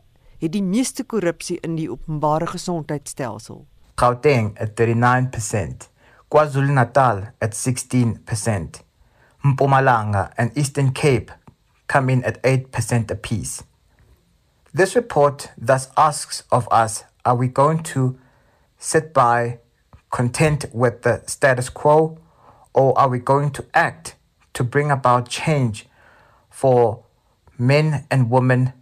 het 0.42 0.52
die 0.52 0.62
meeste 0.62 1.04
korrupsie 1.04 1.58
in 1.60 1.76
die 1.76 1.88
openbare 1.90 2.46
gesondheidstelsel. 2.46 3.66
Gauteng 4.00 4.56
at 4.58 4.74
39%, 4.80 5.88
KwaZulu-Natal 6.32 7.28
at 7.42 7.50
16%, 7.50 8.80
Mpumalanga 9.44 10.32
and 10.38 10.56
Eastern 10.56 10.92
Cape 10.92 11.30
come 11.88 12.08
in 12.08 12.24
at 12.24 12.42
8% 12.42 13.10
apiece. 13.10 13.64
This 14.72 14.96
report 14.96 15.50
thus 15.58 15.90
asks 15.94 16.44
of 16.50 16.66
us 16.70 17.04
are 17.26 17.36
we 17.36 17.48
going 17.48 17.82
to 17.82 18.18
sit 18.78 19.12
by, 19.12 19.58
content 20.10 20.64
with 20.72 21.02
the 21.02 21.22
status 21.26 21.68
quo, 21.68 22.18
or 22.72 22.98
are 22.98 23.10
we 23.10 23.18
going 23.18 23.50
to 23.50 23.66
act 23.74 24.16
to 24.54 24.64
bring 24.64 24.90
about 24.90 25.28
change 25.28 25.86
for 26.48 27.04
men 27.58 28.06
and 28.10 28.30
women 28.30 28.72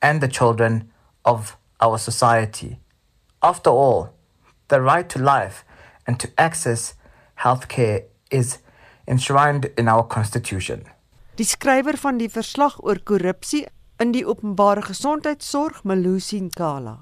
and 0.00 0.20
the 0.20 0.28
children 0.28 0.88
of 1.24 1.56
our 1.80 1.98
society? 1.98 2.78
After 3.42 3.70
all, 3.70 4.14
the 4.68 4.80
right 4.80 5.08
to 5.08 5.18
life 5.18 5.64
and 6.06 6.20
to 6.20 6.30
access 6.38 6.94
healthcare 7.42 8.04
is 8.28 8.58
enshrined 9.06 9.70
in 9.76 9.88
our 9.88 10.06
constitution. 10.06 10.84
Die 11.38 11.46
skrywer 11.46 11.96
van 11.96 12.18
die 12.20 12.30
verslag 12.30 12.78
oor 12.84 13.00
korrupsie 13.04 13.66
in 14.00 14.12
die 14.12 14.26
openbare 14.26 14.82
gesondheidsorg, 14.84 15.82
Malusi 15.84 16.40
Nkala. 16.40 16.98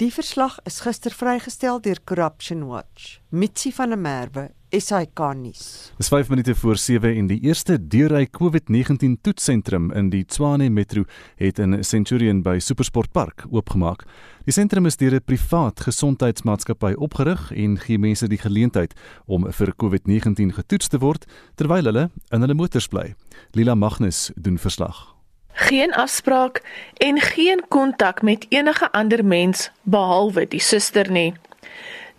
Die 0.00 0.10
verslag 0.12 0.58
is 0.64 0.80
gister 0.80 1.12
vrygestel 1.12 1.80
deur 1.84 1.98
Corruption 2.08 2.66
Watch. 2.68 3.18
Mitsi 3.28 3.72
van 3.76 3.92
der 3.92 4.00
Merwe, 4.00 4.46
SAK 4.70 5.20
nuus. 5.34 5.92
Dis 5.98 6.08
5 6.08 6.28
minute 6.28 6.54
voor 6.54 6.76
7 6.76 7.16
en 7.16 7.26
die 7.26 7.40
eerste 7.40 7.76
deurry 7.88 8.28
COVID-19 8.30 9.20
toetsentrum 9.20 9.90
in 9.92 10.10
die 10.10 10.24
Tshwane 10.24 10.68
Metro 10.70 11.04
het 11.36 11.58
in 11.58 11.84
Centurion 11.84 12.42
by 12.42 12.58
Supersport 12.58 13.12
Park 13.12 13.44
oopgemaak. 13.50 14.04
Die 14.46 14.54
sentrum 14.54 14.86
is 14.86 14.96
deur 14.96 15.14
'n 15.14 15.24
privaat 15.24 15.80
gesondheidsmaatskappy 15.80 16.92
opgerig 16.96 17.50
en 17.52 17.78
gee 17.78 17.98
mense 17.98 18.28
die 18.28 18.38
geleentheid 18.38 18.94
om 19.26 19.52
vir 19.52 19.74
COVID-19 19.76 20.54
getoets 20.54 20.88
te 20.88 20.98
word 20.98 21.26
terwyl 21.54 21.84
hulle 21.84 22.10
in 22.30 22.40
hulle 22.40 22.54
motors 22.54 22.86
bly. 22.86 23.14
Lila 23.52 23.74
Magnus 23.74 24.30
doen 24.36 24.58
verslag. 24.58 25.14
Geen 25.52 25.92
afspraak 25.92 26.62
en 26.96 27.20
geen 27.20 27.62
kontak 27.68 28.22
met 28.22 28.46
enige 28.48 28.92
ander 28.92 29.24
mens 29.24 29.70
behalwe 29.82 30.46
die 30.48 30.60
suster 30.60 31.10
nie. 31.10 31.34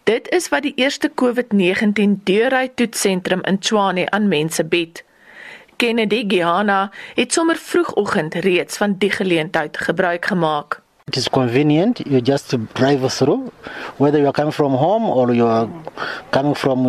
Dit 0.03 0.29
is 0.33 0.47
wat 0.49 0.63
die 0.65 0.73
eerste 0.81 1.11
COVID-19 1.13 2.23
deurry 2.25 2.71
toetsentrum 2.75 3.43
in 3.45 3.59
Tshwane 3.59 4.09
aan 4.09 4.27
mense 4.27 4.63
bied. 4.65 5.03
Kennedy 5.77 6.23
Giana 6.27 6.91
het 7.15 7.33
sommer 7.33 7.55
vroegoggend 7.55 8.33
reeds 8.33 8.77
van 8.77 8.95
die 8.97 9.11
geleentheid 9.11 9.77
gebruik 9.77 10.25
gemaak. 10.25 10.81
It 11.05 11.15
is 11.15 11.29
convenient. 11.29 12.01
You 12.05 12.21
just 12.21 12.55
drive 12.73 13.09
through, 13.09 13.51
whether 13.97 14.17
you 14.17 14.27
are 14.27 14.33
coming 14.33 14.53
from 14.53 14.73
home 14.73 15.05
or 15.09 15.33
you 15.33 15.47
are 15.47 15.69
coming 16.29 16.57
from 16.57 16.85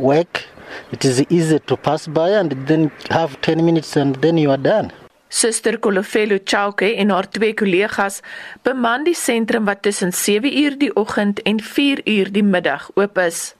work. 0.00 0.48
It 0.90 1.04
is 1.04 1.20
easy 1.28 1.58
to 1.64 1.76
pass 1.76 2.06
by 2.06 2.32
and 2.32 2.66
then 2.66 2.90
have 3.08 3.40
10 3.40 3.64
minutes 3.64 3.96
and 3.96 4.16
then 4.22 4.38
you 4.38 4.50
are 4.50 4.62
done. 4.62 4.92
Suster 5.28 5.78
Kolofelo 5.78 6.38
Chauke 6.44 6.94
en 6.96 7.10
haar 7.10 7.28
twee 7.28 7.52
kollegas 7.54 8.22
beman 8.64 9.04
die 9.04 9.14
sentrum 9.14 9.66
wat 9.68 9.82
tussen 9.82 10.12
7 10.12 10.48
uur 10.62 10.78
die 10.80 10.90
oggend 10.96 11.42
en 11.42 11.60
4 11.60 12.00
uur 12.04 12.32
die 12.32 12.42
middag 12.42 12.90
oop 12.94 13.18
is. 13.18 13.54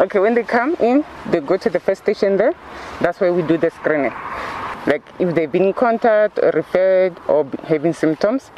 Okay, 0.00 0.20
when 0.20 0.34
they 0.34 0.42
come 0.42 0.74
in, 0.80 1.04
they 1.30 1.40
go 1.40 1.56
to 1.56 1.70
the 1.70 1.80
first 1.80 2.02
station 2.02 2.36
there. 2.36 2.54
That's 3.00 3.20
where 3.20 3.32
we 3.32 3.42
do 3.42 3.56
the 3.56 3.70
screening. 3.70 4.12
Like 4.86 5.02
if 5.18 5.34
they've 5.34 5.50
been 5.50 5.64
in 5.64 5.74
contact 5.74 6.42
or 6.42 6.50
referred 6.50 7.12
or 7.28 7.46
having 7.68 7.94
symptoms, 7.94 8.50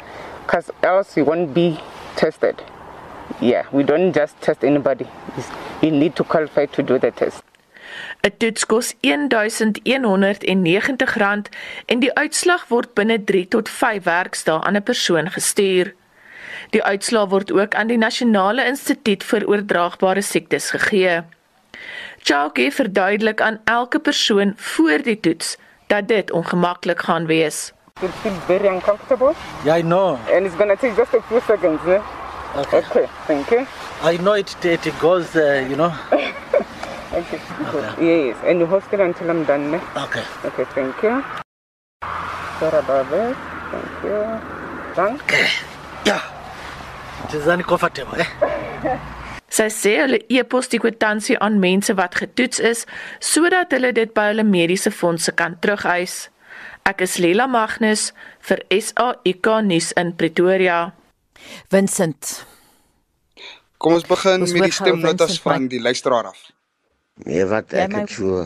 because 0.45 0.71
else 0.81 1.15
you 1.15 1.23
won't 1.23 1.53
be 1.53 1.79
tested. 2.15 2.63
Yeah, 3.41 3.65
we 3.71 3.83
don't 3.83 4.11
just 4.11 4.41
test 4.41 4.63
anybody. 4.63 5.05
You 5.81 5.91
need 5.91 6.15
to 6.15 6.23
qualify 6.23 6.65
to 6.65 6.83
do 6.83 6.97
the 6.97 7.11
test. 7.11 7.43
'n 8.25 8.37
Toets 8.37 8.65
kos 8.65 8.93
R1190 8.93 8.99
en 11.85 11.99
die 11.99 12.13
uitslag 12.13 12.67
word 12.67 12.93
binne 12.97 13.23
3 13.23 13.47
tot 13.47 13.69
5 13.69 14.03
werkdae 14.03 14.61
aan 14.61 14.75
'n 14.75 14.83
persoon 14.83 15.29
gestuur. 15.29 15.93
Die 16.69 16.83
uitslae 16.83 17.27
word 17.27 17.51
ook 17.51 17.75
aan 17.75 17.87
die 17.87 17.97
Nasionale 17.97 18.65
Instituut 18.65 19.23
vir 19.23 19.47
Oordraagbare 19.47 20.21
Siektes 20.21 20.69
gegee. 20.69 21.21
Chauke 22.23 22.71
verduidelik 22.71 23.41
aan 23.41 23.59
elke 23.63 23.99
persoon 23.99 24.53
voor 24.57 25.03
die 25.03 25.19
toets 25.19 25.57
dat 25.87 26.07
dit 26.07 26.31
ongemaklik 26.31 27.01
gaan 27.01 27.25
wees. 27.25 27.73
It 28.01 28.09
feels 28.21 28.43
very 28.45 28.67
uncomfortable. 28.67 29.33
Yeah, 29.63 29.77
I 29.77 29.81
know. 29.81 30.19
And 30.33 30.45
it's 30.45 30.55
going 30.55 30.69
to 30.69 30.77
take 30.77 30.95
just 30.97 31.13
a 31.13 31.21
few 31.21 31.41
seconds. 31.47 31.81
Eh? 31.87 32.01
Okay. 32.57 32.79
Okay, 32.79 33.07
thank 33.27 33.49
you. 33.49 33.65
I 34.03 34.17
know 34.17 34.33
it 34.33 34.55
it, 34.63 34.85
it 34.85 34.99
goes 34.99 35.35
uh, 35.35 35.65
you 35.69 35.75
know. 35.75 35.91
Okay. 37.15 37.39
okay. 37.63 38.05
Yes, 38.05 38.37
and 38.43 38.59
you 38.59 38.65
hold 38.65 38.83
it 38.91 38.99
until 38.99 39.29
I'm 39.29 39.45
done. 39.45 39.71
Ne? 39.71 39.79
Okay. 39.95 40.23
Okay, 40.45 40.65
thank 40.75 41.01
you. 41.01 41.23
Sorry 42.59 42.77
about 42.77 43.09
that. 43.09 43.35
Thank 43.71 44.03
you. 44.03 44.19
Thank. 44.95 45.21
Okay. 45.23 45.47
Ja. 46.03 46.19
Dit 47.31 47.39
is 47.41 47.47
uncomfortable, 47.47 48.19
eh? 48.19 48.99
Sy 49.55 49.69
sê 49.71 49.93
hulle 50.01 50.19
e-pos 50.27 50.67
die 50.67 50.79
kwitansie 50.83 51.37
aan 51.39 51.61
mense 51.63 51.93
wat 51.95 52.17
getoets 52.19 52.59
is 52.59 52.83
sodat 53.23 53.71
hulle 53.71 53.93
dit 53.95 54.11
by 54.11 54.25
hulle 54.33 54.43
mediese 54.43 54.91
fondse 54.91 55.31
kan 55.39 55.55
terugeis. 55.63 56.25
Ek 56.85 57.05
is 57.05 57.15
Lela 57.23 57.47
Magnus 57.47 58.09
vir 58.49 58.59
SAIK 58.69 59.51
nuus 59.69 59.93
in 59.95 60.11
Pretoria. 60.19 60.81
Vincent. 61.71 62.43
Kom 63.79 63.95
ons 63.95 64.07
begin 64.09 64.43
ons 64.43 64.53
met 64.53 64.67
die 64.67 64.75
stemnotas 64.75 65.39
van 65.43 65.69
die 65.71 65.79
luisteraar 65.79 66.33
af. 66.33 66.43
Nee, 67.23 67.45
wat 67.47 67.71
ek 67.71 67.93
het 67.95 68.09
so 68.11 68.41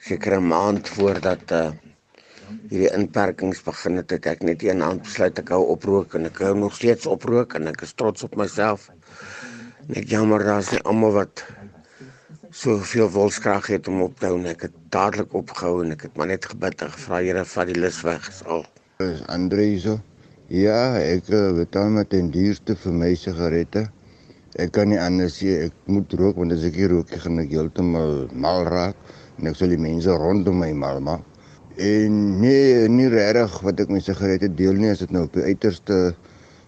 seker 0.00 0.34
'n 0.36 0.46
maand 0.48 0.88
voordat 0.88 1.50
uh 1.52 1.66
hierdie 2.70 2.92
inperkings 2.96 3.60
begin 3.66 3.98
het, 4.00 4.10
het 4.10 4.26
ek 4.32 4.42
net 4.48 4.62
een 4.64 4.80
hand 4.80 5.02
besluit 5.02 5.38
ek 5.42 5.52
hou 5.52 5.60
oprook 5.74 6.14
en 6.16 6.24
ek 6.30 6.40
hou 6.40 6.54
nog 6.56 6.74
steeds 6.78 7.06
oprook 7.06 7.56
en 7.58 7.68
ek 7.68 7.82
is 7.84 7.92
trots 7.92 8.24
op 8.24 8.36
myself. 8.40 8.88
Net 9.92 10.08
jammer 10.08 10.44
daar's 10.48 10.70
nie 10.72 10.80
almal 10.92 11.12
wat 11.18 11.44
so 12.50 12.78
veel 12.94 13.12
wilskrag 13.18 13.68
het 13.74 13.88
om 13.92 14.00
op 14.08 14.16
te 14.18 14.30
hou 14.30 14.38
en 14.40 14.48
ek 14.54 14.64
het 14.70 14.80
dadelik 14.96 15.36
opgehou 15.42 15.84
en 15.84 15.92
ek 15.92 16.08
het 16.08 16.16
maar 16.16 16.32
net 16.32 16.48
gebid 16.54 16.82
en 16.82 16.94
gevra 16.96 17.20
Here 17.20 17.44
vat 17.44 17.66
die 17.74 17.80
lus 17.80 18.00
weg 18.06 18.30
al. 18.46 18.64
Is 19.04 19.20
Andre 19.28 19.68
so? 19.78 20.00
Ja, 20.48 20.96
ek 20.96 21.28
eh, 21.28 21.52
betaal 21.52 21.92
met 22.00 22.10
die 22.16 22.24
duurste 22.30 22.80
vir 22.80 22.92
my 23.04 23.14
sigarette. 23.14 23.90
Ek 24.56 24.70
kan 24.72 24.88
nie 24.88 24.96
anders 24.96 25.34
sê 25.36 25.66
ek 25.66 25.74
moet 25.92 26.12
rook 26.16 26.38
want 26.40 26.54
as 26.54 26.62
ek 26.64 26.78
hier 26.80 26.88
rook, 26.88 27.10
gaan 27.12 27.42
ek 27.42 27.50
heeltemal 27.52 28.22
mal 28.32 28.62
raak 28.64 28.96
en 29.36 29.50
ek 29.50 29.58
sal 29.58 29.68
die 29.68 29.80
mense 29.80 30.14
rondom 30.16 30.62
my 30.62 30.70
mal 30.72 31.00
maak. 31.04 31.24
En 31.76 32.14
nee, 32.40 32.86
nie 32.88 33.10
regtig 33.12 33.58
wat 33.66 33.82
ek 33.84 33.92
my 33.92 34.00
sigarette 34.00 34.48
deel 34.56 34.80
nie 34.80 34.94
as 34.94 35.02
dit 35.04 35.12
nou 35.12 35.26
op 35.26 35.36
die 35.36 35.44
uiterste 35.44 35.98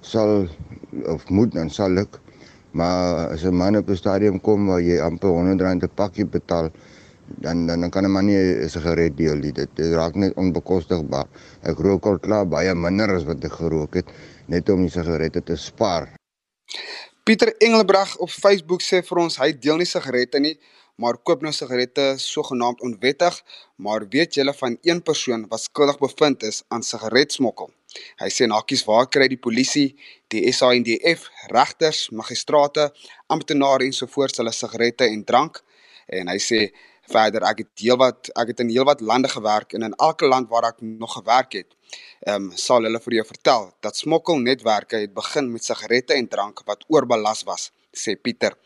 sal 0.04 0.44
of 1.08 1.24
moet 1.32 1.56
dan 1.56 1.72
sal 1.72 1.96
ek. 2.04 2.20
Maar 2.76 3.32
as 3.32 3.46
'n 3.48 3.56
man 3.56 3.80
op 3.80 3.88
'n 3.88 3.96
stadium 3.96 4.36
kom 4.40 4.68
waar 4.68 4.84
jy 4.84 5.00
amper 5.00 5.32
100 5.32 5.60
rand 5.64 5.82
'n 5.82 5.96
pakkie 5.96 6.28
betaal, 6.28 6.68
dan 7.40 7.66
dan 7.66 7.80
dan 7.80 7.90
kan 7.90 8.04
'n 8.04 8.12
man 8.12 8.26
nie 8.26 8.36
'n 8.36 8.68
sigaret 8.68 9.16
deel 9.16 9.36
nie. 9.36 9.52
Dit, 9.52 9.70
dit 9.74 9.94
raak 9.94 10.14
net 10.14 10.36
onbekostigbaar. 10.36 11.26
Ek 11.62 11.78
rook 11.78 12.04
al 12.04 12.18
klaar 12.18 12.46
baie 12.46 12.74
minder 12.74 13.16
as 13.16 13.24
wat 13.24 13.44
ek 13.44 13.52
gerook 13.52 13.94
het 13.94 14.12
net 14.46 14.68
om 14.68 14.80
die 14.82 14.90
sigarette 14.90 15.40
te 15.40 15.56
spaar. 15.56 16.17
Pieter 17.28 17.56
Engelbreg 17.58 18.16
op 18.24 18.30
Facebook 18.32 18.80
sê 18.80 19.02
vir 19.04 19.18
ons 19.20 19.34
hy 19.36 19.50
deel 19.64 19.76
nie 19.82 19.86
sigarette 19.88 20.40
nie, 20.40 20.54
maar 20.96 21.18
koop 21.28 21.42
nou 21.44 21.50
sigarette 21.52 22.06
sogenaamd 22.22 22.80
onwettig, 22.86 23.34
maar 23.84 24.06
weet 24.14 24.38
julle 24.38 24.54
van 24.56 24.78
een 24.80 25.02
persoon 25.04 25.44
wat 25.50 25.60
skuldig 25.60 25.98
bevind 26.00 26.46
is 26.48 26.62
aan 26.72 26.86
sigaretsmokkel. 26.90 27.68
Hy 28.22 28.30
sê 28.32 28.48
nakies 28.48 28.86
waar 28.88 29.10
kry 29.12 29.28
die 29.28 29.40
polisie, 29.44 29.90
die 30.32 30.40
SANDF, 30.56 31.28
regters, 31.52 32.06
magistrate, 32.16 32.88
amptenare 33.36 33.84
ensovoorts 33.90 34.40
hulle 34.40 34.56
sigarette 34.56 35.04
en 35.12 35.26
drank? 35.28 35.60
En 36.08 36.32
hy 36.32 36.40
sê 36.40 36.62
verder 37.14 37.46
ek 37.50 37.64
het 37.64 37.84
heelwat 37.84 38.30
ek 38.42 38.52
het 38.52 38.60
in 38.64 38.72
heelwat 38.74 39.00
lande 39.00 39.28
gewerk 39.28 39.72
en 39.72 39.82
in 39.88 39.96
elke 40.08 40.26
land 40.26 40.48
waar 40.48 40.70
ek 40.72 40.80
nog 40.80 41.18
gewerk 41.20 41.52
het 41.60 41.74
ehm 42.26 42.50
um, 42.50 42.52
sal 42.66 42.82
hulle 42.82 43.00
vir 43.06 43.18
jou 43.20 43.26
vertel 43.32 43.72
dat 43.80 43.96
smokkelnetwerke 43.96 45.02
het 45.04 45.14
begin 45.14 45.52
met 45.52 45.64
sigarette 45.64 46.14
en 46.14 46.28
drank 46.28 46.64
wat 46.66 46.84
oorbelas 46.88 47.44
was 47.50 47.70
sê 47.92 48.16
Pieter. 48.16 48.56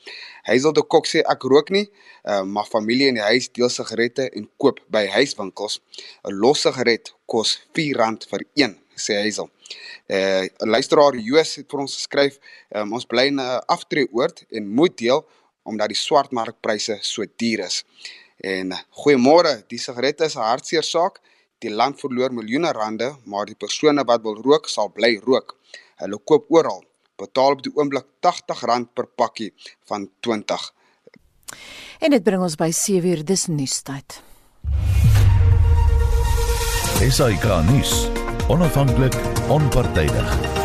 Hazel 0.42 0.72
de 0.72 0.82
Kok 0.82 1.06
sê 1.06 1.22
ek 1.34 1.44
rook 1.50 1.70
nie, 1.74 1.86
uh, 2.26 2.42
maar 2.42 2.68
familie 2.68 3.08
in 3.12 3.18
die 3.18 3.26
huis 3.26 3.48
deel 3.54 3.70
sigarette 3.72 4.28
en 4.30 4.48
koop 4.60 4.80
by 4.92 5.06
huiswinkels. 5.16 5.80
'n 6.26 6.38
Los 6.42 6.64
sigaret 6.66 7.12
kos 7.26 7.58
R4 7.72 8.28
vir 8.30 8.44
een, 8.54 8.76
sê 8.96 9.18
Hazel. 9.22 9.50
Uh, 10.08 10.44
'n 10.46 10.68
Luisteraar 10.74 11.16
Joos 11.16 11.56
het 11.56 11.70
vir 11.70 11.80
ons 11.80 11.94
geskryf, 11.94 12.38
um, 12.74 12.92
ons 12.92 13.06
bly 13.06 13.26
in 13.32 13.40
'n 13.40 13.62
aftreeoord 13.66 14.44
en 14.50 14.68
moet 14.68 14.96
deel 14.96 15.26
omdat 15.64 15.88
die 15.88 15.96
swartmarkpryse 15.96 16.98
so 17.02 17.24
duur 17.36 17.60
is. 17.66 17.84
En 18.42 18.72
goeiemôre, 18.90 19.62
die 19.70 19.78
sigarette 19.78 20.24
is 20.26 20.36
'n 20.36 20.42
hartseer 20.42 20.82
saak. 20.82 21.20
Die 21.58 21.70
land 21.70 22.00
verloor 22.00 22.32
miljoene 22.32 22.72
rande, 22.72 23.16
maar 23.24 23.46
die 23.46 23.54
persone 23.54 24.04
wat 24.04 24.22
wil 24.22 24.42
rook 24.42 24.68
sal 24.68 24.88
bly 24.88 25.20
rook. 25.24 25.56
Hulle 25.96 26.18
koop 26.18 26.46
oral. 26.50 26.82
Betaal 27.16 27.52
op 27.52 27.62
die 27.62 27.72
oomblik 27.74 28.04
R80 28.20 28.92
per 28.94 29.06
pakkie 29.06 29.52
van 29.86 30.10
20. 30.20 30.72
En 32.00 32.10
dit 32.10 32.22
bring 32.22 32.42
ons 32.42 32.56
by 32.56 32.70
7 32.70 33.08
uur 33.08 33.24
dis 33.24 33.46
nuustyd. 33.46 34.22
SAK 37.10 37.44
nuus. 37.70 38.08
Onafhanklik, 38.48 39.14
onpartydig. 39.48 40.61